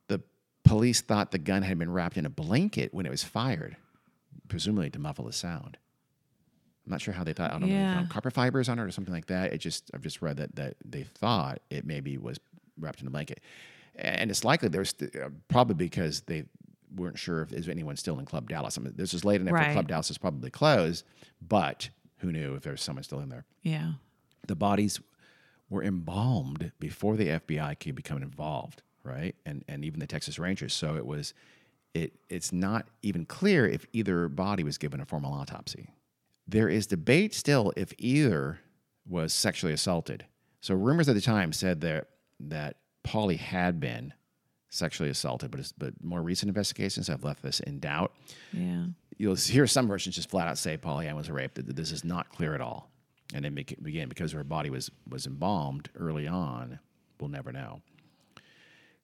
The 0.09 0.21
police 0.65 1.01
thought 1.01 1.31
the 1.31 1.39
gun 1.39 1.63
had 1.63 1.79
been 1.79 1.91
wrapped 1.91 2.17
in 2.17 2.27
a 2.27 2.31
blanket 2.31 2.93
when 2.95 3.07
it 3.07 3.11
was 3.11 3.25
fired, 3.25 3.77
presumably 4.49 4.91
to 4.91 4.99
muffle 4.99 5.25
the 5.25 5.33
sound. 5.33 5.79
I'm 6.89 6.93
not 6.93 7.03
sure 7.03 7.13
how 7.13 7.23
they 7.23 7.35
thought. 7.35 7.51
I 7.51 7.59
don't 7.59 7.61
know. 7.61 7.67
if 7.67 7.73
they 7.73 7.77
Yeah. 7.79 7.95
found 7.97 8.09
Copper 8.09 8.31
fibers 8.31 8.69
on 8.71 8.79
it 8.79 8.83
or 8.83 8.91
something 8.91 9.13
like 9.13 9.27
that. 9.27 9.53
It 9.53 9.59
just 9.59 9.91
I've 9.93 10.01
just 10.01 10.23
read 10.23 10.39
that 10.39 10.57
that 10.57 10.77
they 10.85 11.03
thought 11.03 11.61
it 11.69 11.85
maybe 11.85 12.17
was 12.17 12.41
wrapped 12.79 13.03
in 13.03 13.07
a 13.07 13.11
blanket, 13.11 13.41
and 13.97 14.31
it's 14.31 14.43
likely 14.43 14.69
there's 14.71 14.95
uh, 15.03 15.29
probably 15.49 15.75
because 15.75 16.23
they 16.23 16.45
weren't 16.97 17.19
sure 17.19 17.43
if 17.43 17.51
there's 17.51 17.69
anyone 17.69 17.97
still 17.97 18.19
in 18.19 18.25
Club 18.25 18.49
Dallas. 18.49 18.79
I 18.79 18.81
mean, 18.81 18.95
this 18.97 19.13
was 19.13 19.23
late 19.25 19.41
enough 19.43 19.53
Right. 19.53 19.67
for 19.67 19.73
Club 19.75 19.89
Dallas 19.89 20.11
is 20.11 20.17
probably 20.17 20.51
closed, 20.51 21.05
but 21.47 21.91
who 22.19 22.33
knew 22.33 22.55
if 22.55 22.63
there 22.63 22.73
was 22.73 22.81
someone 22.81 23.03
still 23.03 23.21
in 23.21 23.29
there? 23.29 23.45
Yeah. 23.63 23.93
the 24.47 24.57
bodies 24.57 24.99
were 25.69 25.83
embalmed 25.85 26.73
before 26.81 27.17
the 27.19 27.27
FBI 27.29 27.79
could 27.79 27.95
become 27.95 28.23
involved, 28.23 28.81
right? 29.05 29.35
And 29.45 29.63
and 29.69 29.85
even 29.85 30.01
the 30.01 30.07
Texas 30.07 30.39
Rangers. 30.39 30.73
So 30.73 30.97
it 30.97 31.05
was 31.05 31.35
it 31.93 32.15
it's 32.31 32.51
not 32.53 32.87
even 33.03 33.27
clear 33.27 33.67
if 33.69 33.85
either 33.93 34.29
body 34.29 34.65
was 34.65 34.79
given 34.79 35.01
a 35.01 35.05
formal 35.05 35.35
autopsy. 35.35 35.89
There 36.49 36.69
is 36.69 36.87
debate 36.87 37.35
still 37.35 37.73
if 37.77 37.93
either 37.99 38.61
was 39.07 39.33
sexually 39.35 39.75
assaulted. 39.75 40.25
So 40.61 40.75
rumors 40.75 41.09
at 41.09 41.15
the 41.15 41.21
time 41.21 41.53
said 41.53 41.83
that 41.83 42.09
that 42.41 42.77
Polly 43.03 43.37
had 43.37 43.79
been 43.81 44.15
sexually 44.71 45.11
assaulted, 45.11 45.51
but 45.51 45.73
but 45.79 45.95
more 46.03 46.23
recent 46.23 46.49
investigations 46.49 47.07
have 47.09 47.23
left 47.25 47.43
this 47.43 47.61
in 47.61 47.79
doubt 47.81 48.13
Yeah. 48.53 48.87
you'll 49.17 49.35
hear 49.35 49.67
some 49.67 49.89
versions 49.89 50.15
just 50.17 50.31
flat 50.31 50.49
out 50.49 50.59
say 50.59 50.77
Polly 50.77 51.07
Ann 51.07 51.17
was 51.17 51.31
raped. 51.31 51.55
That 51.57 51.77
This 51.77 51.93
is 51.93 52.05
not 52.05 52.31
clear 52.31 52.55
at 52.55 52.61
all. 52.61 52.91
And 53.35 53.45
then 53.45 53.57
again, 53.59 54.09
because 54.09 54.33
her 54.33 54.45
body 54.45 54.71
was 54.71 54.91
was 55.09 55.27
embalmed 55.27 55.91
early 55.95 56.27
on, 56.27 56.79
we'll 57.21 57.31
never 57.31 57.53
know. 57.53 57.83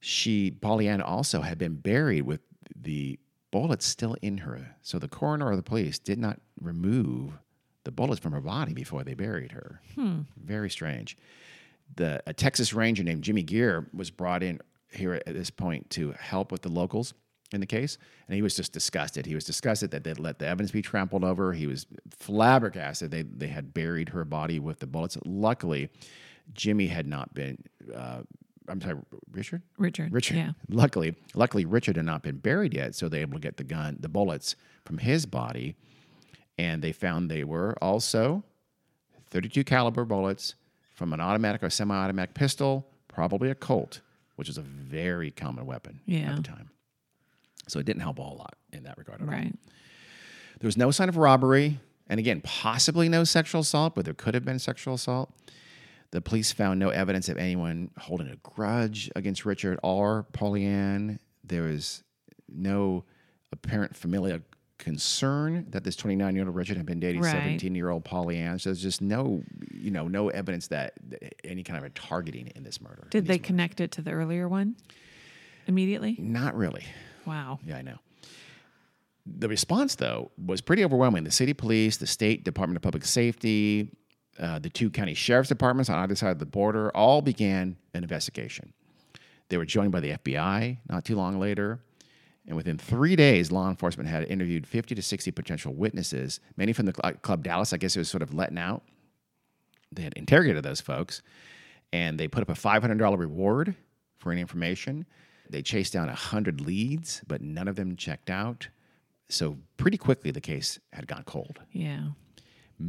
She 0.00 0.50
Polly 0.50 0.88
Ann 0.88 1.00
also 1.00 1.40
had 1.42 1.58
been 1.58 1.76
buried 1.76 2.22
with 2.22 2.40
the 2.74 3.18
bullets 3.54 3.86
still 3.86 4.16
in 4.20 4.38
her. 4.38 4.74
So 4.82 4.98
the 4.98 5.06
coroner 5.06 5.46
or 5.46 5.54
the 5.54 5.62
police 5.62 6.00
did 6.00 6.18
not 6.18 6.40
remove 6.60 7.38
the 7.84 7.92
bullets 7.92 8.20
from 8.20 8.32
her 8.32 8.40
body 8.40 8.74
before 8.74 9.04
they 9.04 9.14
buried 9.14 9.52
her. 9.52 9.80
Very 10.36 10.68
strange. 10.68 11.16
The 11.94 12.20
a 12.26 12.32
Texas 12.32 12.74
Ranger 12.74 13.04
named 13.04 13.22
Jimmy 13.22 13.44
Gear 13.44 13.86
was 13.94 14.10
brought 14.10 14.42
in 14.42 14.58
here 14.92 15.14
at 15.14 15.26
this 15.26 15.50
point 15.50 15.88
to 15.90 16.12
help 16.18 16.50
with 16.50 16.62
the 16.62 16.68
locals 16.68 17.14
in 17.52 17.60
the 17.60 17.66
case, 17.66 17.96
and 18.26 18.34
he 18.34 18.42
was 18.42 18.56
just 18.56 18.72
disgusted. 18.72 19.24
He 19.24 19.36
was 19.36 19.44
disgusted 19.44 19.92
that 19.92 20.02
they'd 20.02 20.18
let 20.18 20.40
the 20.40 20.48
evidence 20.48 20.72
be 20.72 20.82
trampled 20.82 21.22
over. 21.22 21.52
He 21.52 21.68
was 21.68 21.86
flabbergasted. 22.18 23.12
They 23.12 23.22
they 23.22 23.46
had 23.46 23.72
buried 23.72 24.08
her 24.08 24.24
body 24.24 24.58
with 24.58 24.80
the 24.80 24.88
bullets. 24.88 25.16
Luckily, 25.24 25.90
Jimmy 26.54 26.88
had 26.88 27.06
not 27.06 27.34
been. 27.34 27.58
Uh, 27.94 28.22
I'm 28.68 28.80
sorry, 28.80 28.96
Richard. 29.32 29.62
Richard. 29.78 30.12
Richard. 30.12 30.36
Yeah. 30.36 30.52
Luckily, 30.68 31.14
luckily 31.34 31.64
Richard 31.64 31.96
had 31.96 32.04
not 32.06 32.22
been 32.22 32.38
buried 32.38 32.72
yet, 32.74 32.94
so 32.94 33.08
they 33.08 33.18
were 33.18 33.22
able 33.22 33.34
to 33.34 33.40
get 33.40 33.56
the 33.56 33.64
gun, 33.64 33.96
the 34.00 34.08
bullets 34.08 34.56
from 34.84 34.98
his 34.98 35.26
body, 35.26 35.76
and 36.58 36.82
they 36.82 36.92
found 36.92 37.30
they 37.30 37.44
were 37.44 37.74
also 37.82 38.42
32 39.30 39.64
caliber 39.64 40.04
bullets 40.04 40.54
from 40.94 41.12
an 41.12 41.20
automatic 41.20 41.62
or 41.62 41.70
semi-automatic 41.70 42.34
pistol, 42.34 42.86
probably 43.08 43.50
a 43.50 43.54
Colt, 43.54 44.00
which 44.36 44.48
is 44.48 44.56
a 44.58 44.62
very 44.62 45.30
common 45.30 45.66
weapon 45.66 46.00
at 46.08 46.36
the 46.36 46.42
time. 46.42 46.70
So 47.68 47.78
it 47.80 47.86
didn't 47.86 48.02
help 48.02 48.18
a 48.18 48.22
whole 48.22 48.36
lot 48.36 48.54
in 48.72 48.84
that 48.84 48.96
regard. 48.96 49.20
at 49.20 49.26
all. 49.28 49.32
Right. 49.34 49.54
There 50.60 50.68
was 50.68 50.76
no 50.76 50.90
sign 50.90 51.08
of 51.08 51.16
robbery, 51.16 51.80
and 52.08 52.20
again, 52.20 52.40
possibly 52.42 53.08
no 53.08 53.24
sexual 53.24 53.62
assault, 53.62 53.94
but 53.94 54.04
there 54.04 54.14
could 54.14 54.34
have 54.34 54.44
been 54.44 54.58
sexual 54.58 54.94
assault. 54.94 55.30
The 56.14 56.20
police 56.20 56.52
found 56.52 56.78
no 56.78 56.90
evidence 56.90 57.28
of 57.28 57.38
anyone 57.38 57.90
holding 57.98 58.28
a 58.28 58.36
grudge 58.36 59.10
against 59.16 59.44
Richard 59.44 59.80
or 59.82 60.26
Polly 60.32 60.64
Ann. 60.64 61.18
There 61.42 61.62
was 61.62 62.04
no 62.48 63.02
apparent 63.50 63.96
familial 63.96 64.38
concern 64.78 65.66
that 65.70 65.82
this 65.82 65.96
29 65.96 66.36
year 66.36 66.44
old 66.46 66.54
Richard 66.54 66.76
had 66.76 66.86
been 66.86 67.00
dating 67.00 67.20
Right. 67.20 67.32
17 67.32 67.74
year 67.74 67.90
old 67.90 68.04
Polly 68.04 68.38
Ann. 68.38 68.60
So 68.60 68.68
there's 68.70 68.80
just 68.80 69.02
no, 69.02 69.42
you 69.72 69.90
know, 69.90 70.06
no 70.06 70.28
evidence 70.28 70.68
that 70.68 70.92
that 71.08 71.34
any 71.44 71.64
kind 71.64 71.78
of 71.78 71.84
a 71.84 71.90
targeting 71.90 72.46
in 72.54 72.62
this 72.62 72.80
murder. 72.80 73.08
Did 73.10 73.26
they 73.26 73.38
connect 73.38 73.80
it 73.80 73.90
to 73.92 74.00
the 74.00 74.12
earlier 74.12 74.48
one 74.48 74.76
immediately? 75.66 76.14
Not 76.20 76.56
really. 76.56 76.84
Wow. 77.26 77.58
Yeah, 77.66 77.78
I 77.78 77.82
know. 77.82 77.98
The 79.26 79.48
response, 79.48 79.96
though, 79.96 80.30
was 80.38 80.60
pretty 80.60 80.84
overwhelming. 80.84 81.24
The 81.24 81.32
city 81.32 81.54
police, 81.54 81.96
the 81.96 82.06
state 82.06 82.44
Department 82.44 82.76
of 82.76 82.82
Public 82.82 83.04
Safety, 83.04 83.90
uh, 84.38 84.58
the 84.58 84.70
two 84.70 84.90
county 84.90 85.14
sheriff's 85.14 85.48
departments 85.48 85.88
on 85.90 85.98
either 85.98 86.14
side 86.14 86.30
of 86.30 86.38
the 86.38 86.46
border 86.46 86.90
all 86.96 87.22
began 87.22 87.76
an 87.94 88.02
investigation. 88.02 88.72
They 89.48 89.56
were 89.56 89.64
joined 89.64 89.92
by 89.92 90.00
the 90.00 90.12
FBI 90.12 90.78
not 90.88 91.04
too 91.04 91.16
long 91.16 91.38
later. 91.38 91.80
And 92.46 92.56
within 92.56 92.76
three 92.76 93.16
days, 93.16 93.50
law 93.50 93.70
enforcement 93.70 94.08
had 94.08 94.24
interviewed 94.24 94.66
50 94.66 94.94
to 94.94 95.02
60 95.02 95.30
potential 95.30 95.72
witnesses, 95.72 96.40
many 96.56 96.72
from 96.72 96.86
the 96.86 96.92
Club 96.92 97.42
Dallas. 97.42 97.72
I 97.72 97.78
guess 97.78 97.96
it 97.96 98.00
was 98.00 98.10
sort 98.10 98.22
of 98.22 98.34
letting 98.34 98.58
out. 98.58 98.82
They 99.92 100.02
had 100.02 100.12
interrogated 100.14 100.62
those 100.62 100.80
folks 100.80 101.22
and 101.92 102.18
they 102.18 102.28
put 102.28 102.42
up 102.42 102.50
a 102.50 102.60
$500 102.60 103.18
reward 103.18 103.74
for 104.18 104.32
any 104.32 104.40
information. 104.40 105.06
They 105.48 105.62
chased 105.62 105.92
down 105.92 106.08
100 106.08 106.60
leads, 106.60 107.22
but 107.26 107.40
none 107.40 107.68
of 107.68 107.76
them 107.76 107.96
checked 107.96 108.30
out. 108.30 108.68
So 109.28 109.58
pretty 109.76 109.96
quickly, 109.96 110.30
the 110.30 110.40
case 110.40 110.78
had 110.92 111.06
gone 111.06 111.22
cold. 111.24 111.60
Yeah. 111.72 112.08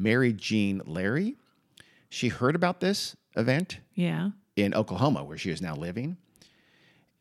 Mary 0.01 0.33
Jean 0.33 0.81
Larey, 0.85 1.35
she 2.09 2.27
heard 2.29 2.55
about 2.55 2.79
this 2.79 3.15
event 3.35 3.79
Yeah. 3.93 4.31
in 4.55 4.73
Oklahoma, 4.73 5.23
where 5.23 5.37
she 5.37 5.49
is 5.49 5.61
now 5.61 5.75
living. 5.75 6.17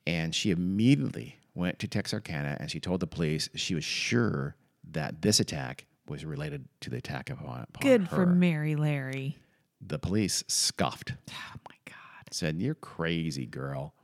And 0.07 0.35
she 0.35 0.51
immediately 0.51 1.39
went 1.55 1.79
to 1.79 1.89
Texarkana 1.89 2.57
and 2.61 2.71
she 2.71 2.81
told 2.81 3.01
the 3.01 3.07
police 3.07 3.49
she 3.55 3.75
was 3.75 3.85
sure 3.85 4.57
that 4.93 5.23
this 5.23 5.41
attack 5.41 5.87
was 6.07 6.25
related 6.25 6.69
to 6.81 6.91
the 6.91 6.99
attack 6.99 7.31
upon, 7.31 7.63
upon 7.69 7.81
Good 7.83 8.01
her. 8.09 8.17
for 8.17 8.27
Mary 8.27 8.77
Larey. 8.77 9.39
The 9.81 9.99
police 9.99 10.45
scoffed, 10.49 11.15
Oh 11.31 11.55
my 11.69 11.77
God. 11.87 11.95
said, 12.33 12.61
You're 12.61 12.75
crazy, 12.75 13.47
girl. 13.47 13.95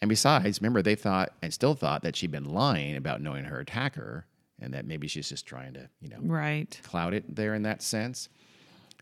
And 0.00 0.08
besides, 0.08 0.60
remember, 0.60 0.82
they 0.82 0.94
thought 0.94 1.30
and 1.42 1.52
still 1.52 1.74
thought 1.74 2.02
that 2.02 2.14
she'd 2.14 2.30
been 2.30 2.44
lying 2.44 2.94
about 2.96 3.20
knowing 3.20 3.44
her 3.46 3.58
attacker 3.60 4.26
and 4.60 4.74
that 4.74 4.86
maybe 4.86 5.08
she's 5.08 5.28
just 5.28 5.46
trying 5.46 5.74
to, 5.74 5.88
you 6.00 6.08
know, 6.08 6.18
Right. 6.20 6.78
cloud 6.82 7.14
it 7.14 7.34
there 7.34 7.54
in 7.54 7.62
that 7.62 7.82
sense. 7.82 8.28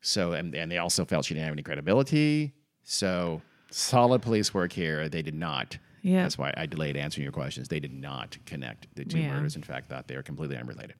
So, 0.03 0.33
and, 0.33 0.55
and 0.55 0.71
they 0.71 0.79
also 0.79 1.05
felt 1.05 1.25
she 1.25 1.35
didn't 1.35 1.47
have 1.47 1.53
any 1.55 1.63
credibility. 1.63 2.55
So, 2.85 3.43
solid 3.71 4.23
police 4.23 4.55
work 4.55 4.73
here. 4.73 5.09
They 5.09 5.23
did 5.23 5.35
not. 5.35 5.79
Yeah. 6.03 6.23
That's 6.23 6.39
why 6.39 6.55
I 6.57 6.67
delayed 6.67 6.97
answering 6.97 7.25
your 7.25 7.33
questions. 7.33 7.69
They 7.69 7.81
did 7.81 7.93
not 7.93 8.39
connect 8.47 8.95
the 8.95 9.05
two 9.05 9.19
Yeah. 9.19 9.35
murders. 9.35 9.57
In 9.57 9.63
fact, 9.63 9.89
thought 9.89 10.07
they 10.07 10.17
were 10.17 10.23
completely 10.23 10.57
unrelated. 10.57 10.95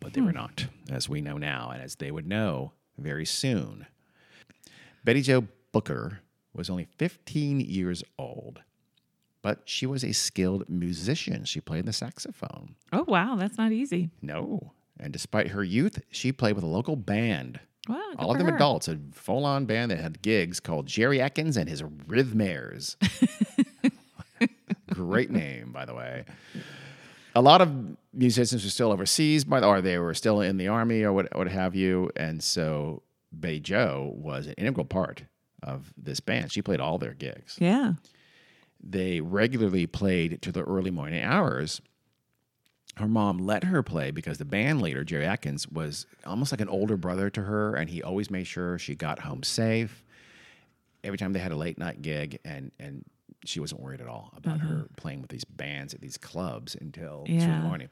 But 0.00 0.12
they 0.12 0.20
were 0.20 0.30
hmm. 0.30 0.36
not, 0.36 0.66
as 0.90 1.08
we 1.08 1.20
know 1.20 1.38
now, 1.38 1.70
and 1.70 1.82
as 1.82 1.96
they 1.96 2.10
would 2.12 2.26
know 2.26 2.72
very 2.98 3.24
soon. 3.26 3.86
Betty 5.04 5.22
Jo 5.22 5.46
Booker 5.72 6.20
was 6.54 6.70
only 6.70 6.84
15 6.98 7.60
years 7.60 8.04
old, 8.18 8.60
but 9.48 9.62
she 9.64 9.86
was 9.86 10.04
a 10.04 10.12
skilled 10.12 10.68
musician. 10.68 11.42
She 11.46 11.58
played 11.58 11.86
the 11.86 11.92
saxophone. 11.94 12.74
Oh 12.92 13.06
wow, 13.08 13.34
that's 13.34 13.56
not 13.56 13.72
easy. 13.72 14.10
No. 14.20 14.72
And 15.00 15.10
despite 15.10 15.48
her 15.48 15.64
youth, 15.64 16.02
she 16.10 16.32
played 16.32 16.54
with 16.54 16.64
a 16.64 16.68
local 16.68 16.96
band. 16.96 17.58
Wow. 17.88 17.98
All 18.18 18.30
of 18.30 18.36
them 18.36 18.48
her. 18.48 18.56
adults, 18.56 18.88
a 18.88 18.98
full 19.14 19.46
on 19.46 19.64
band 19.64 19.90
that 19.90 20.00
had 20.00 20.20
gigs 20.20 20.60
called 20.60 20.84
Jerry 20.84 21.18
Atkins 21.18 21.56
and 21.56 21.66
his 21.66 21.80
Rhythmaires. 21.82 22.96
Great 24.90 25.30
name, 25.30 25.72
by 25.72 25.86
the 25.86 25.94
way. 25.94 26.26
A 27.34 27.40
lot 27.40 27.62
of 27.62 27.72
musicians 28.12 28.62
were 28.62 28.68
still 28.68 28.92
overseas, 28.92 29.44
by 29.44 29.60
the, 29.60 29.66
or 29.66 29.80
they 29.80 29.96
were 29.96 30.12
still 30.12 30.42
in 30.42 30.58
the 30.58 30.68
army 30.68 31.04
or 31.04 31.12
what, 31.14 31.34
what 31.34 31.48
have 31.48 31.74
you. 31.74 32.10
And 32.16 32.42
so 32.42 33.02
Bay 33.40 33.60
Joe 33.60 34.12
was 34.14 34.46
an 34.46 34.52
integral 34.58 34.84
part 34.84 35.22
of 35.62 35.94
this 35.96 36.20
band. 36.20 36.52
She 36.52 36.60
played 36.60 36.80
all 36.80 36.98
their 36.98 37.14
gigs 37.14 37.56
Yeah. 37.58 37.94
They 38.82 39.20
regularly 39.20 39.86
played 39.86 40.42
to 40.42 40.52
the 40.52 40.62
early 40.62 40.90
morning 40.90 41.22
hours. 41.22 41.80
Her 42.96 43.08
mom 43.08 43.38
let 43.38 43.64
her 43.64 43.82
play 43.82 44.10
because 44.10 44.38
the 44.38 44.44
band 44.44 44.82
leader, 44.82 45.04
Jerry 45.04 45.24
Atkins, 45.26 45.68
was 45.68 46.06
almost 46.26 46.52
like 46.52 46.60
an 46.60 46.68
older 46.68 46.96
brother 46.96 47.30
to 47.30 47.42
her, 47.42 47.74
and 47.74 47.88
he 47.88 48.02
always 48.02 48.30
made 48.30 48.46
sure 48.46 48.78
she 48.78 48.94
got 48.94 49.20
home 49.20 49.42
safe. 49.42 50.04
Every 51.04 51.16
time 51.16 51.32
they 51.32 51.38
had 51.38 51.52
a 51.52 51.56
late 51.56 51.78
night 51.78 52.02
gig, 52.02 52.40
and 52.44 52.72
and 52.80 53.04
she 53.44 53.60
wasn't 53.60 53.80
worried 53.80 54.00
at 54.00 54.08
all 54.08 54.32
about 54.36 54.60
her 54.60 54.74
mm-hmm. 54.74 54.94
playing 54.96 55.20
with 55.22 55.30
these 55.30 55.44
bands 55.44 55.94
at 55.94 56.00
these 56.00 56.16
clubs 56.16 56.76
until 56.80 57.24
two 57.24 57.34
in 57.34 57.38
the 57.40 57.68
morning. 57.68 57.88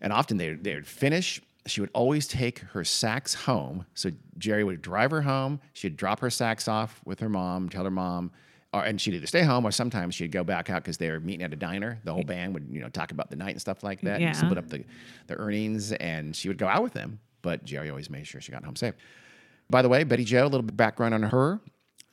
And 0.00 0.12
often 0.12 0.38
they 0.38 0.54
they 0.54 0.74
would 0.74 0.86
finish. 0.86 1.40
She 1.66 1.80
would 1.80 1.90
always 1.92 2.26
take 2.26 2.60
her 2.60 2.84
sax 2.84 3.34
home. 3.34 3.86
So 3.94 4.10
Jerry 4.38 4.64
would 4.64 4.80
drive 4.80 5.10
her 5.10 5.22
home. 5.22 5.60
She'd 5.72 5.96
drop 5.96 6.20
her 6.20 6.30
sax 6.30 6.68
off 6.68 7.00
with 7.04 7.20
her 7.20 7.28
mom, 7.28 7.68
tell 7.68 7.84
her 7.84 7.90
mom, 7.90 8.30
or 8.76 8.84
and 8.84 9.00
she'd 9.00 9.14
either 9.14 9.26
stay 9.26 9.42
home 9.42 9.64
or 9.66 9.70
sometimes 9.70 10.14
she'd 10.14 10.32
go 10.32 10.44
back 10.44 10.70
out 10.70 10.82
because 10.82 10.98
they 10.98 11.10
were 11.10 11.20
meeting 11.20 11.42
at 11.44 11.52
a 11.52 11.56
diner. 11.56 11.98
The 12.04 12.12
whole 12.12 12.22
band 12.24 12.54
would 12.54 12.68
you 12.70 12.80
know 12.80 12.88
talk 12.88 13.10
about 13.12 13.30
the 13.30 13.36
night 13.36 13.50
and 13.52 13.60
stuff 13.60 13.82
like 13.82 14.00
that, 14.02 14.20
Yeah. 14.20 14.28
and 14.28 14.36
split 14.36 14.58
up 14.58 14.68
the 14.68 14.84
the 15.26 15.34
earnings, 15.36 15.92
and 15.92 16.34
she 16.36 16.48
would 16.48 16.58
go 16.58 16.66
out 16.68 16.82
with 16.82 16.92
them. 16.92 17.18
But 17.42 17.64
Jerry 17.64 17.90
always 17.90 18.10
made 18.10 18.26
sure 18.26 18.40
she 18.40 18.52
got 18.52 18.64
home 18.64 18.76
safe. 18.76 18.94
By 19.70 19.82
the 19.82 19.88
way, 19.88 20.04
Betty 20.04 20.24
Jo, 20.24 20.42
a 20.42 20.48
little 20.48 20.62
bit 20.62 20.76
background 20.76 21.14
on 21.14 21.22
her. 21.24 21.60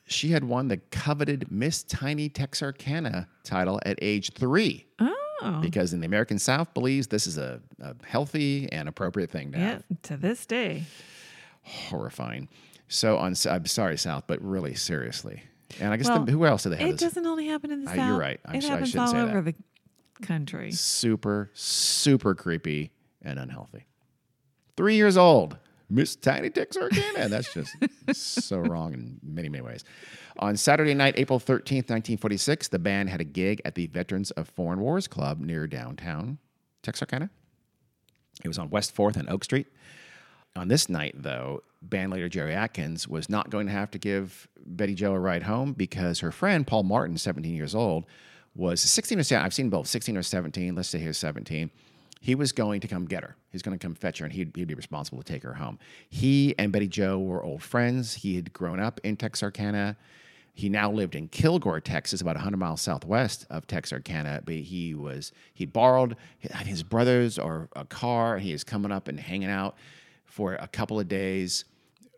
She 0.06 0.30
had 0.30 0.44
won 0.44 0.68
the 0.68 0.76
coveted 0.76 1.50
Miss 1.50 1.82
Tiny 1.82 2.28
Texarkana 2.28 3.26
title 3.42 3.80
at 3.86 3.98
age 4.02 4.32
three 4.34 4.86
Oh. 5.00 5.60
because 5.62 5.92
in 5.94 6.00
the 6.00 6.06
American 6.06 6.38
South 6.38 6.74
believes 6.74 7.06
this 7.06 7.26
is 7.26 7.38
a, 7.38 7.60
a 7.80 7.94
healthy 8.06 8.70
and 8.72 8.88
appropriate 8.88 9.30
thing 9.30 9.52
to 9.52 9.58
Yeah. 9.58 9.64
have. 9.70 9.84
To 10.02 10.16
this 10.18 10.44
day. 10.46 10.84
Horrifying. 11.62 12.48
So 12.88 13.16
on, 13.16 13.34
I'm 13.50 13.66
sorry, 13.66 13.96
South, 13.96 14.24
but 14.26 14.42
really 14.42 14.74
seriously. 14.74 15.42
And 15.80 15.92
I 15.92 15.96
guess 15.96 16.08
Well, 16.08 16.24
the, 16.24 16.32
who 16.32 16.44
else 16.46 16.62
did 16.64 16.70
they 16.70 16.76
have? 16.76 16.88
It 16.88 16.92
this? 16.92 17.00
doesn't 17.00 17.26
only 17.26 17.46
happen 17.46 17.70
in 17.70 17.84
the 17.84 17.88
South. 17.90 17.96
you're 18.08 18.18
right. 18.18 18.40
I'm 18.44 18.54
it 18.54 18.58
s- 18.58 18.64
I 18.64 18.68
happens 18.68 18.96
all 18.96 19.16
over 19.16 19.40
the 19.42 19.54
country. 20.22 20.70
super, 20.72 21.50
super 21.54 22.34
creepy 22.34 22.92
and 23.22 23.38
unhealthy. 23.38 23.86
Three 24.76 24.96
years 24.96 25.16
old, 25.16 25.56
Miss 25.90 26.16
Tiny 26.16 26.50
Texarkana. 26.50 27.28
That's 27.28 27.52
just 27.52 27.74
so 28.12 28.58
wrong 28.58 28.92
in 28.94 29.18
many, 29.22 29.48
many 29.48 29.62
ways. 29.62 29.84
On 30.38 30.56
Saturday 30.56 30.94
night, 30.94 31.14
April 31.16 31.38
13th, 31.38 31.88
1946, 31.90 32.68
the 32.68 32.78
band 32.78 33.08
had 33.08 33.20
a 33.20 33.24
gig 33.24 33.60
at 33.64 33.74
the 33.76 33.86
Veterans 33.86 34.30
of 34.32 34.48
Foreign 34.48 34.80
Wars 34.80 35.06
Club 35.06 35.38
near 35.40 35.66
downtown 35.66 36.38
Texarkana. 36.82 37.30
It 38.44 38.48
was 38.48 38.58
on 38.58 38.68
West 38.70 38.94
4th 38.96 39.16
and 39.16 39.28
Oak 39.28 39.44
Street. 39.44 39.68
On 40.56 40.68
this 40.68 40.88
night, 40.88 41.14
though, 41.18 41.64
band 41.82 42.12
leader 42.12 42.28
Jerry 42.28 42.54
Atkins 42.54 43.08
was 43.08 43.28
not 43.28 43.50
going 43.50 43.66
to 43.66 43.72
have 43.72 43.90
to 43.90 43.98
give 43.98 44.46
Betty 44.64 44.94
Jo 44.94 45.12
a 45.12 45.18
ride 45.18 45.42
home 45.42 45.72
because 45.72 46.20
her 46.20 46.30
friend 46.30 46.64
Paul 46.64 46.84
Martin, 46.84 47.18
17 47.18 47.52
years 47.54 47.74
old, 47.74 48.04
was 48.54 48.80
16 48.80 49.18
or 49.18 49.24
17. 49.24 49.44
I've 49.44 49.52
seen 49.52 49.68
both 49.68 49.88
16 49.88 50.16
or 50.16 50.22
17. 50.22 50.76
Let's 50.76 50.88
say 50.88 51.00
he 51.00 51.08
was 51.08 51.18
17. 51.18 51.72
He 52.20 52.36
was 52.36 52.52
going 52.52 52.80
to 52.80 52.88
come 52.88 53.04
get 53.04 53.24
her. 53.24 53.36
He's 53.50 53.62
going 53.62 53.76
to 53.76 53.84
come 53.84 53.96
fetch 53.96 54.18
her, 54.18 54.26
and 54.26 54.32
he'd, 54.32 54.54
he'd 54.54 54.68
be 54.68 54.74
responsible 54.74 55.22
to 55.22 55.24
take 55.24 55.42
her 55.42 55.54
home. 55.54 55.78
He 56.08 56.54
and 56.56 56.72
Betty 56.72 56.86
Jo 56.86 57.18
were 57.18 57.42
old 57.42 57.62
friends. 57.62 58.14
He 58.14 58.36
had 58.36 58.52
grown 58.52 58.78
up 58.78 59.00
in 59.02 59.16
Texarkana. 59.16 59.96
He 60.54 60.68
now 60.68 60.88
lived 60.90 61.16
in 61.16 61.26
Kilgore, 61.26 61.80
Texas, 61.80 62.20
about 62.20 62.36
100 62.36 62.56
miles 62.56 62.80
southwest 62.80 63.44
of 63.50 63.66
Texarkana. 63.66 64.42
But 64.44 64.54
he 64.54 64.94
was 64.94 65.32
he 65.52 65.66
borrowed 65.66 66.16
his 66.38 66.84
brother's 66.84 67.40
or 67.40 67.68
a 67.74 67.84
car, 67.84 68.38
he 68.38 68.52
was 68.52 68.62
coming 68.62 68.92
up 68.92 69.08
and 69.08 69.18
hanging 69.18 69.50
out 69.50 69.76
for 70.24 70.54
a 70.54 70.68
couple 70.68 70.98
of 70.98 71.08
days 71.08 71.64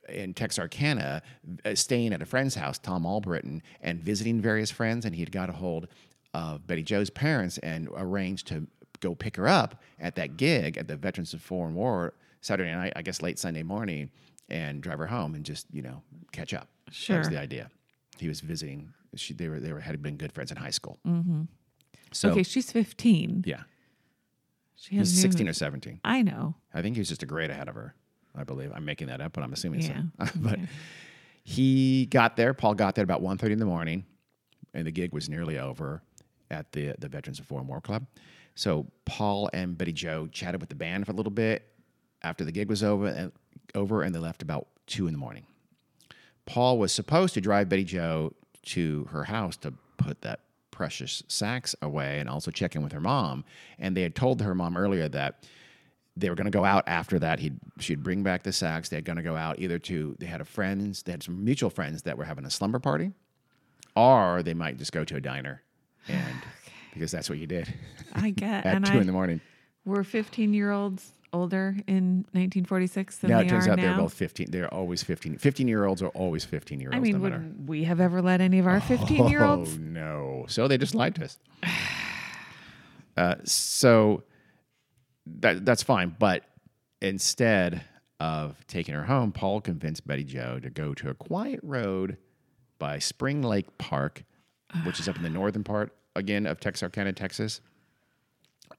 in 0.08 0.34
Texarkana, 0.34 1.22
uh, 1.64 1.74
staying 1.74 2.12
at 2.12 2.22
a 2.22 2.26
friend's 2.26 2.54
house, 2.54 2.78
Tom 2.78 3.04
Albritton, 3.04 3.62
and 3.80 4.00
visiting 4.00 4.40
various 4.40 4.70
friends. 4.70 5.04
And 5.04 5.14
he 5.14 5.22
had 5.22 5.32
got 5.32 5.50
a 5.50 5.52
hold 5.52 5.88
of 6.34 6.66
Betty 6.66 6.82
Jo's 6.82 7.10
parents 7.10 7.58
and 7.58 7.88
arranged 7.96 8.46
to 8.48 8.66
go 9.00 9.14
pick 9.14 9.36
her 9.36 9.48
up 9.48 9.82
at 9.98 10.14
that 10.16 10.36
gig 10.36 10.76
at 10.76 10.88
the 10.88 10.96
Veterans 10.96 11.34
of 11.34 11.42
Foreign 11.42 11.74
War 11.74 12.14
Saturday 12.40 12.72
night, 12.72 12.92
I 12.96 13.02
guess 13.02 13.22
late 13.22 13.38
Sunday 13.38 13.62
morning, 13.62 14.10
and 14.48 14.82
drive 14.82 14.98
her 14.98 15.06
home 15.06 15.34
and 15.34 15.44
just 15.44 15.66
you 15.72 15.82
know 15.82 16.02
catch 16.32 16.54
up. 16.54 16.68
that 17.14 17.18
was 17.18 17.28
the 17.28 17.40
idea. 17.40 17.70
He 18.18 18.28
was 18.28 18.40
visiting. 18.40 18.92
She, 19.14 19.34
they 19.34 19.48
were 19.48 19.60
they 19.60 19.72
were 19.72 19.80
had 19.80 20.00
been 20.02 20.16
good 20.16 20.32
friends 20.32 20.50
in 20.50 20.56
high 20.56 20.70
school. 20.70 20.98
Mm-hmm. 21.06 21.42
So 22.12 22.30
okay, 22.30 22.42
she's 22.42 22.70
15. 22.70 23.44
yeah, 23.46 23.62
She 24.76 24.90
he 24.94 24.98
was 24.98 25.08
hasn't 25.10 25.18
even- 25.24 25.32
sixteen 25.32 25.48
or 25.48 25.52
seventeen. 25.52 26.00
I 26.04 26.22
know. 26.22 26.54
I 26.74 26.82
think 26.82 26.96
he 26.96 27.00
was 27.00 27.08
just 27.08 27.22
a 27.22 27.26
grade 27.26 27.50
ahead 27.50 27.68
of 27.68 27.74
her. 27.74 27.94
I 28.34 28.44
believe. 28.44 28.70
I'm 28.74 28.84
making 28.84 29.06
that 29.08 29.20
up, 29.20 29.32
but 29.32 29.42
I'm 29.42 29.52
assuming 29.52 29.80
Yeah. 29.80 30.02
so. 30.24 30.30
but 30.36 30.58
he 31.42 32.06
got 32.06 32.36
there. 32.36 32.52
Paul 32.54 32.74
got 32.74 32.94
there 32.94 33.04
about 33.04 33.22
1.30 33.22 33.52
in 33.52 33.58
the 33.58 33.64
morning, 33.66 34.04
and 34.74 34.86
the 34.86 34.90
gig 34.90 35.12
was 35.12 35.28
nearly 35.28 35.58
over 35.58 36.02
at 36.50 36.70
the 36.72 36.94
the 36.98 37.08
Veterans 37.08 37.38
of 37.40 37.46
Foreign 37.46 37.66
War 37.66 37.80
Club. 37.80 38.06
So 38.54 38.86
Paul 39.04 39.50
and 39.52 39.76
Betty 39.76 39.92
Jo 39.92 40.26
chatted 40.28 40.60
with 40.60 40.68
the 40.70 40.74
band 40.74 41.06
for 41.06 41.12
a 41.12 41.14
little 41.14 41.32
bit 41.32 41.66
after 42.22 42.44
the 42.44 42.52
gig 42.52 42.68
was 42.68 42.82
over, 42.82 43.06
and 43.06 43.32
over, 43.74 44.02
and 44.02 44.14
they 44.14 44.18
left 44.18 44.42
about 44.42 44.68
two 44.86 45.06
in 45.06 45.12
the 45.12 45.18
morning. 45.18 45.46
Paul 46.46 46.78
was 46.78 46.92
supposed 46.92 47.34
to 47.34 47.40
drive 47.40 47.68
Betty 47.68 47.84
Jo 47.84 48.32
to 48.66 49.04
her 49.10 49.24
house 49.24 49.56
to 49.58 49.72
put 49.96 50.22
that 50.22 50.40
precious 50.76 51.22
sacks 51.26 51.74
away 51.80 52.18
and 52.20 52.28
also 52.28 52.50
check 52.50 52.76
in 52.76 52.82
with 52.82 52.92
her 52.92 53.00
mom. 53.00 53.44
And 53.78 53.96
they 53.96 54.02
had 54.02 54.14
told 54.14 54.42
her 54.42 54.54
mom 54.54 54.76
earlier 54.76 55.08
that 55.08 55.42
they 56.18 56.28
were 56.28 56.36
going 56.36 56.44
to 56.44 56.50
go 56.50 56.66
out 56.66 56.84
after 56.86 57.18
that. 57.18 57.38
He'd 57.40 57.58
she'd 57.78 58.02
bring 58.02 58.22
back 58.22 58.42
the 58.42 58.52
sacks. 58.52 58.90
They're 58.90 59.00
going 59.00 59.16
to 59.16 59.22
go 59.22 59.36
out 59.36 59.58
either 59.58 59.78
to 59.80 60.14
they 60.18 60.26
had 60.26 60.42
a 60.42 60.44
friends, 60.44 61.02
they 61.02 61.12
had 61.12 61.22
some 61.22 61.42
mutual 61.42 61.70
friends 61.70 62.02
that 62.02 62.18
were 62.18 62.24
having 62.24 62.44
a 62.44 62.50
slumber 62.50 62.78
party, 62.78 63.12
or 63.96 64.42
they 64.42 64.52
might 64.52 64.76
just 64.76 64.92
go 64.92 65.02
to 65.02 65.16
a 65.16 65.20
diner, 65.20 65.62
and 66.08 66.36
because 66.92 67.10
that's 67.10 67.30
what 67.30 67.38
you 67.38 67.46
did 67.46 67.72
I 68.14 68.30
get. 68.30 68.66
at 68.66 68.84
two 68.84 68.98
I, 68.98 69.00
in 69.00 69.06
the 69.06 69.12
morning. 69.12 69.40
We're 69.86 70.04
15 70.04 70.52
year 70.52 70.72
olds 70.72 71.12
older 71.36 71.76
in 71.86 72.24
1946 72.32 73.18
than 73.18 73.30
Now 73.30 73.38
they 73.40 73.46
it 73.46 73.48
turns 73.48 73.66
are 73.66 73.72
out 73.72 73.76
now? 73.78 73.82
they're 73.82 73.96
both 73.98 74.14
fifteen. 74.14 74.50
They're 74.50 74.72
always 74.72 75.02
fifteen. 75.02 75.36
Fifteen 75.38 75.68
year 75.68 75.84
olds 75.84 76.02
are 76.02 76.08
always 76.08 76.44
fifteen 76.44 76.80
year 76.80 76.90
olds. 76.90 76.96
I 76.96 77.00
mean, 77.00 77.12
no 77.12 77.18
matter. 77.18 77.38
would 77.38 77.68
we 77.68 77.84
have 77.84 78.00
ever 78.00 78.20
let 78.22 78.40
any 78.40 78.58
of 78.58 78.66
our 78.66 78.80
15 78.80 79.28
year 79.28 79.44
olds? 79.44 79.74
Oh 79.74 79.78
no! 79.80 80.44
So 80.48 80.66
they 80.68 80.78
just 80.78 80.94
lied 80.94 81.14
to 81.16 81.24
us. 81.24 81.38
Uh, 83.16 83.36
so 83.44 84.22
that 85.40 85.64
that's 85.64 85.82
fine, 85.82 86.14
but 86.18 86.44
instead 87.00 87.82
of 88.20 88.66
taking 88.66 88.94
her 88.94 89.04
home, 89.04 89.32
Paul 89.32 89.60
convinced 89.62 90.06
Betty 90.06 90.22
Jo 90.24 90.58
to 90.60 90.68
go 90.68 90.92
to 90.92 91.08
a 91.08 91.14
quiet 91.14 91.60
road 91.62 92.18
by 92.78 92.98
Spring 92.98 93.40
Lake 93.42 93.78
Park, 93.78 94.24
which 94.84 95.00
is 95.00 95.08
up 95.08 95.16
in 95.16 95.22
the 95.22 95.30
northern 95.30 95.64
part 95.64 95.94
again 96.14 96.44
of 96.46 96.60
Texarkana, 96.60 97.14
Texas. 97.14 97.62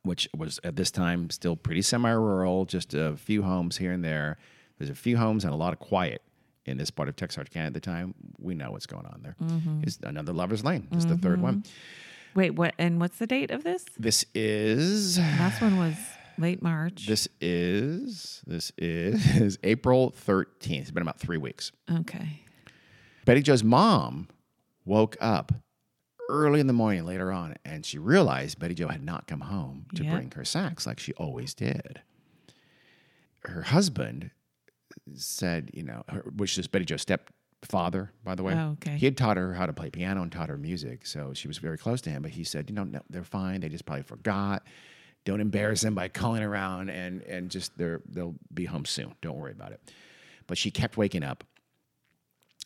Which 0.04 0.28
was 0.36 0.60
at 0.64 0.76
this 0.76 0.92
time 0.92 1.30
still 1.30 1.56
pretty 1.56 1.82
semi-rural, 1.82 2.66
just 2.66 2.94
a 2.94 3.16
few 3.18 3.44
homes 3.44 3.78
here 3.78 3.92
and 3.92 4.04
there. 4.04 4.38
There's 4.78 4.90
a 4.90 4.96
few 4.96 5.18
homes 5.18 5.44
and 5.44 5.54
a 5.54 5.58
lot 5.58 5.74
of 5.74 5.80
quiet 5.80 6.22
in 6.66 6.78
this 6.78 6.92
part 6.92 7.10
of 7.10 7.16
Texarkana 7.16 7.68
at 7.68 7.74
the 7.74 7.80
time. 7.80 8.14
We 8.40 8.54
know 8.56 8.72
what's 8.72 8.86
going 8.86 9.06
on 9.06 9.22
there. 9.24 9.36
Mm-hmm. 9.42 9.82
It's 9.84 10.00
another 10.04 10.34
Lover's 10.34 10.64
Lane, 10.64 10.88
just 10.94 11.08
the 11.10 11.18
third 11.18 11.42
one. 11.42 11.58
Mm-hmm. 11.62 12.40
Wait, 12.40 12.52
what? 12.52 12.76
And 12.78 13.00
what's 13.00 13.18
the 13.18 13.28
date 13.28 13.52
of 13.52 13.64
this? 13.64 13.84
This 13.98 14.24
is 14.36 15.18
Last 15.18 15.62
one 15.62 15.78
was 15.78 15.96
late 16.38 16.62
March. 16.62 17.08
this 17.08 17.28
is 17.42 18.44
this 18.46 18.72
is 18.78 19.58
April 19.64 20.12
13th. 20.28 20.82
It's 20.82 20.92
been 20.92 21.02
about 21.02 21.20
three 21.20 21.38
weeks. 21.38 21.72
okay. 21.92 22.42
Betty 23.26 23.42
Jo's 23.42 23.64
mom 23.64 24.28
woke 24.86 25.18
up 25.20 25.52
early 26.30 26.60
in 26.60 26.68
the 26.68 26.74
morning 26.74 27.06
later 27.06 27.32
on, 27.32 27.56
and 27.66 27.86
she 27.86 27.98
realized 27.98 28.60
Betty 28.60 28.74
Jo 28.76 28.88
had 28.88 29.04
not 29.04 29.28
come 29.28 29.42
home 29.42 29.86
to 29.96 30.04
Yep. 30.04 30.14
bring 30.14 30.32
her 30.32 30.46
sacks 30.46 30.86
like 30.86 31.00
she 31.00 31.14
always 31.14 31.54
did. 31.54 32.02
Her 33.46 33.62
husband 33.64 34.32
said, 35.16 35.70
you 35.74 35.84
know, 35.84 36.04
her, 36.10 36.24
which 36.36 36.58
is 36.58 36.68
Betty 36.68 36.86
Jo's 36.86 37.02
stepfather, 37.04 38.12
by 38.24 38.36
the 38.36 38.44
way. 38.44 38.54
Oh, 38.56 38.72
okay. 38.72 38.98
He 38.98 39.06
had 39.06 39.16
taught 39.18 39.38
her 39.38 39.54
how 39.54 39.66
to 39.66 39.74
play 39.74 39.90
piano 39.90 40.22
and 40.22 40.32
taught 40.32 40.50
her 40.50 40.58
music, 40.58 41.06
so 41.06 41.34
she 41.34 41.48
was 41.48 41.58
very 41.60 41.78
close 41.78 42.02
to 42.02 42.10
him. 42.10 42.22
But 42.24 42.32
he 42.32 42.44
said, 42.44 42.70
you 42.70 42.76
know, 42.76 42.84
no, 42.84 43.02
they're 43.10 43.24
fine. 43.24 43.62
They 43.62 43.70
just 43.70 43.86
probably 43.86 44.04
forgot. 44.04 44.66
Don't 45.24 45.42
embarrass 45.42 45.82
them 45.82 45.94
by 45.96 46.08
calling 46.08 46.44
around, 46.44 46.90
and 46.90 47.22
and 47.24 47.50
just 47.52 47.78
they're 47.78 48.02
they'll 48.10 48.36
be 48.54 48.66
home 48.66 48.86
soon. 48.86 49.14
Don't 49.22 49.38
worry 49.38 49.52
about 49.52 49.72
it. 49.72 49.82
But 50.48 50.58
she 50.58 50.72
kept 50.72 50.98
waking 50.98 51.24
up, 51.24 51.44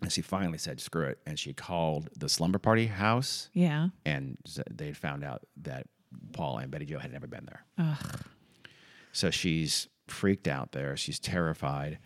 and 0.01 0.11
she 0.11 0.21
finally 0.21 0.57
said, 0.57 0.79
"Screw 0.79 1.05
it," 1.05 1.19
and 1.25 1.37
she 1.39 1.53
called 1.53 2.09
the 2.17 2.27
slumber 2.29 2.59
party 2.59 2.87
house, 2.87 3.49
Yeah. 3.53 3.89
and 4.05 4.37
they 4.69 4.93
found 4.93 5.23
out 5.23 5.43
that 5.57 5.87
Paul 6.33 6.57
and 6.57 6.71
Betty 6.71 6.85
Jo 6.85 6.99
had 6.99 7.11
never 7.11 7.27
been 7.27 7.45
there. 7.45 7.65
Ugh. 7.77 8.21
So 9.13 9.29
she's 9.29 9.87
freaked 10.07 10.47
out 10.47 10.71
there. 10.71 10.97
She's 10.97 11.19
terrified. 11.19 11.99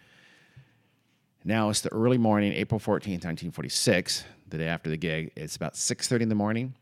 Now 1.43 1.69
it's 1.69 1.81
the 1.81 1.91
early 1.91 2.17
morning, 2.17 2.53
April 2.53 2.79
14th, 2.79 3.23
1946, 3.23 4.25
the 4.47 4.57
day 4.57 4.67
after 4.67 4.89
the 4.89 4.97
gig. 4.97 5.31
It's 5.35 5.55
about 5.55 5.73
6.30 5.75 6.21
in 6.23 6.29
the 6.29 6.35
morning. 6.35 6.75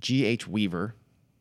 G.H. 0.00 0.46
Weaver, 0.48 0.94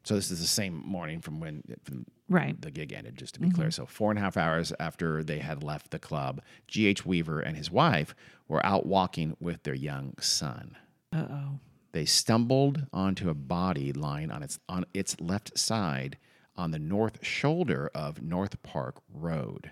so 0.08 0.16
this 0.16 0.32
is 0.32 0.40
the 0.40 0.48
same 0.48 0.82
morning 0.86 1.20
from 1.20 1.42
when 1.42 1.64
from 1.84 2.06
Right. 2.30 2.60
the 2.62 2.72
gig 2.72 2.94
ended, 2.94 3.18
just 3.18 3.34
to 3.36 3.40
be 3.42 3.50
clear. 3.50 3.72
So 3.72 3.86
four 3.86 4.10
and 4.10 4.18
a 4.18 4.22
half 4.22 4.38
hours 4.38 4.72
after 4.80 5.22
they 5.24 5.40
had 5.40 5.64
left 5.64 5.92
the 5.92 6.00
club, 6.00 6.42
G.H. 6.68 7.06
Weaver 7.06 7.40
and 7.42 7.58
his 7.58 7.70
wife 7.70 8.16
were 8.48 8.66
out 8.66 8.86
walking 8.86 9.36
with 9.40 9.64
their 9.64 9.74
young 9.76 10.14
son. 10.20 10.78
Uh 11.14 11.26
oh. 11.30 11.60
They 11.92 12.06
stumbled 12.06 12.86
onto 12.94 13.30
a 13.30 13.34
body 13.34 13.92
lying 13.92 14.32
on 14.32 14.44
its 14.44 14.60
on 14.70 14.86
its 14.94 15.20
left 15.20 15.58
side 15.58 16.18
on 16.56 16.72
the 16.72 16.80
north 16.80 17.26
shoulder 17.26 17.92
of 17.94 18.22
North 18.22 18.62
Park 18.64 19.02
Road. 19.14 19.72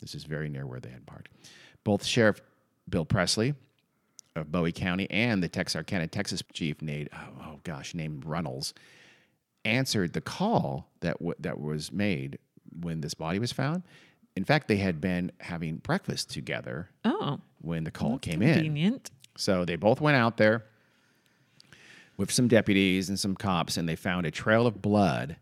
This 0.00 0.14
is 0.14 0.24
very 0.24 0.48
near 0.48 0.66
where 0.66 0.80
they 0.80 0.90
had 0.90 1.06
parked. 1.06 1.28
Both 1.84 2.04
Sheriff 2.04 2.40
Bill 2.88 3.04
Presley 3.04 3.54
of 4.34 4.50
Bowie 4.50 4.72
County 4.72 5.10
and 5.10 5.42
the 5.42 5.48
Texarkana, 5.48 6.06
Texas 6.06 6.42
chief 6.52 6.80
named 6.80 7.08
oh, 7.12 7.42
oh 7.42 7.60
gosh 7.64 7.94
named 7.94 8.24
Runnels 8.24 8.72
answered 9.64 10.12
the 10.12 10.20
call 10.20 10.88
that 11.00 11.14
w- 11.18 11.34
that 11.40 11.60
was 11.60 11.92
made 11.92 12.38
when 12.80 13.00
this 13.00 13.14
body 13.14 13.38
was 13.38 13.52
found. 13.52 13.82
In 14.36 14.44
fact, 14.44 14.68
they 14.68 14.76
had 14.76 15.00
been 15.00 15.32
having 15.40 15.76
breakfast 15.78 16.30
together 16.30 16.90
Oh. 17.04 17.40
when 17.60 17.84
the 17.84 17.90
call 17.90 18.18
came 18.18 18.40
in. 18.42 18.54
Convenient. 18.54 19.10
So 19.36 19.64
they 19.64 19.76
both 19.76 20.00
went 20.00 20.16
out 20.16 20.36
there 20.36 20.64
with 22.16 22.30
some 22.32 22.48
deputies 22.48 23.08
and 23.08 23.18
some 23.18 23.34
cops, 23.36 23.76
and 23.76 23.88
they 23.88 23.96
found 23.96 24.26
a 24.26 24.30
trail 24.30 24.66
of 24.66 24.82
blood 24.82 25.36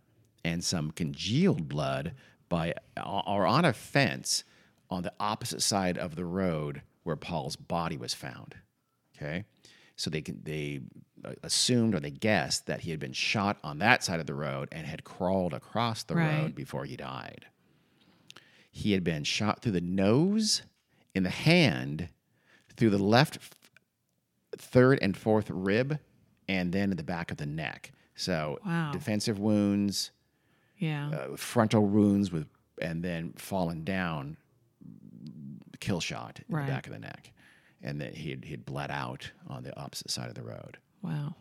and 0.44 0.62
some 0.62 0.90
congealed 0.90 1.68
blood 1.68 2.12
by 2.48 2.74
uh, 2.96 3.20
or 3.26 3.46
on 3.46 3.64
a 3.64 3.72
fence 3.72 4.44
on 4.90 5.02
the 5.02 5.12
opposite 5.18 5.62
side 5.62 5.98
of 5.98 6.14
the 6.14 6.24
road 6.24 6.82
where 7.02 7.16
Paul's 7.16 7.56
body 7.56 7.96
was 7.96 8.14
found. 8.14 8.54
Okay, 9.16 9.44
so 9.96 10.10
they 10.10 10.20
they 10.20 10.80
uh, 11.24 11.32
assumed 11.42 11.94
or 11.94 12.00
they 12.00 12.10
guessed 12.10 12.66
that 12.66 12.80
he 12.80 12.90
had 12.90 13.00
been 13.00 13.12
shot 13.12 13.56
on 13.64 13.78
that 13.78 14.04
side 14.04 14.20
of 14.20 14.26
the 14.26 14.34
road 14.34 14.68
and 14.70 14.86
had 14.86 15.02
crawled 15.04 15.52
across 15.54 16.02
the 16.04 16.14
Right. 16.14 16.26
road 16.42 16.54
before 16.54 16.84
he 16.84 16.96
died. 16.96 17.46
He 18.70 18.92
had 18.92 19.02
been 19.02 19.24
shot 19.24 19.62
through 19.62 19.72
the 19.72 19.80
nose, 19.80 20.62
in 21.14 21.22
the 21.22 21.30
hand, 21.30 22.10
through 22.76 22.90
the 22.90 22.98
left 22.98 23.38
third 24.58 24.98
and 25.00 25.16
fourth 25.16 25.48
rib, 25.50 25.98
and 26.48 26.72
then 26.72 26.90
in 26.90 26.96
the 26.96 27.02
back 27.02 27.30
of 27.30 27.38
the 27.38 27.46
neck. 27.46 27.92
So 28.14 28.58
Wow. 28.64 28.92
defensive 28.92 29.38
wounds, 29.38 30.10
Yeah. 30.78 31.08
uh, 31.08 31.36
frontal 31.36 31.86
wounds 31.86 32.30
with, 32.30 32.46
and 32.82 33.02
then 33.02 33.32
fallen 33.32 33.82
down, 33.84 34.36
kill 35.80 36.00
shot 36.00 36.40
in 36.46 36.54
Right. 36.54 36.66
the 36.66 36.72
back 36.72 36.86
of 36.86 36.92
the 36.92 36.98
neck, 36.98 37.32
and 37.82 38.00
that 38.00 38.14
he 38.14 38.30
had, 38.30 38.44
he 38.44 38.50
had 38.52 38.64
bled 38.64 38.90
out 38.90 39.30
on 39.48 39.62
the 39.62 39.76
opposite 39.78 40.10
side 40.10 40.28
of 40.28 40.34
the 40.34 40.42
road. 40.42 40.78
wow. 41.02 41.34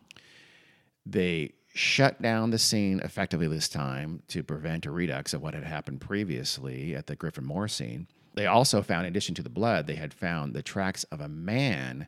They 1.06 1.54
shut 1.74 2.20
down 2.22 2.50
the 2.50 2.58
scene 2.58 3.00
effectively 3.02 3.48
this 3.48 3.70
time 3.70 4.24
to 4.30 4.42
prevent 4.42 4.86
a 4.88 4.92
redux 4.92 5.34
of 5.34 5.42
what 5.42 5.54
had 5.54 5.64
happened 5.64 6.02
previously 6.02 6.96
at 6.96 7.06
the 7.08 7.16
Griffin 7.16 7.46
Moore 7.46 7.68
scene. 7.68 8.08
They 8.34 8.48
also 8.48 8.82
found, 8.82 9.06
in 9.06 9.12
addition 9.12 9.36
to 9.36 9.44
the 9.44 9.50
blood, 9.50 9.86
they 9.86 9.96
had 9.96 10.14
found 10.14 10.54
the 10.54 10.64
tracks 10.64 11.04
of 11.06 11.22
a 11.22 11.28
man 11.30 12.08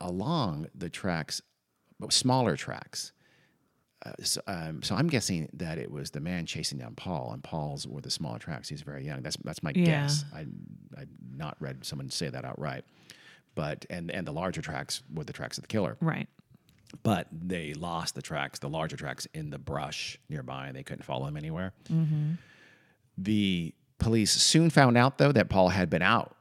along 0.00 0.66
the 0.74 0.90
tracks, 0.90 1.40
but 2.00 2.12
smaller 2.12 2.56
tracks. 2.56 3.12
Uh, 4.04 4.12
so, 4.22 4.40
um, 4.48 4.82
so 4.82 4.94
I'm 4.94 5.06
guessing 5.06 5.48
that 5.54 5.78
it 5.78 5.90
was 5.90 6.10
the 6.10 6.20
man 6.20 6.44
chasing 6.46 6.78
down 6.78 6.94
Paul, 6.96 7.30
and 7.32 7.42
Paul's 7.44 7.86
were 7.86 8.00
the 8.02 8.10
smaller 8.10 8.38
tracks. 8.38 8.68
He's 8.68 8.82
very 8.82 9.04
young. 9.06 9.22
That's 9.22 9.36
that's 9.44 9.62
my 9.62 9.72
Yeah. 9.74 9.84
guess. 9.84 10.24
I 10.34 10.40
I 10.98 11.06
not 11.34 11.56
read 11.60 11.84
someone 11.84 12.10
say 12.10 12.28
that 12.28 12.44
outright, 12.44 12.84
but 13.56 13.84
and 13.90 14.10
and 14.12 14.24
the 14.26 14.32
larger 14.32 14.62
tracks 14.62 15.02
were 15.12 15.24
the 15.24 15.32
tracks 15.32 15.58
of 15.58 15.62
the 15.62 15.68
killer 15.68 15.96
Right. 16.00 16.28
but 17.02 17.26
they 17.32 17.74
lost 17.74 18.14
the 18.14 18.22
tracks, 18.22 18.60
the 18.60 18.68
larger 18.68 18.96
tracks, 18.96 19.26
in 19.34 19.50
the 19.50 19.58
brush 19.58 20.18
nearby. 20.28 20.68
and 20.68 20.76
They 20.76 20.84
couldn't 20.84 21.02
follow 21.04 21.26
him 21.26 21.36
anywhere. 21.36 21.72
Mm-hmm. 21.90 22.32
The 23.18 23.74
police 23.98 24.30
soon 24.30 24.70
found 24.70 24.96
out, 24.96 25.18
though, 25.18 25.32
that 25.32 25.48
Paul 25.48 25.70
had 25.70 25.90
been 25.90 26.02
out 26.02 26.36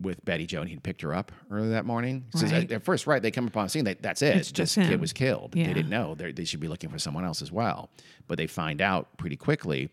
with 0.00 0.24
Betty 0.24 0.46
Jo 0.46 0.60
and 0.60 0.68
he'd 0.70 0.82
picked 0.84 1.02
her 1.02 1.12
up 1.12 1.32
early 1.50 1.70
that 1.70 1.84
morning. 1.84 2.26
So 2.34 2.46
Right. 2.46 2.64
at, 2.64 2.72
at 2.72 2.84
first, 2.84 3.06
right, 3.08 3.20
they 3.20 3.30
come 3.32 3.48
upon 3.48 3.64
the 3.64 3.70
scene. 3.70 3.84
That, 3.84 4.00
that's 4.02 4.22
it. 4.22 4.36
It's 4.36 4.52
this 4.52 4.74
kid 4.76 5.00
was 5.00 5.12
killed. 5.12 5.56
Yeah. 5.56 5.66
They 5.66 5.74
didn't 5.74 5.90
know. 5.90 6.14
They're, 6.14 6.32
they 6.32 6.44
should 6.44 6.60
be 6.60 6.68
looking 6.68 6.90
for 6.90 6.98
someone 7.00 7.24
else 7.24 7.42
as 7.42 7.50
well. 7.50 7.90
But 8.28 8.38
they 8.38 8.46
find 8.46 8.80
out 8.80 9.16
pretty 9.18 9.36
quickly. 9.36 9.90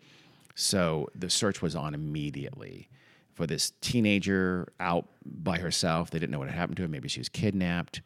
So 0.53 1.09
the 1.15 1.29
search 1.29 1.61
was 1.61 1.75
on 1.75 1.93
immediately 1.95 2.87
for 3.35 3.45
this 3.45 3.71
teenager 3.81 4.73
out 4.79 5.07
by 5.25 5.59
herself. 5.59 6.09
They 6.09 6.19
didn't 6.19 6.31
know 6.31 6.39
what 6.39 6.47
had 6.49 6.57
happened 6.57 6.77
to 6.77 6.83
her. 6.83 6.87
Maybe 6.89 7.07
she 7.09 7.19
was 7.19 7.29
kidnapped. 7.29 8.01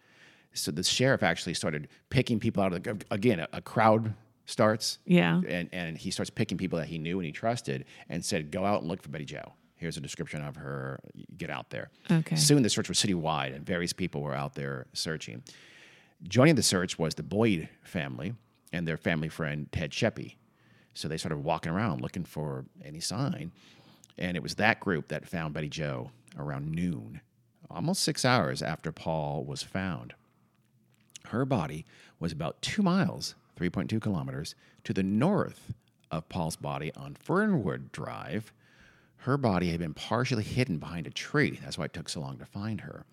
So 0.54 0.72
the 0.72 0.84
sheriff 0.84 1.24
actually 1.24 1.54
started 1.54 1.88
picking 2.10 2.40
people 2.40 2.62
out 2.64 2.74
of 2.74 2.84
the 2.84 3.02
again. 3.12 3.40
A, 3.40 3.48
a 3.54 3.62
crowd 3.62 4.14
starts, 4.46 4.98
Yeah. 5.06 5.42
and 5.48 5.70
and 5.72 5.98
he 5.98 6.10
starts 6.12 6.32
picking 6.32 6.58
people 6.58 6.80
that 6.80 6.88
he 6.88 6.98
knew 6.98 7.20
and 7.20 7.26
he 7.26 7.32
trusted, 7.32 7.86
and 8.10 8.26
said, 8.26 8.52
"Go 8.52 8.66
out 8.66 8.82
and 8.82 8.90
look 8.90 9.02
for 9.04 9.10
Betty 9.10 9.26
Jo. 9.26 9.54
Here's 9.76 9.96
a 9.96 10.02
description 10.02 10.42
of 10.42 10.56
her. 10.56 11.00
Get 11.38 11.52
out 11.52 11.70
there." 11.70 11.92
Okay. 12.12 12.36
Soon 12.36 12.64
the 12.64 12.70
search 12.70 12.90
was 12.90 12.98
citywide, 12.98 13.56
and 13.56 13.64
various 13.66 13.94
people 13.94 14.22
were 14.22 14.34
out 14.36 14.56
there 14.56 14.88
searching. 14.94 15.44
Joining 16.24 16.56
the 16.56 16.64
search 16.64 16.98
was 16.98 17.14
the 17.16 17.24
Boyd 17.24 17.70
family 17.84 18.34
and 18.74 18.88
their 18.88 18.98
family 18.98 19.30
friend 19.30 19.72
Ted 19.72 19.92
Sheppy. 19.92 20.36
So 20.96 21.08
they 21.08 21.18
started 21.18 21.38
walking 21.38 21.72
around 21.72 22.02
looking 22.02 22.26
for 22.26 22.66
any 22.84 23.00
sign. 23.00 23.52
And 24.18 24.36
it 24.36 24.44
was 24.44 24.56
that 24.56 24.80
group 24.80 25.08
that 25.08 25.28
found 25.28 25.54
Betty 25.54 25.70
Jo 25.70 26.12
around 26.38 26.72
noon, 26.72 27.22
almost 27.70 28.04
six 28.04 28.26
hours 28.26 28.62
after 28.62 28.92
Paul 28.92 29.44
was 29.44 29.64
found. 29.64 30.14
Her 31.28 31.46
body 31.46 31.86
was 32.20 32.32
about 32.32 32.62
two 32.62 32.82
miles, 32.82 33.36
3.2 33.60 34.02
kilometers, 34.02 34.56
to 34.84 34.94
the 34.94 35.04
north 35.04 35.74
of 36.12 36.28
Paul's 36.30 36.56
body 36.56 36.92
on 36.96 37.16
Fernwood 37.16 37.92
Drive. 37.92 38.52
Her 39.18 39.38
body 39.38 39.70
had 39.70 39.80
been 39.80 39.94
partially 39.94 40.44
hidden 40.44 40.78
behind 40.78 41.06
a 41.06 41.12
tree. 41.12 41.60
That's 41.62 41.78
why 41.78 41.86
it 41.86 41.94
took 41.94 42.10
so 42.10 42.22
long 42.22 42.38
to 42.38 42.46
find 42.46 42.82
her. 42.82 43.06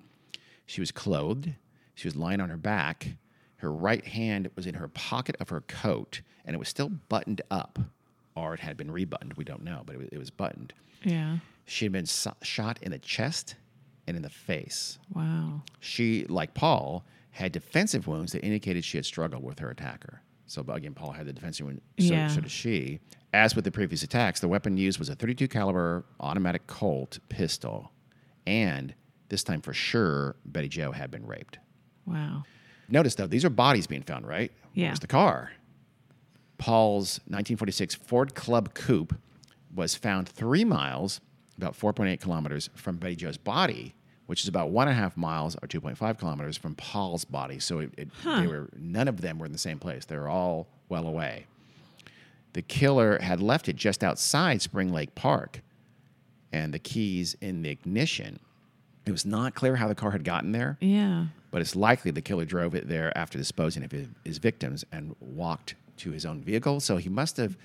She 0.64 0.80
was 0.80 0.92
clothed. 0.92 1.53
She 1.94 2.09
was 2.09 2.16
lying 2.16 2.40
on 2.40 2.49
her 2.49 2.57
back. 2.57 3.16
Her 3.57 3.72
right 3.72 4.05
hand 4.07 4.51
was 4.55 4.66
in 4.66 4.74
her 4.74 4.88
pocket 4.88 5.36
of 5.40 5.49
her 5.49 5.62
coat, 5.62 6.20
and 6.44 6.55
it 6.55 6.59
was 6.59 6.68
still 6.68 6.88
buttoned 6.88 7.42
up, 7.51 7.78
or 8.37 8.55
it 8.55 8.61
had 8.61 8.76
been 8.76 8.91
rebuttoned. 8.91 9.34
We 9.34 9.45
don't 9.45 9.64
know, 9.64 9.82
but 9.84 9.95
it 9.95 9.99
was, 9.99 10.09
it 10.12 10.18
was 10.18 10.30
buttoned. 10.30 10.72
Yeah. 11.03 11.39
She 11.64 11.84
had 11.87 11.93
been 11.93 12.07
so- 12.07 12.37
shot 12.43 12.78
in 12.82 12.93
the 12.93 12.99
chest 12.99 13.57
and 14.07 14.16
in 14.16 14.22
the 14.22 14.30
face. 14.30 14.99
Wow. 15.14 15.62
She, 15.80 16.24
like 16.28 16.55
Paul, 16.55 17.05
had 17.32 17.53
defensive 17.53 18.07
wounds 18.07 18.32
that 18.32 18.45
indicated 18.45 18.84
she 18.84 18.99
had 18.99 19.05
struggled 19.05 19.43
with 19.43 19.59
her 19.59 19.70
attacker. 19.70 20.22
So 20.47 20.62
but 20.62 20.76
again, 20.76 20.95
Paul 20.95 21.11
had 21.12 21.26
the 21.26 21.32
defensive 21.32 21.66
wound. 21.66 21.80
So, 21.99 22.05
Yeah. 22.14 22.28
so 22.28 22.41
does 22.41 22.53
she. 22.53 23.01
As 23.34 23.55
with 23.57 23.64
the 23.64 23.72
previous 23.72 24.03
attacks, 24.03 24.41
the 24.41 24.49
weapon 24.49 24.76
used 24.76 24.99
was 24.99 25.09
a 25.09 25.14
32 25.16 25.49
caliber 25.49 26.05
automatic 26.20 26.66
Colt 26.68 27.18
pistol, 27.28 27.91
and 28.47 28.95
this 29.28 29.43
time 29.43 29.61
for 29.61 29.74
sure, 29.74 30.37
Betty 30.47 30.68
Jo 30.68 30.93
had 30.93 31.11
been 31.11 31.26
raped. 31.26 31.59
Wow. 32.07 32.45
Notice 32.89 33.16
though, 33.16 33.26
these 33.26 33.45
are 33.45 33.51
bodies 33.51 33.87
being 33.89 34.03
found, 34.03 34.26
right? 34.26 34.53
Yeah. 34.72 34.87
Where's 34.89 35.01
the 35.01 35.09
car? 35.09 35.51
Paul's 36.59 37.19
1946 37.27 37.95
Ford 37.95 38.35
Club 38.35 38.75
Coupe 38.75 39.15
was 39.75 39.95
found 39.95 40.29
three 40.29 40.65
miles, 40.65 41.21
about 41.57 41.79
4.8 41.79 42.21
kilometers 42.21 42.71
from 42.75 42.97
Betty 42.97 43.17
Jo's 43.17 43.37
body, 43.37 43.95
which 44.27 44.43
is 44.43 44.49
about 44.49 44.71
one 44.71 44.89
and 44.89 44.97
a 44.97 45.01
half 45.01 45.17
miles 45.17 45.55
or 45.63 45.69
2.5 45.69 46.19
kilometers 46.19 46.57
from 46.57 46.75
Paul's 46.75 47.25
body. 47.25 47.59
So 47.59 47.81
it, 47.81 47.93
it, 47.99 48.09
they 48.25 48.47
were 48.47 48.69
none 48.77 49.07
of 49.09 49.21
them 49.21 49.39
were 49.39 49.47
in 49.47 49.53
the 49.53 49.59
same 49.59 49.79
place. 49.79 50.05
They 50.07 50.17
were 50.17 50.29
all 50.29 50.67
well 50.89 51.07
away. 51.07 51.47
The 52.55 52.63
killer 52.63 53.19
had 53.21 53.41
left 53.43 53.69
it 53.69 53.77
just 53.77 54.03
outside 54.03 54.63
Spring 54.63 54.91
Lake 54.93 55.15
Park, 55.15 55.61
and 56.53 56.73
the 56.73 56.79
keys 56.79 57.37
in 57.43 57.61
the 57.63 57.69
ignition. 57.69 58.39
It 59.05 59.13
was 59.13 59.27
not 59.27 59.55
clear 59.55 59.77
how 59.77 59.89
the 59.89 59.95
car 59.95 60.11
had 60.13 60.25
gotten 60.25 60.53
there 60.53 60.79
Yeah. 60.81 61.27
but 61.51 61.61
it's 61.61 61.77
likely 61.77 62.11
the 62.11 62.23
killer 62.23 62.45
drove 62.45 62.75
it 62.75 62.89
there 62.89 63.17
after 63.17 63.37
disposing 63.39 63.85
of 63.85 63.93
his, 63.93 64.09
his 64.25 64.39
victims 64.39 64.85
and 64.91 65.15
walked 65.21 65.75
to 65.99 66.11
his 66.11 66.24
own 66.26 66.42
vehicle. 66.42 66.80
So 66.80 66.97
he 66.97 67.09
must 67.09 67.36
have. 67.36 67.57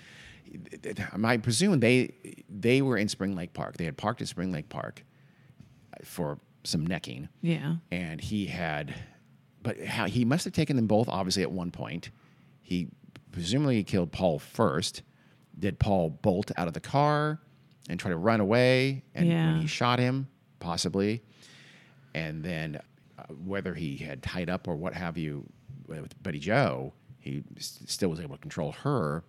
I 1.24 1.38
presume 1.38 1.80
they 1.80 2.12
they 2.50 2.82
were 2.82 2.98
in 2.98 3.08
Spring 3.08 3.36
Lake 3.36 3.54
Park. 3.54 3.78
They 3.78 3.86
had 3.86 3.98
parked 3.98 4.22
at 4.22 4.28
Spring 4.28 4.52
Lake 4.52 4.70
Park 4.70 5.04
for 6.04 6.40
some 6.64 6.86
necking, 6.86 7.30
Yeah. 7.42 7.76
and 7.92 8.20
he 8.22 8.46
had, 8.48 8.94
but 9.64 9.80
how, 9.84 10.06
he 10.08 10.26
must 10.26 10.44
have 10.46 10.54
taken 10.54 10.76
them 10.76 10.88
both 10.88 11.08
obviously 11.10 11.42
at 11.44 11.52
one 11.52 11.72
point. 11.72 12.10
He 12.62 12.90
presumably 13.32 13.84
killed 13.84 14.12
Paul 14.12 14.40
first. 14.40 15.02
Did 15.58 15.80
Paul 15.80 16.10
bolt 16.10 16.52
out 16.58 16.68
of 16.68 16.74
the 16.74 16.80
car 16.80 17.40
and 17.90 18.00
try 18.00 18.10
to 18.12 18.18
run 18.18 18.40
away? 18.42 19.04
And 19.16 19.28
Yeah. 19.28 19.60
he 19.60 19.68
shot 19.68 20.00
him, 20.00 20.28
possibly, 20.60 21.22
and 22.14 22.44
then 22.44 22.80
uh, 23.18 23.24
whether 23.46 23.74
he 23.74 23.98
had 23.98 24.22
tied 24.22 24.50
up 24.50 24.68
or 24.68 24.76
what 24.76 24.94
have 24.94 25.18
you 25.18 25.46
with 25.88 26.22
Betty 26.24 26.40
Jo, 26.40 26.94
he 27.22 27.44
still 27.60 28.10
was 28.10 28.20
able 28.20 28.36
to 28.36 28.42
control 28.42 28.74
her. 28.84 29.24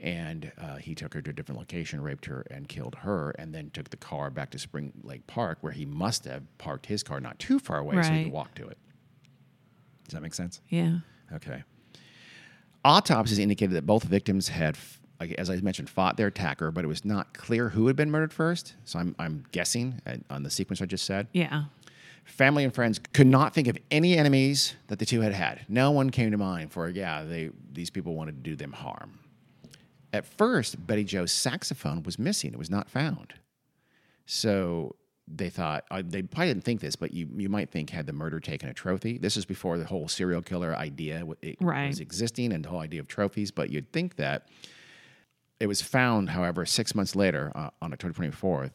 And 0.00 0.50
uh, 0.60 0.76
he 0.76 0.96
took 0.96 1.14
her 1.14 1.22
to 1.22 1.30
a 1.30 1.32
different 1.32 1.60
location, 1.60 2.00
raped 2.00 2.24
her, 2.26 2.44
and 2.50 2.68
killed 2.68 2.96
her, 2.96 3.30
and 3.38 3.54
then 3.54 3.70
took 3.70 3.88
the 3.90 3.96
car 3.96 4.30
back 4.30 4.50
to 4.50 4.58
Spring 4.58 4.92
Lake 5.04 5.24
Park, 5.28 5.58
where 5.60 5.70
he 5.72 5.84
must 5.86 6.24
have 6.24 6.42
parked 6.58 6.86
his 6.86 7.04
car 7.04 7.20
not 7.20 7.38
too 7.38 7.60
far 7.60 7.78
away 7.78 7.94
so 7.94 8.08
he 8.08 8.08
Right. 8.16 8.24
could 8.24 8.32
walk 8.32 8.52
to 8.56 8.66
it. 8.66 8.78
Does 10.04 10.14
that 10.14 10.22
make 10.22 10.34
sense? 10.34 10.60
Yeah. 10.70 10.98
Okay. 11.32 11.62
Autopsies 12.84 13.38
indicated 13.38 13.74
that 13.74 13.86
both 13.86 14.02
victims 14.02 14.48
had, 14.48 14.74
f- 14.74 15.00
like, 15.20 15.30
as 15.34 15.48
I 15.48 15.56
mentioned, 15.60 15.88
fought 15.88 16.16
their 16.16 16.26
attacker, 16.26 16.72
but 16.72 16.84
it 16.84 16.88
was 16.88 17.04
not 17.04 17.32
clear 17.32 17.68
who 17.68 17.86
had 17.86 17.94
been 17.94 18.10
murdered 18.10 18.32
first. 18.32 18.74
So 18.84 18.98
I'm, 18.98 19.14
I'm 19.20 19.44
guessing 19.52 20.00
uh, 20.04 20.16
on 20.30 20.42
the 20.42 20.50
sequence 20.50 20.82
I 20.82 20.86
just 20.86 21.04
said. 21.04 21.28
Yeah. 21.32 21.66
Family 22.24 22.64
and 22.64 22.74
friends 22.74 22.98
could 23.12 23.26
not 23.26 23.52
think 23.54 23.68
of 23.68 23.76
any 23.90 24.16
enemies 24.16 24.74
that 24.88 24.98
the 24.98 25.04
two 25.06 25.20
had 25.20 25.32
had. 25.32 25.66
No 25.68 25.90
one 25.90 26.10
came 26.10 26.30
to 26.30 26.38
mind 26.38 26.72
for, 26.72 26.88
yeah, 26.88 27.24
they, 27.24 27.50
these 27.72 27.90
people 27.90 28.14
wanted 28.14 28.36
to 28.42 28.50
do 28.50 28.56
them 28.56 28.72
harm. 28.72 29.18
At 30.12 30.24
first, 30.26 30.86
Betty 30.86 31.04
Jo's 31.04 31.32
saxophone 31.32 32.02
was 32.02 32.18
missing. 32.18 32.52
It 32.52 32.58
was 32.58 32.70
not 32.70 32.88
found. 32.88 33.34
So 34.26 34.94
they 35.28 35.50
thought, 35.50 35.84
uh, 35.90 36.02
they 36.04 36.22
probably 36.22 36.48
didn't 36.48 36.64
think 36.64 36.80
this, 36.80 36.96
but 36.96 37.12
you, 37.12 37.28
you 37.36 37.48
might 37.48 37.70
think 37.70 37.90
had 37.90 38.06
the 38.06 38.12
murder 38.12 38.40
taken 38.40 38.68
a 38.68 38.74
trophy. 38.74 39.18
This 39.18 39.36
is 39.36 39.44
before 39.44 39.78
the 39.78 39.84
whole 39.84 40.08
serial 40.08 40.42
killer 40.42 40.74
idea 40.76 41.24
Right. 41.60 41.88
was 41.88 42.00
existing 42.00 42.52
and 42.52 42.64
the 42.64 42.68
whole 42.68 42.80
idea 42.80 43.00
of 43.00 43.08
trophies. 43.08 43.50
But 43.50 43.70
you'd 43.70 43.92
think 43.92 44.16
that 44.16 44.48
it 45.60 45.66
was 45.66 45.80
found, 45.80 46.30
however, 46.30 46.66
six 46.66 46.94
months 46.94 47.14
later 47.16 47.52
uh, 47.54 47.70
on 47.80 47.92
October 47.92 48.14
24th. 48.14 48.72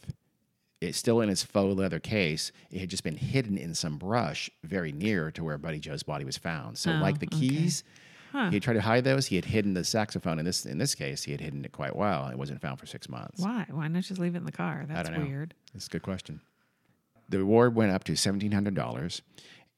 It's 0.80 0.98
still 0.98 1.22
in 1.22 1.30
its 1.30 1.42
faux 1.44 1.76
leather 1.76 2.00
case. 2.00 2.52
It 2.70 2.80
had 2.80 2.90
just 2.90 3.04
been 3.04 3.18
hidden 3.18 3.58
in 3.58 3.74
some 3.74 3.98
brush 3.98 4.50
very 4.64 4.92
near 4.92 5.32
to 5.32 5.44
where 5.44 5.58
Buddy 5.58 5.80
Joe's 5.80 6.04
body 6.04 6.24
was 6.24 6.38
found. 6.38 6.78
So, 6.78 6.92
Oh, 6.92 6.98
like 7.00 7.20
the 7.20 7.26
okay. 7.28 7.40
keys, 7.50 7.84
Huh. 8.32 8.52
he 8.52 8.60
tried 8.60 8.76
to 8.76 8.82
hide 8.82 9.04
those. 9.04 9.26
He 9.28 9.38
had 9.38 9.46
hidden 9.46 9.74
the 9.74 9.84
saxophone. 9.84 10.38
In 10.38 10.46
this 10.46 10.66
in 10.66 10.78
this 10.78 10.94
case, 10.94 11.24
he 11.24 11.32
had 11.32 11.42
hidden 11.42 11.66
it 11.66 11.72
quite 11.72 11.96
well. 11.96 12.28
It 12.28 12.38
wasn't 12.38 12.62
found 12.62 12.80
for 12.80 12.86
six 12.86 13.10
months. 13.10 13.42
Why? 13.42 13.66
Why 13.72 13.88
not 13.88 14.04
just 14.04 14.20
leave 14.20 14.36
it 14.36 14.40
in 14.40 14.46
the 14.46 14.52
car? 14.52 14.86
That's 14.88 15.10
weird. 15.10 15.56
That's 15.74 15.88
a 15.88 15.90
good 15.90 16.04
question. 16.04 16.42
The 17.30 17.40
reward 17.40 17.74
went 17.74 17.92
up 17.92 18.04
to 18.06 18.16
seventeen 18.16 18.52
hundred 18.52 18.76
dollars, 18.76 19.22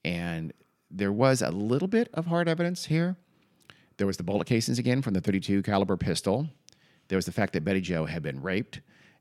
and 0.04 0.52
there 0.90 1.12
was 1.12 1.40
a 1.40 1.50
little 1.50 1.88
bit 1.88 2.08
of 2.12 2.26
hard 2.26 2.48
evidence 2.48 2.86
here. 2.86 3.16
There 3.96 4.06
was 4.06 4.16
the 4.18 4.22
bullet 4.24 4.46
casings 4.46 4.78
again 4.78 5.00
from 5.00 5.14
the 5.14 5.20
thirty-two 5.20 5.62
caliber 5.62 5.96
pistol. 5.96 6.48
There 7.08 7.16
was 7.16 7.26
the 7.26 7.32
fact 7.32 7.54
that 7.54 7.64
Betty 7.64 7.80
Jo 7.80 8.04
had 8.04 8.22
been 8.22 8.42
raped, 8.42 8.80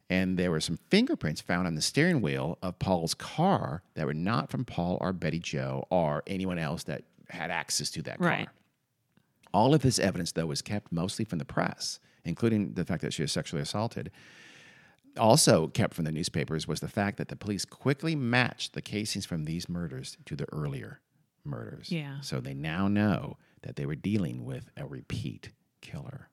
and 0.10 0.38
there 0.38 0.52
were 0.52 0.60
some 0.60 0.80
fingerprints 0.90 1.42
found 1.42 1.68
on 1.68 1.76
the 1.76 1.82
steering 1.82 2.22
wheel 2.22 2.58
of 2.62 2.80
Paul's 2.80 3.14
car 3.14 3.84
that 3.94 4.06
were 4.06 4.14
not 4.14 4.50
from 4.50 4.66
Paul 4.66 4.98
or 5.02 5.14
Betty 5.14 5.40
Jo 5.40 5.86
or 5.90 6.24
anyone 6.26 6.58
else 6.58 6.84
that 6.84 7.04
had 7.30 7.52
access 7.52 7.92
to 7.92 8.02
that 8.04 8.18
car. 8.18 8.28
Right. 8.28 8.50
All 9.54 9.74
of 9.74 9.82
this 9.82 10.00
evidence, 10.00 10.32
though, 10.32 10.46
was 10.46 10.62
kept 10.62 10.92
mostly 10.92 11.26
from 11.26 11.40
the 11.40 11.46
press, 11.46 12.00
including 12.24 12.74
the 12.74 12.86
fact 12.86 13.02
that 13.02 13.14
she 13.14 13.22
was 13.22 13.32
sexually 13.32 13.62
assaulted. 13.62 14.12
Also 15.18 15.68
kept 15.68 15.94
from 15.94 16.06
the 16.06 16.12
newspapers 16.12 16.68
was 16.68 16.80
the 16.80 16.88
fact 16.88 17.18
that 17.18 17.28
the 17.28 17.36
police 17.36 17.66
quickly 17.66 18.16
matched 18.16 18.74
the 18.74 18.82
casings 18.82 19.26
from 19.26 19.46
these 19.46 19.68
murders 19.68 20.18
to 20.26 20.36
the 20.36 20.46
earlier 20.52 21.02
murders. 21.44 21.92
Yeah. 21.92 22.22
So 22.22 22.40
they 22.40 22.54
now 22.54 22.88
know 22.88 23.38
that 23.64 23.76
they 23.76 23.86
were 23.86 23.96
dealing 23.96 24.46
with 24.46 24.70
a 24.78 24.86
repeat 24.86 25.50
killer. 25.82 26.30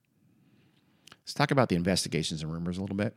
Let's 1.23 1.35
talk 1.35 1.51
about 1.51 1.69
the 1.69 1.77
investigations 1.77 2.43
and 2.43 2.53
rumors 2.53 2.79
a 2.79 2.81
little 2.81 2.97
bit. 2.97 3.17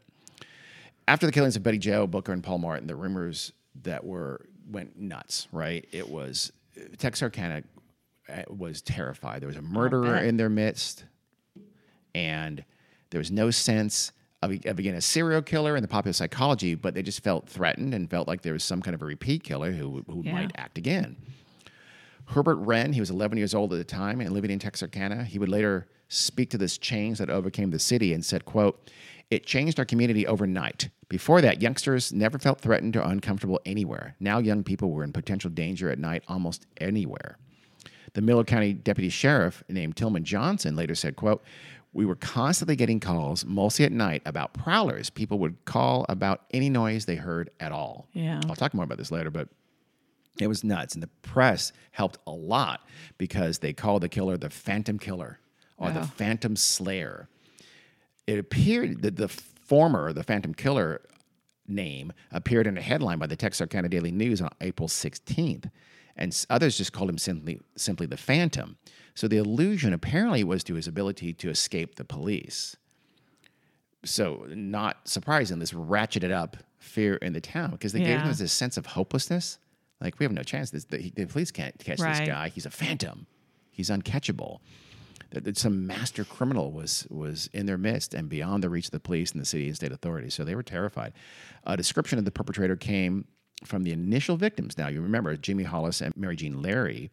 After 1.10 1.26
the 1.26 1.32
killings 1.32 1.56
of 1.56 1.64
Betty 1.64 1.80
Jo, 1.80 2.06
Booker, 2.06 2.32
and 2.32 2.44
Paul 2.44 2.60
Martin, 2.60 2.86
the 2.86 2.96
rumors 2.96 3.52
that 3.82 4.04
were 4.06 4.46
went 4.70 4.96
nuts. 5.00 5.48
Right? 5.52 5.88
It 5.92 6.08
was 6.08 6.52
Texarkana 7.00 7.64
uh, 8.30 8.44
was 8.48 8.84
terrified. 8.84 9.42
There 9.42 9.48
was 9.48 9.58
a 9.58 9.62
murderer 9.64 10.18
in 10.18 10.38
their 10.38 10.50
midst, 10.50 11.06
and 12.14 12.64
there 13.10 13.18
was 13.18 13.32
no 13.32 13.50
sense 13.50 14.12
of, 14.44 14.52
of 14.66 14.78
again 14.78 14.94
a 14.94 15.02
serial 15.02 15.42
killer 15.42 15.76
in 15.76 15.82
the 15.82 15.88
popular 15.88 16.14
psychology, 16.14 16.76
but 16.76 16.94
they 16.94 17.02
just 17.02 17.24
felt 17.24 17.50
threatened 17.50 17.96
and 17.96 18.08
felt 18.08 18.28
like 18.28 18.44
there 18.44 18.54
was 18.54 18.64
some 18.64 18.80
kind 18.80 18.94
of 18.94 19.02
a 19.02 19.06
repeat 19.06 19.44
killer 19.44 19.72
who, 19.72 20.04
who 20.08 20.22
Yeah. 20.24 20.34
might 20.34 20.52
act 20.58 20.78
again. 20.78 21.18
Herbert 22.26 22.58
Wren, 22.58 22.94
he 22.94 23.00
was 23.00 23.10
11 23.10 23.40
years 23.40 23.56
old 23.56 23.74
at 23.74 23.78
the 23.78 23.84
time 23.84 24.22
and 24.22 24.32
living 24.32 24.52
in 24.52 24.60
Texarkana. 24.60 25.24
He 25.24 25.40
would 25.40 25.50
later 25.50 25.88
speak 26.10 26.52
to 26.52 26.60
this 26.60 26.78
change 26.78 27.18
that 27.18 27.32
overcame 27.32 27.72
the 27.72 27.80
city 27.80 28.14
and 28.14 28.24
said, 28.24 28.46
quote, 28.46 28.92
it 29.32 29.48
changed 29.48 29.80
our 29.80 29.86
community 29.86 30.28
overnight. 30.28 30.90
Before 31.10 31.42
that, 31.42 31.62
youngsters 31.62 32.14
never 32.14 32.38
felt 32.38 32.62
threatened 32.62 32.96
or 32.96 33.02
uncomfortable 33.02 33.60
anywhere. 33.66 34.16
Now 34.20 34.38
young 34.38 34.64
people 34.64 34.92
were 34.92 35.04
in 35.04 35.12
potential 35.12 35.50
danger 35.50 35.90
at 35.90 35.98
night 35.98 36.24
almost 36.28 36.68
anywhere. 36.78 37.38
The 38.14 38.22
Miller 38.22 38.44
County 38.44 38.74
deputy 38.74 39.10
sheriff 39.10 39.64
named 39.68 39.98
Tillman 39.98 40.24
Johnson 40.24 40.76
later 40.76 40.96
said, 40.96 41.16
quote, 41.16 41.44
we 41.94 42.06
were 42.06 42.16
constantly 42.16 42.76
getting 42.76 43.00
calls, 43.00 43.44
mostly 43.44 43.86
at 43.86 43.92
night, 43.92 44.22
about 44.26 44.54
prowlers. 44.54 45.10
People 45.10 45.40
would 45.40 45.66
call 45.66 46.06
about 46.08 46.42
any 46.52 46.70
noise 46.70 47.06
they 47.06 47.16
heard 47.16 47.50
at 47.60 47.72
all. 47.72 48.08
Yeah. 48.14 48.40
I'll 48.48 48.56
talk 48.56 48.76
more 48.76 48.86
about 48.86 49.00
this 49.00 49.12
later, 49.12 49.32
but 49.32 49.50
it 50.40 50.46
was 50.48 50.64
nuts. 50.64 50.94
And 50.94 51.02
the 51.02 51.10
press 51.24 51.74
helped 51.92 52.20
a 52.28 52.32
lot 52.32 52.82
because 53.18 53.60
they 53.60 53.74
called 53.74 54.04
the 54.04 54.10
killer 54.10 54.38
the 54.38 54.52
Phantom 54.52 55.00
Killer 55.00 55.40
or 55.78 55.92
the 55.92 56.04
Phantom 56.04 56.56
Slayer. 56.56 57.28
It 58.28 58.38
appeared 58.38 59.02
that 59.02 59.16
the 59.16 59.28
former, 59.70 60.12
the 60.12 60.24
Phantom 60.24 60.54
Killer 60.54 61.02
name, 61.68 62.12
appeared 62.32 62.66
in 62.66 62.76
a 62.78 62.82
headline 62.82 63.20
by 63.20 63.28
the 63.28 63.36
Texarkana 63.36 63.88
Daily 63.88 64.12
News 64.12 64.42
on 64.42 64.50
April 64.62 64.88
16th. 64.90 65.70
And 66.16 66.46
others 66.50 66.78
just 66.78 66.92
called 66.92 67.10
him 67.10 67.20
simply, 67.20 67.62
simply 67.78 68.08
the 68.08 68.18
Phantom. 68.18 68.78
So 69.14 69.28
the 69.28 69.38
allusion 69.38 69.94
apparently 69.94 70.44
was 70.44 70.64
to 70.66 70.74
his 70.74 70.88
ability 70.88 71.34
to 71.34 71.50
escape 71.50 71.96
the 71.96 72.04
police. 72.04 72.76
So, 74.06 74.46
not 74.50 75.08
surprising, 75.08 75.60
this 75.60 75.72
ratcheted 75.74 76.32
up 76.32 76.58
fear 76.78 77.16
in 77.16 77.34
the 77.34 77.42
town 77.42 77.72
because 77.72 77.92
they 77.94 78.00
gave 78.00 78.08
Yeah. 78.10 78.24
him 78.24 78.34
this 78.34 78.52
sense 78.54 78.78
of 78.78 78.86
hopelessness. 78.88 79.60
Like, 80.02 80.18
we 80.20 80.24
have 80.24 80.32
no 80.32 80.44
chance. 80.44 80.72
This, 80.72 80.86
the, 80.86 81.12
the 81.16 81.26
police 81.26 81.52
can't 81.52 81.78
catch 81.80 82.00
Right. 82.00 82.18
this 82.18 82.28
guy. 82.28 82.50
He's 82.50 82.66
a 82.66 82.70
phantom. 82.72 83.28
He's 83.70 83.90
uncatchable. 83.90 84.60
That, 85.32 85.58
some 85.58 85.86
master 85.86 86.24
criminal 86.24 86.72
was 86.72 87.06
was 87.10 87.50
in 87.54 87.66
their 87.68 87.78
midst 87.78 88.14
and 88.16 88.28
beyond 88.30 88.64
the 88.64 88.70
reach 88.70 88.86
of 88.86 88.92
the 88.92 89.00
police 89.00 89.32
and 89.32 89.40
the 89.42 89.46
city 89.46 89.68
and 89.68 89.76
state 89.76 89.92
authorities. 89.92 90.34
So 90.34 90.44
they 90.44 90.56
were 90.56 90.64
terrified. 90.64 91.14
A 91.66 91.78
description 91.78 92.18
of 92.18 92.26
the 92.26 92.32
perpetrator 92.32 92.76
came 92.76 93.26
from 93.66 93.84
the 93.84 93.92
initial 93.92 94.38
victims. 94.38 94.78
Now, 94.78 94.88
you 94.88 95.02
remember 95.02 95.36
Jimmy 95.38 95.64
Hollis 95.64 96.02
and 96.02 96.16
Mary 96.18 96.36
Jean 96.36 96.62
Larey. 96.62 97.12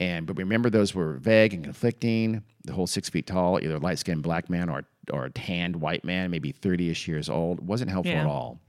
And 0.00 0.26
but 0.26 0.38
remember, 0.38 0.70
those 0.70 0.94
were 0.94 1.14
vague 1.18 1.52
and 1.54 1.62
conflicting. 1.62 2.42
The 2.64 2.72
whole 2.72 2.86
six 2.86 3.08
feet 3.10 3.26
tall, 3.26 3.60
either 3.62 3.78
light 3.78 3.98
skinned 3.98 4.22
black 4.22 4.48
man 4.50 4.68
or 4.68 4.84
or 5.12 5.26
a 5.26 5.30
tanned 5.30 5.76
white 5.76 6.04
man, 6.04 6.30
maybe 6.30 6.52
thirty 6.52 6.88
ish 6.90 7.06
years 7.06 7.28
old, 7.28 7.60
wasn't 7.66 7.90
helpful 7.90 8.12
Yeah. 8.12 8.22
at 8.22 8.26
all. 8.26 8.60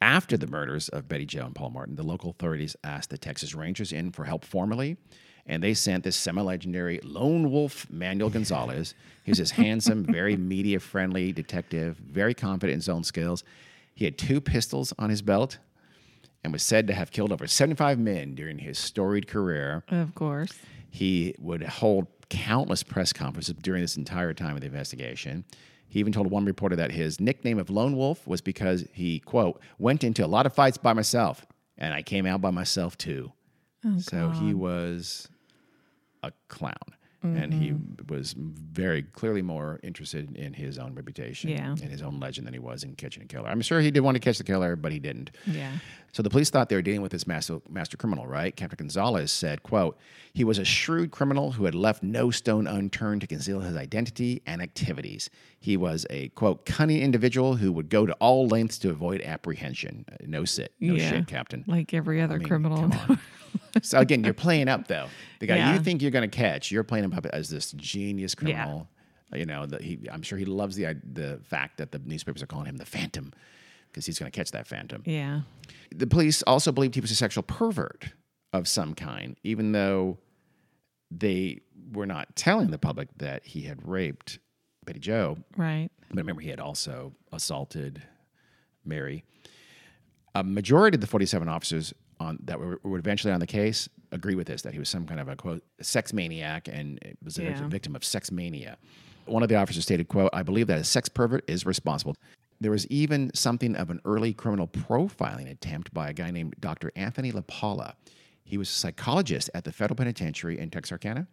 After 0.00 0.36
the 0.36 0.46
murders 0.46 0.88
of 0.90 1.08
Betty 1.08 1.26
Jo 1.26 1.46
and 1.46 1.54
Paul 1.54 1.70
Martin, 1.70 1.96
the 1.96 2.02
local 2.04 2.30
authorities 2.30 2.76
asked 2.84 3.10
the 3.10 3.18
Texas 3.18 3.54
Rangers 3.54 3.92
in 3.92 4.12
for 4.12 4.24
help 4.24 4.44
formally, 4.44 4.96
and 5.48 5.62
they 5.62 5.74
sent 5.74 6.04
this 6.04 6.16
semi-legendary 6.16 7.00
lone 7.02 7.50
wolf 7.50 7.90
Manuel 7.90 8.30
Gonzaullas. 8.30 8.94
He 9.24 9.30
was 9.30 9.38
this 9.38 9.50
handsome, 9.50 10.04
very 10.04 10.36
media-friendly 10.54 11.32
detective, 11.32 11.96
very 11.96 12.34
confident 12.34 12.74
in 12.74 12.78
his 12.78 12.88
own 12.88 13.02
skills. 13.02 13.42
He 13.94 14.04
had 14.04 14.18
two 14.18 14.40
pistols 14.40 14.92
on 14.98 15.10
his 15.10 15.22
belt 15.22 15.58
and 16.44 16.52
was 16.52 16.62
said 16.62 16.86
to 16.86 16.94
have 16.94 17.10
killed 17.10 17.32
over 17.32 17.46
75 17.46 17.98
men 17.98 18.34
during 18.34 18.58
his 18.58 18.78
storied 18.78 19.26
career. 19.26 19.82
Of 19.88 20.14
course. 20.14 20.52
He 20.90 21.34
would 21.38 21.62
hold 21.62 22.06
countless 22.28 22.82
press 22.82 23.12
conferences 23.12 23.54
during 23.60 23.82
this 23.82 23.96
entire 23.96 24.34
time 24.34 24.54
of 24.54 24.60
the 24.60 24.66
investigation. 24.66 25.44
He 25.88 26.00
even 26.00 26.12
told 26.12 26.30
one 26.30 26.44
reporter 26.44 26.76
that 26.76 26.92
his 26.92 27.18
nickname 27.18 27.58
of 27.58 27.70
Lone 27.70 27.96
Wolf 27.96 28.26
was 28.26 28.42
because 28.42 28.84
he, 28.92 29.20
quote, 29.20 29.60
went 29.78 30.04
into 30.04 30.24
a 30.24 30.28
lot 30.28 30.44
of 30.44 30.52
fights 30.52 30.76
by 30.76 30.92
myself, 30.92 31.46
and 31.78 31.94
I 31.94 32.02
came 32.02 32.26
out 32.26 32.42
by 32.42 32.50
myself 32.50 32.98
too. 32.98 33.32
Oh, 33.84 33.98
so 33.98 34.28
he 34.30 34.52
was 34.52 35.28
a 36.22 36.32
clown. 36.48 36.74
and 37.20 37.52
he 37.52 37.74
was 38.08 38.32
very 38.38 39.02
clearly 39.02 39.42
more 39.42 39.80
interested 39.82 40.34
in 40.36 40.52
his 40.52 40.78
own 40.78 40.94
reputation 40.94 41.50
Yeah. 41.50 41.70
and 41.72 41.90
his 41.90 42.00
own 42.00 42.20
legend 42.20 42.46
than 42.46 42.54
he 42.54 42.60
was 42.60 42.84
in 42.84 42.94
catching 42.94 43.24
a 43.24 43.26
killer. 43.26 43.48
I'm 43.48 43.60
sure 43.60 43.80
he 43.80 43.90
did 43.90 44.00
want 44.00 44.14
to 44.14 44.20
catch 44.20 44.38
the 44.38 44.44
killer, 44.44 44.76
but 44.76 44.92
he 44.92 45.00
didn't. 45.00 45.32
Yeah. 45.44 45.72
So 46.12 46.22
the 46.22 46.30
police 46.30 46.48
thought 46.48 46.68
they 46.68 46.76
were 46.76 46.80
dealing 46.82 47.02
with 47.02 47.10
this 47.10 47.26
master, 47.26 47.58
master 47.68 47.96
criminal, 47.96 48.28
right? 48.28 48.54
Captain 48.54 48.86
Gonzaullas 48.86 49.30
said, 49.30 49.64
quote, 49.64 49.98
he 50.32 50.44
was 50.44 50.58
a 50.58 50.64
shrewd 50.64 51.10
criminal 51.10 51.50
who 51.50 51.64
had 51.64 51.74
left 51.74 52.04
no 52.04 52.30
stone 52.30 52.68
unturned 52.68 53.20
to 53.22 53.26
conceal 53.26 53.60
his 53.60 53.76
identity 53.76 54.40
and 54.46 54.62
activities. 54.62 55.28
He 55.58 55.76
was 55.76 56.06
a, 56.10 56.28
quote, 56.30 56.66
cunning 56.66 57.02
individual 57.02 57.56
who 57.56 57.72
would 57.72 57.88
go 57.88 58.06
to 58.06 58.12
all 58.20 58.46
lengths 58.46 58.78
to 58.78 58.90
avoid 58.90 59.22
apprehension. 59.22 60.04
Uh, 60.10 60.16
no 60.24 60.44
sit. 60.44 60.72
No 60.78 60.94
Yeah. 60.94 61.10
shit, 61.10 61.26
Captain. 61.26 61.64
Like 61.66 61.92
every 61.92 62.20
other 62.22 62.36
I 62.36 62.38
mean, 62.38 62.46
criminal. 62.48 62.90
so 63.82 63.98
again, 63.98 64.24
you're 64.24 64.34
playing 64.34 64.68
up 64.68 64.88
though. 64.88 65.06
The 65.40 65.46
guy 65.46 65.56
Yeah. 65.56 65.74
you 65.74 65.80
think 65.80 66.02
you're 66.02 66.10
going 66.10 66.28
to 66.28 66.36
catch, 66.36 66.70
you're 66.70 66.84
playing 66.84 67.04
him 67.04 67.12
up 67.12 67.26
as 67.26 67.48
this 67.48 67.72
genius 67.72 68.34
criminal. 68.34 68.88
You 69.34 69.44
know, 69.44 69.66
that 69.66 69.82
he, 69.82 69.98
I'm 70.10 70.22
sure 70.22 70.38
he 70.38 70.46
loves 70.46 70.76
the 70.76 70.98
the 71.12 71.40
fact 71.44 71.76
that 71.78 71.92
the 71.92 71.98
newspapers 71.98 72.42
are 72.42 72.46
calling 72.46 72.66
him 72.66 72.78
the 72.78 72.86
Phantom 72.86 73.32
because 73.90 74.06
he's 74.06 74.18
going 74.18 74.30
to 74.30 74.36
catch 74.36 74.52
that 74.52 74.66
Phantom. 74.66 75.02
yeah. 75.04 75.42
The 75.94 76.06
police 76.06 76.42
also 76.42 76.72
believed 76.72 76.94
he 76.94 77.00
was 77.00 77.10
a 77.10 77.14
sexual 77.14 77.42
pervert 77.42 78.06
of 78.52 78.66
some 78.68 78.94
kind, 78.94 79.36
even 79.42 79.72
though 79.72 80.18
they 81.10 81.60
were 81.92 82.06
not 82.06 82.36
telling 82.36 82.70
the 82.70 82.78
public 82.78 83.08
that 83.18 83.46
he 83.46 83.62
had 83.62 83.86
raped 83.86 84.38
Betty 84.84 84.98
Jo. 85.00 85.38
Right. 85.56 85.88
But 86.10 86.18
remember, 86.18 86.40
he 86.42 86.48
had 86.50 86.60
also 86.60 87.12
assaulted 87.32 88.02
Mary. 88.84 89.24
A 90.34 90.42
majority 90.44 90.96
of 90.96 91.00
the 91.00 91.06
47 91.06 91.48
officers 91.48 91.92
on 92.20 92.38
that 92.44 92.58
were, 92.58 92.80
were 92.82 92.98
eventually 92.98 93.32
on 93.32 93.40
the 93.40 93.46
case 93.46 93.88
agree 94.12 94.34
with 94.34 94.46
this 94.46 94.62
that 94.62 94.72
he 94.72 94.78
was 94.78 94.88
some 94.88 95.06
kind 95.06 95.20
of 95.20 95.28
a 95.28 95.36
quote 95.36 95.62
sex 95.80 96.12
maniac 96.12 96.68
and 96.68 96.98
was 97.22 97.38
a 97.38 97.44
Yeah. 97.44 97.68
victim 97.68 97.94
of 97.94 98.04
sex 98.04 98.32
mania. 98.32 98.76
One 99.26 99.42
of 99.42 99.48
the 99.48 99.56
officers 99.56 99.84
stated, 99.84 100.08
"quote 100.08 100.30
I 100.32 100.42
believe 100.42 100.66
that 100.68 100.78
a 100.78 100.84
sex 100.84 101.08
pervert 101.08 101.44
is 101.48 101.66
responsible." 101.66 102.16
There 102.60 102.70
was 102.70 102.86
even 102.88 103.30
something 103.34 103.76
of 103.76 103.90
an 103.90 104.00
early 104.04 104.32
criminal 104.32 104.66
profiling 104.66 105.48
attempt 105.48 105.92
by 105.94 106.08
a 106.10 106.12
guy 106.12 106.30
named 106.30 106.56
Dr. 106.58 106.90
Anthony 106.96 107.30
LaPaula. 107.30 107.94
He 108.44 108.56
was 108.58 108.68
a 108.68 108.72
psychologist 108.72 109.50
at 109.54 109.64
the 109.64 109.72
federal 109.72 109.96
penitentiary 109.96 110.58
in 110.58 110.70
Texarkana. 110.70 111.28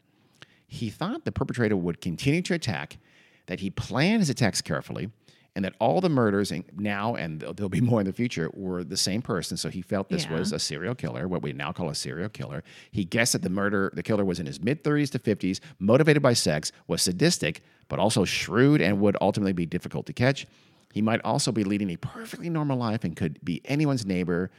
He 0.68 0.90
thought 0.90 1.26
the 1.26 1.32
perpetrator 1.32 1.78
would 1.78 2.02
continue 2.02 2.42
to 2.44 2.54
attack, 2.54 2.98
that 3.48 3.62
he 3.62 3.70
planned 3.70 4.20
his 4.22 4.30
attacks 4.30 4.62
carefully, 4.62 5.10
and 5.56 5.64
that 5.64 5.74
all 5.80 6.01
the 6.01 6.10
murders 6.10 6.51
now 6.78 7.16
and 7.16 7.39
there'll 7.39 7.53
there'll 7.53 7.70
be 7.70 7.82
more 7.91 7.99
in 8.01 8.06
the 8.06 8.14
future 8.14 8.49
were 8.53 8.84
the 8.84 8.97
same 8.97 9.22
person. 9.22 9.56
So 9.58 9.70
he 9.70 9.82
felt 9.82 10.10
this 10.10 10.26
Yeah. 10.26 10.38
was 10.38 10.51
a 10.51 10.60
serial 10.60 10.95
killer, 10.95 11.28
what 11.28 11.41
we 11.41 11.53
now 11.53 11.72
call 11.72 11.89
a 11.89 11.95
serial 11.95 12.30
killer. 12.30 12.64
He 12.91 13.06
guessed 13.06 13.34
that 13.34 13.41
the 13.41 13.49
murder, 13.49 13.91
the 13.95 14.03
killer 14.03 14.26
was 14.26 14.39
in 14.39 14.45
his 14.45 14.62
mid 14.62 14.84
30s 14.84 15.10
to 15.12 15.20
50s, 15.20 15.60
motivated 15.80 16.22
by 16.22 16.34
sex, 16.34 16.72
was 16.88 17.01
sadistic, 17.01 17.62
but 17.88 17.99
also 17.99 18.26
shrewd 18.26 18.82
and 18.82 18.99
would 18.99 19.16
ultimately 19.22 19.53
be 19.53 19.66
difficult 19.66 20.06
to 20.08 20.14
catch. 20.14 20.45
He 20.93 21.01
might 21.01 21.22
also 21.24 21.51
be 21.51 21.64
leading 21.64 21.89
a 21.89 21.97
perfectly 21.97 22.49
normal 22.49 22.78
life 22.78 23.03
and 23.03 23.16
could 23.16 23.39
be 23.43 23.62
anyone's 23.66 24.06
neighbor, 24.06 24.49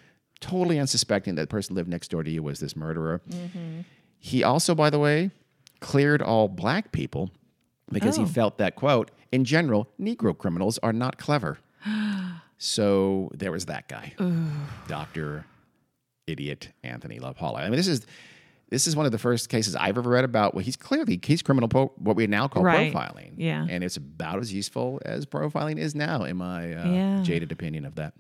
totally 0.41 0.79
unsuspecting 0.79 1.35
that 1.37 1.43
the 1.43 1.47
person 1.47 1.75
lived 1.75 1.89
next 1.89 2.09
door 2.11 2.23
to 2.23 2.31
you 2.31 2.43
was 2.43 2.61
this 2.61 2.77
murderer. 2.77 3.23
Mm-hmm. 3.31 3.81
He 4.19 4.43
also, 4.45 4.75
by 4.75 4.91
the 4.91 4.99
way, 4.99 5.31
cleared 5.81 6.21
all 6.23 6.49
black 6.49 6.93
people 6.93 7.31
because 7.93 8.17
he 8.17 8.23
Oh. 8.25 8.27
felt 8.27 8.59
that, 8.59 8.75
quote, 8.77 9.11
in 9.33 9.45
general, 9.45 9.89
Negro 10.01 10.37
criminals 10.37 10.79
are 10.83 10.93
not 10.93 11.19
clever. 11.19 11.59
so 12.59 13.31
there 13.35 13.53
was 13.53 13.67
that 13.67 13.89
guy, 13.89 14.15
Dr. 14.89 15.45
Idiot 16.27 16.71
Anthony 16.83 17.19
LaPaula. 17.19 17.59
I 17.61 17.65
mean, 17.65 17.77
this 17.77 17.89
is. 17.89 18.07
This 18.69 18.89
is 18.89 18.97
one 18.97 19.07
of 19.07 19.13
the 19.13 19.19
first 19.19 19.49
cases 19.49 19.77
I've 19.77 19.97
ever 19.97 20.11
read 20.11 20.25
about. 20.25 20.53
Well, 20.53 20.65
he's 20.65 20.75
clearly 20.75 21.21
he's 21.25 21.41
criminal, 21.41 21.69
pro, 21.69 21.87
what 21.99 22.17
we 22.17 22.27
now 22.27 22.49
call 22.49 22.65
Right. 22.65 22.93
profiling. 22.93 23.35
Yeah. 23.37 23.65
and 23.71 23.85
it's 23.85 23.97
about 23.97 24.41
as 24.41 24.53
useful 24.53 25.01
as 25.05 25.25
profiling 25.25 25.79
is 25.79 25.95
now, 25.95 26.25
in 26.25 26.37
my 26.39 26.75
uh, 26.75 26.91
Yeah. 26.91 27.23
jaded 27.23 27.53
opinion 27.53 27.85
of 27.85 27.95
that. 27.95 28.15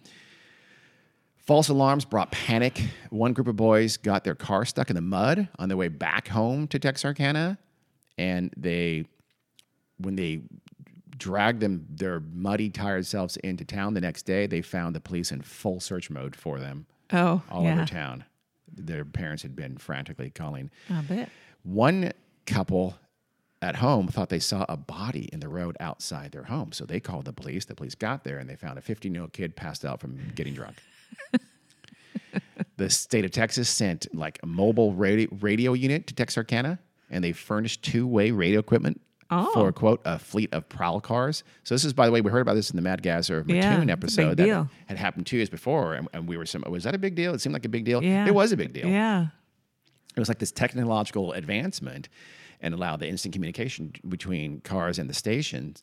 False 1.36 1.68
alarms 1.68 2.04
brought 2.04 2.30
panic. 2.30 2.80
One 3.10 3.32
group 3.32 3.48
of 3.48 3.56
boys 3.56 3.96
got 3.96 4.22
their 4.22 4.36
car 4.36 4.64
stuck 4.64 4.88
in 4.88 4.94
the 4.94 5.02
mud 5.02 5.48
on 5.58 5.68
their 5.68 5.76
way 5.76 5.88
back 5.88 6.28
home 6.28 6.68
to 6.68 6.78
Texarkana, 6.78 7.58
and 8.16 8.52
they, 8.56 9.06
when 9.98 10.16
they 10.16 10.42
dragged 11.16 11.60
them 11.60 11.86
their 11.88 12.20
muddy, 12.20 12.68
tired 12.70 13.06
selves 13.06 13.36
into 13.38 13.64
town 13.64 13.94
the 13.94 14.00
next 14.00 14.22
day, 14.26 14.46
they 14.46 14.60
found 14.62 14.94
the 14.94 15.00
police 15.00 15.32
in 15.32 15.40
full 15.42 15.80
search 15.80 16.10
mode 16.10 16.36
for 16.36 16.58
them 16.60 16.86
Oh, 17.12 17.42
all 17.50 17.62
yeah. 17.64 17.74
over 17.74 17.86
town. 17.86 18.24
Their 18.74 19.04
parents 19.04 19.42
had 19.42 19.56
been 19.56 19.78
frantically 19.78 20.28
calling. 20.30 20.70
I 20.90 21.00
bet. 21.02 21.30
One 21.62 22.12
couple 22.44 22.96
at 23.62 23.76
home 23.76 24.08
thought 24.08 24.28
they 24.28 24.38
saw 24.38 24.66
a 24.68 24.76
body 24.76 25.30
in 25.32 25.40
the 25.40 25.48
road 25.48 25.76
outside 25.80 26.32
their 26.32 26.42
home. 26.44 26.72
So 26.72 26.84
they 26.84 27.00
called 27.00 27.24
the 27.24 27.32
police. 27.32 27.64
The 27.64 27.74
police 27.74 27.94
got 27.94 28.22
there 28.22 28.38
and 28.38 28.48
they 28.50 28.56
found 28.56 28.76
a 28.78 28.82
15 28.82 29.14
year 29.14 29.22
old 29.22 29.32
kid 29.32 29.56
passed 29.56 29.84
out 29.86 29.98
from 30.00 30.18
getting 30.34 30.52
drunk. 30.52 30.76
the 32.76 32.90
state 32.90 33.24
of 33.24 33.30
Texas 33.30 33.68
sent 33.70 34.06
like 34.14 34.38
a 34.42 34.46
mobile 34.46 34.92
radio, 34.92 35.28
radio 35.40 35.72
unit 35.72 36.06
to 36.08 36.14
Texarkana 36.14 36.78
and 37.10 37.24
they 37.24 37.32
furnished 37.32 37.82
two 37.82 38.06
way 38.06 38.30
radio 38.30 38.60
equipment. 38.60 39.00
Oh. 39.30 39.52
For 39.54 39.72
quote 39.72 40.00
a 40.04 40.18
fleet 40.18 40.52
of 40.54 40.68
prowl 40.68 41.00
cars. 41.00 41.42
So 41.64 41.74
this 41.74 41.84
is, 41.84 41.92
by 41.92 42.06
the 42.06 42.12
way, 42.12 42.20
we 42.20 42.30
heard 42.30 42.42
about 42.42 42.54
this 42.54 42.70
in 42.70 42.76
the 42.76 42.82
Mad 42.82 43.00
of 43.00 43.04
Yeah, 43.06 43.70
Mattoon 43.70 43.88
it's 43.90 43.92
episode 43.92 44.36
that 44.36 44.44
deal. 44.44 44.70
had 44.86 44.98
happened 44.98 45.26
two 45.26 45.36
years 45.36 45.50
before, 45.50 45.94
and, 45.94 46.08
and 46.12 46.28
we 46.28 46.36
were 46.36 46.46
some. 46.46 46.62
Was 46.68 46.84
that 46.84 46.94
a 46.94 46.98
big 46.98 47.14
deal? 47.16 47.34
It 47.34 47.40
seemed 47.40 47.52
like 47.52 47.64
a 47.64 47.68
big 47.68 47.84
deal. 47.84 48.02
Yeah. 48.02 48.26
It 48.26 48.34
was 48.34 48.52
a 48.52 48.56
big 48.56 48.72
deal 48.72 48.86
Yeah. 48.86 49.26
it 50.16 50.20
was 50.20 50.28
like 50.28 50.38
this 50.38 50.52
technological 50.52 51.32
advancement 51.32 52.08
and 52.60 52.72
allowed 52.72 53.00
the 53.00 53.08
instant 53.08 53.34
communication 53.34 53.92
between 54.08 54.60
cars 54.60 54.98
and 54.98 55.10
the 55.10 55.14
stations. 55.14 55.82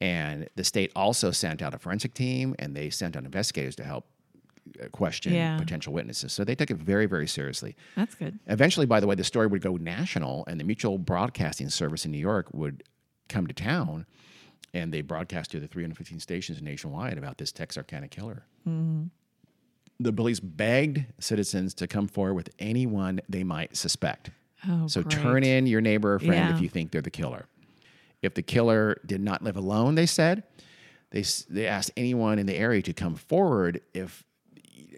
And 0.00 0.48
the 0.56 0.64
state 0.64 0.92
also 0.94 1.30
sent 1.30 1.62
out 1.62 1.74
a 1.74 1.78
forensic 1.78 2.12
team 2.14 2.54
and 2.58 2.76
they 2.76 2.90
sent 2.90 3.16
out 3.16 3.24
investigators 3.24 3.76
to 3.76 3.84
help 3.84 4.06
Uh, 4.80 4.86
question 4.88 5.34
Yeah. 5.34 5.58
potential 5.58 5.92
witnesses. 5.92 6.32
So 6.32 6.44
they 6.44 6.54
took 6.54 6.70
it 6.70 6.76
very, 6.76 7.06
very 7.06 7.26
seriously. 7.26 7.74
That's 7.96 8.14
good. 8.14 8.38
Eventually, 8.46 8.86
by 8.86 9.00
the 9.00 9.06
way, 9.08 9.16
the 9.16 9.24
story 9.24 9.48
would 9.48 9.60
go 9.60 9.76
national, 9.76 10.44
and 10.46 10.60
the 10.60 10.64
Mutual 10.64 10.98
Broadcasting 10.98 11.68
Service 11.68 12.04
in 12.04 12.12
New 12.12 12.18
York 12.18 12.46
would 12.52 12.84
come 13.28 13.48
to 13.48 13.52
town, 13.54 14.06
and 14.72 14.94
they 14.94 15.00
broadcast 15.00 15.50
to 15.50 15.58
the 15.60 15.66
315 15.66 16.20
stations 16.20 16.62
nationwide 16.62 17.18
about 17.18 17.38
this 17.38 17.50
Texarkana 17.50 18.06
killer. 18.06 18.44
Mm-hmm. 18.66 19.04
The 19.98 20.12
police 20.12 20.38
begged 20.40 21.06
citizens 21.18 21.74
to 21.74 21.86
come 21.88 22.06
forward 22.06 22.34
with 22.34 22.50
anyone 22.60 23.20
they 23.28 23.42
might 23.44 23.76
suspect. 23.76 24.30
Oh, 24.68 24.86
so 24.86 25.02
great. 25.02 25.10
turn 25.22 25.44
in 25.44 25.66
your 25.66 25.80
neighbor 25.80 26.14
or 26.14 26.18
friend 26.20 26.34
Yeah. 26.50 26.54
if 26.54 26.60
you 26.62 26.68
think 26.68 26.92
they're 26.92 27.02
the 27.02 27.10
killer. 27.10 27.46
If 28.22 28.34
the 28.34 28.42
killer 28.42 29.00
did 29.04 29.20
not 29.20 29.42
live 29.42 29.56
alone, 29.56 29.96
they 29.96 30.06
said, 30.06 30.44
they, 31.10 31.24
they 31.50 31.66
asked 31.66 31.90
anyone 31.96 32.38
in 32.38 32.46
the 32.46 32.54
area 32.56 32.80
to 32.82 32.92
come 32.92 33.16
forward 33.16 33.80
if 33.92 34.22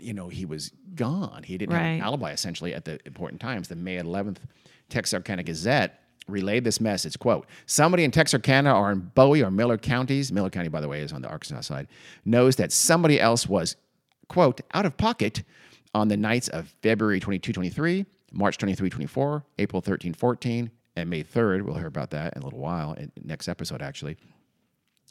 you 0.01 0.15
know 0.15 0.29
he 0.29 0.45
was 0.45 0.71
gone. 0.95 1.43
He 1.43 1.59
didn't 1.59 1.75
have 1.75 1.83
an 1.83 2.01
alibi 2.01 2.33
essentially 2.33 2.75
at 2.75 2.85
the 2.85 2.99
important 3.07 3.41
times. 3.41 3.69
The 3.69 3.77
May 3.77 3.97
11th 3.97 4.39
Texarkana 4.89 5.43
Gazette 5.43 6.01
relayed 6.27 6.65
this 6.65 6.81
message 6.81 7.19
quote 7.19 7.47
somebody 7.67 8.03
in 8.03 8.11
texarkana 8.11 8.75
or 8.75 8.91
in 8.91 9.01
bowie 9.15 9.43
or 9.43 9.51
miller 9.51 9.77
counties 9.77 10.33
miller 10.33 10.49
county 10.49 10.69
by 10.69 10.81
the 10.81 10.89
way 10.89 11.01
is 11.01 11.13
on 11.13 11.21
the 11.21 11.29
arkansas 11.29 11.61
side 11.61 11.87
knows 12.25 12.57
that 12.57 12.73
somebody 12.73 13.21
else 13.21 13.47
was 13.47 13.77
quote 14.29 14.61
out 14.73 14.87
of 14.87 14.97
pocket 14.97 15.43
on 15.95 16.09
the 16.09 16.17
nights 16.17 16.49
of 16.49 16.75
february 16.83 17.21
22 17.21 17.53
23 17.53 18.07
march 18.33 18.57
23 18.57 18.89
24 18.89 19.45
april 19.59 19.83
13 19.83 20.15
14 20.15 20.71
and 20.97 21.11
may 21.11 21.23
3rd 21.23 21.63
we'll 21.63 21.77
hear 21.77 21.87
about 21.87 22.11
that 22.11 22.35
in 22.35 22.41
a 22.41 22.45
little 22.45 22.61
while 22.61 22.95
in 22.95 23.13
next 23.23 23.47
episode 23.47 23.83
actually 23.83 24.17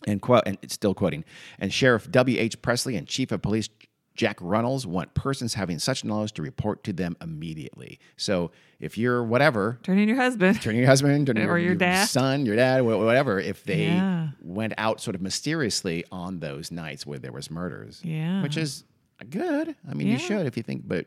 and 0.07 0.19
quote 0.19 0.43
and 0.47 0.57
it's 0.63 0.73
still 0.73 0.95
quoting 0.95 1.23
and 1.59 1.71
sheriff 1.71 2.09
w.h 2.09 2.59
presley 2.63 2.95
and 2.95 3.07
chief 3.07 3.31
of 3.31 3.41
police 3.41 3.69
jack 4.15 4.37
runnels 4.41 4.85
want 4.85 5.13
persons 5.13 5.53
having 5.55 5.79
such 5.79 6.03
knowledge 6.05 6.33
to 6.33 6.41
report 6.41 6.83
to 6.83 6.93
them 6.93 7.15
immediately 7.21 7.99
so 8.17 8.51
if 8.79 8.97
you're 8.97 9.23
whatever 9.23 9.79
Turn 9.83 9.97
in 9.97 10.07
your 10.07 10.17
husband. 10.17 10.61
turn 10.61 10.75
your 10.75 10.85
husband 10.85 11.27
turn 11.27 11.37
Or 11.39 11.57
your 11.57 11.75
dad. 11.75 12.05
son 12.05 12.45
your 12.45 12.55
dad 12.55 12.81
whatever 12.81 13.39
if 13.39 13.63
they 13.63 13.85
Yeah. 13.85 14.27
went 14.41 14.73
out 14.77 15.01
sort 15.01 15.15
of 15.15 15.21
mysteriously 15.21 16.03
on 16.11 16.39
those 16.39 16.71
nights 16.71 17.05
where 17.05 17.17
there 17.19 17.31
was 17.31 17.49
murders 17.49 18.01
Yeah. 18.03 18.43
which 18.43 18.57
is 18.57 18.83
good 19.29 19.75
i 19.89 19.93
mean 19.93 20.07
you 20.07 20.17
should 20.19 20.45
if 20.45 20.57
you 20.57 20.63
think 20.63 20.87
but 20.87 21.05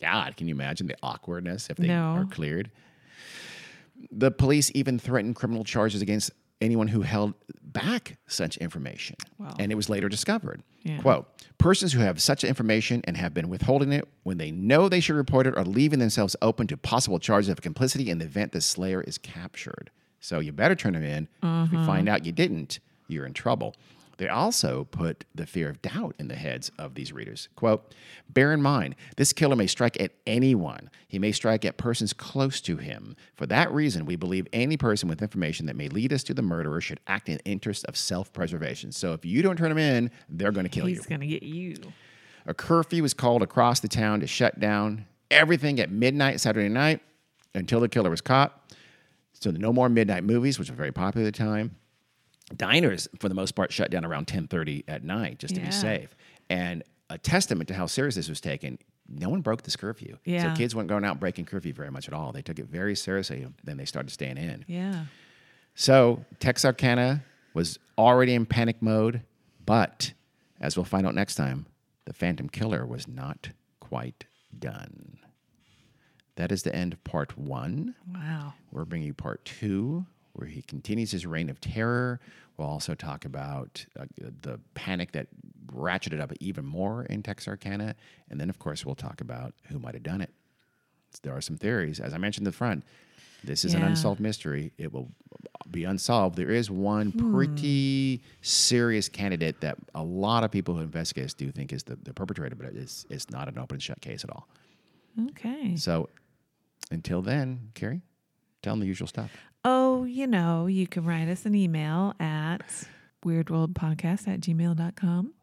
god 0.00 0.36
can 0.36 0.48
you 0.48 0.54
imagine 0.54 0.86
the 0.88 0.96
awkwardness 1.02 1.70
if 1.70 1.76
they 1.76 1.86
No. 1.86 2.12
are 2.14 2.24
cleared 2.26 2.70
the 4.10 4.30
police 4.30 4.70
even 4.74 4.98
threatened 4.98 5.36
criminal 5.36 5.64
charges 5.64 6.02
against 6.02 6.32
anyone 6.60 6.88
who 6.88 7.02
held 7.02 7.34
back 7.62 8.18
such 8.26 8.56
information. 8.58 9.16
Wow. 9.38 9.54
And 9.58 9.70
it 9.72 9.74
was 9.74 9.88
later 9.88 10.08
discovered. 10.08 10.62
Yeah. 10.82 11.00
Quote 11.00 11.28
Persons 11.58 11.92
who 11.92 12.00
have 12.00 12.20
such 12.20 12.42
information 12.42 13.02
and 13.04 13.16
have 13.16 13.32
been 13.32 13.48
withholding 13.48 13.92
it 13.92 14.08
when 14.24 14.38
they 14.38 14.50
know 14.50 14.88
they 14.88 14.98
should 14.98 15.14
report 15.14 15.46
it 15.46 15.56
are 15.56 15.64
leaving 15.64 16.00
themselves 16.00 16.34
open 16.42 16.66
to 16.66 16.76
possible 16.76 17.20
charges 17.20 17.48
of 17.48 17.60
complicity 17.60 18.10
in 18.10 18.18
the 18.18 18.24
event 18.24 18.52
the 18.52 18.60
slayer 18.60 19.00
is 19.00 19.16
captured. 19.16 19.90
So 20.18 20.40
you 20.40 20.52
better 20.52 20.74
turn 20.74 20.94
them 20.94 21.04
in. 21.04 21.28
If 21.42 21.70
we 21.70 21.78
uh-huh. 21.78 21.86
find 21.86 22.08
out 22.08 22.26
you 22.26 22.32
didn't, 22.32 22.80
you're 23.06 23.26
in 23.26 23.32
trouble. 23.32 23.74
They 24.18 24.28
also 24.28 24.84
put 24.84 25.24
the 25.34 25.46
fear 25.46 25.68
of 25.68 25.82
doubt 25.82 26.14
in 26.18 26.28
the 26.28 26.36
heads 26.36 26.70
of 26.78 26.94
these 26.94 27.12
readers. 27.12 27.48
Quote 27.56 27.94
Bear 28.28 28.52
in 28.52 28.62
mind, 28.62 28.94
this 29.16 29.32
killer 29.32 29.56
may 29.56 29.66
strike 29.66 30.00
at 30.00 30.12
anyone. 30.26 30.90
He 31.08 31.18
may 31.18 31.32
strike 31.32 31.64
at 31.64 31.76
persons 31.76 32.12
close 32.12 32.60
to 32.62 32.76
him. 32.76 33.16
For 33.34 33.46
that 33.46 33.72
reason, 33.72 34.04
we 34.04 34.16
believe 34.16 34.46
any 34.52 34.76
person 34.76 35.08
with 35.08 35.22
information 35.22 35.66
that 35.66 35.76
may 35.76 35.88
lead 35.88 36.12
us 36.12 36.22
to 36.24 36.34
the 36.34 36.42
murderer 36.42 36.80
should 36.80 37.00
act 37.06 37.28
in 37.28 37.38
interest 37.44 37.84
of 37.86 37.96
self 37.96 38.32
preservation. 38.32 38.92
So 38.92 39.12
if 39.12 39.24
you 39.24 39.42
don't 39.42 39.56
turn 39.56 39.70
him 39.70 39.78
in, 39.78 40.10
they're 40.28 40.52
going 40.52 40.64
to 40.64 40.70
kill 40.70 40.86
He's 40.86 40.96
you. 40.96 41.02
He's 41.02 41.08
going 41.08 41.20
to 41.20 41.26
get 41.26 41.42
you. 41.42 41.76
A 42.46 42.54
curfew 42.54 43.02
was 43.02 43.14
called 43.14 43.42
across 43.42 43.80
the 43.80 43.88
town 43.88 44.20
to 44.20 44.26
shut 44.26 44.58
down 44.58 45.06
everything 45.30 45.80
at 45.80 45.90
midnight 45.90 46.40
Saturday 46.40 46.68
night 46.68 47.00
until 47.54 47.80
the 47.80 47.88
killer 47.88 48.10
was 48.10 48.20
caught. 48.20 48.58
So 49.32 49.50
no 49.50 49.72
more 49.72 49.88
midnight 49.88 50.24
movies, 50.24 50.58
which 50.58 50.70
were 50.70 50.76
very 50.76 50.92
popular 50.92 51.26
at 51.26 51.34
the 51.34 51.38
time. 51.38 51.76
Diners, 52.56 53.08
for 53.18 53.28
the 53.28 53.34
most 53.34 53.52
part, 53.54 53.72
shut 53.72 53.90
down 53.90 54.04
around 54.04 54.26
10:30 54.26 54.84
at 54.88 55.04
night 55.04 55.38
just 55.38 55.54
to 55.54 55.60
Yeah. 55.60 55.66
be 55.66 55.72
safe. 55.72 56.14
And 56.50 56.82
a 57.10 57.18
testament 57.18 57.68
to 57.68 57.74
how 57.74 57.86
serious 57.86 58.14
this 58.14 58.28
was 58.28 58.40
taken. 58.40 58.78
No 59.08 59.28
one 59.28 59.40
broke 59.42 59.62
this 59.62 59.76
curfew. 59.76 60.16
Yeah. 60.24 60.52
So 60.52 60.56
kids 60.56 60.74
weren't 60.74 60.88
going 60.88 61.04
out 61.04 61.20
breaking 61.20 61.44
curfew 61.46 61.72
very 61.72 61.90
much 61.90 62.08
at 62.08 62.14
all. 62.14 62.32
They 62.32 62.42
took 62.42 62.58
it 62.58 62.66
very 62.66 62.94
seriously. 62.94 63.46
Then 63.64 63.76
they 63.76 63.84
started 63.84 64.10
staying 64.10 64.38
in. 64.38 64.64
Yeah. 64.66 65.06
So 65.74 66.24
Texarkana 66.38 67.24
was 67.54 67.78
already 67.98 68.34
in 68.34 68.46
panic 68.46 68.80
mode, 68.80 69.22
but 69.64 70.12
as 70.60 70.76
we'll 70.76 70.84
find 70.84 71.06
out 71.06 71.14
next 71.14 71.34
time, 71.34 71.66
the 72.04 72.12
Phantom 72.12 72.48
Killer 72.48 72.86
was 72.86 73.06
not 73.08 73.50
quite 73.80 74.24
done. 74.58 75.18
That 76.36 76.50
is 76.50 76.62
the 76.62 76.74
end 76.74 76.94
of 76.94 77.04
part 77.04 77.36
one. 77.36 77.94
Wow. 78.12 78.54
We're 78.70 78.84
bringing 78.86 79.08
you 79.08 79.14
part 79.14 79.44
two, 79.44 80.06
where 80.32 80.48
he 80.48 80.62
continues 80.62 81.10
his 81.10 81.26
reign 81.26 81.50
of 81.50 81.60
terror. 81.60 82.20
We'll 82.56 82.68
also 82.68 82.94
talk 82.94 83.24
about 83.24 83.84
uh, 83.98 84.04
the 84.42 84.60
panic 84.74 85.12
that 85.12 85.28
ratcheted 85.66 86.20
up 86.20 86.32
even 86.40 86.64
more 86.64 87.04
in 87.04 87.22
Texarkana. 87.22 87.94
And 88.30 88.40
then, 88.40 88.50
of 88.50 88.58
course, 88.58 88.84
we'll 88.84 88.94
talk 88.94 89.20
about 89.20 89.54
who 89.68 89.78
might 89.78 89.94
have 89.94 90.02
done 90.02 90.20
it. 90.20 90.30
There 91.22 91.34
are 91.34 91.40
some 91.40 91.56
theories. 91.56 92.00
As 92.00 92.14
I 92.14 92.18
mentioned 92.18 92.46
in 92.46 92.50
the 92.50 92.56
front, 92.56 92.84
this 93.44 93.64
is 93.64 93.74
an 93.74 93.82
unsolved 93.82 94.20
mystery. 94.20 94.72
It 94.78 94.92
will 94.92 95.08
be 95.70 95.84
unsolved. 95.84 96.36
There 96.36 96.50
is 96.50 96.70
one 96.70 97.10
pretty 97.32 98.22
serious 98.40 99.08
candidate 99.08 99.60
that 99.62 99.76
a 99.94 100.02
lot 100.02 100.44
of 100.44 100.50
people 100.50 100.74
who 100.74 100.80
investigate 100.80 101.24
this 101.24 101.34
do 101.34 101.50
think 101.50 101.72
is 101.72 101.82
the, 101.82 101.96
the 101.96 102.14
perpetrator, 102.14 102.54
but 102.54 102.66
it's, 102.74 103.04
it's 103.10 103.30
not 103.30 103.48
an 103.48 103.58
open 103.58 103.76
and 103.76 103.82
shut 103.82 104.00
case 104.00 104.22
at 104.24 104.30
all. 104.30 104.46
Okay. 105.30 105.76
So 105.76 106.08
until 106.90 107.20
then, 107.20 107.70
Carrie, 107.74 108.02
tell 108.62 108.74
them 108.74 108.80
the 108.80 108.86
usual 108.86 109.08
stuff. 109.08 109.30
Oh, 109.64 110.04
you 110.04 110.26
know, 110.26 110.66
you 110.66 110.86
can 110.86 111.04
write 111.04 111.28
us 111.28 111.46
an 111.46 111.54
email 111.54 112.14
at 112.18 112.62
weirdworldpodcast 113.24 114.26
at 114.28 114.40
gmail.com. 114.40 115.34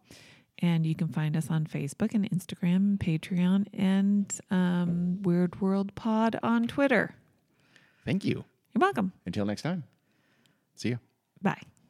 And 0.62 0.86
you 0.86 0.94
can 0.94 1.08
find 1.08 1.38
us 1.38 1.50
on 1.50 1.66
Facebook 1.66 2.14
and 2.14 2.30
Instagram, 2.30 2.98
Patreon, 2.98 3.68
and 3.74 4.40
um, 4.52 5.22
Weird 5.22 5.62
World 5.62 5.96
Pod 5.96 6.38
on 6.44 6.68
Twitter. 6.68 7.16
Thank 8.04 8.26
you. 8.26 8.44
You're 8.74 8.82
welcome. 8.82 9.14
Until 9.26 9.46
next 9.46 9.62
time, 9.62 9.86
see 10.76 10.90
you. 10.90 11.00
Bye. 11.42 11.69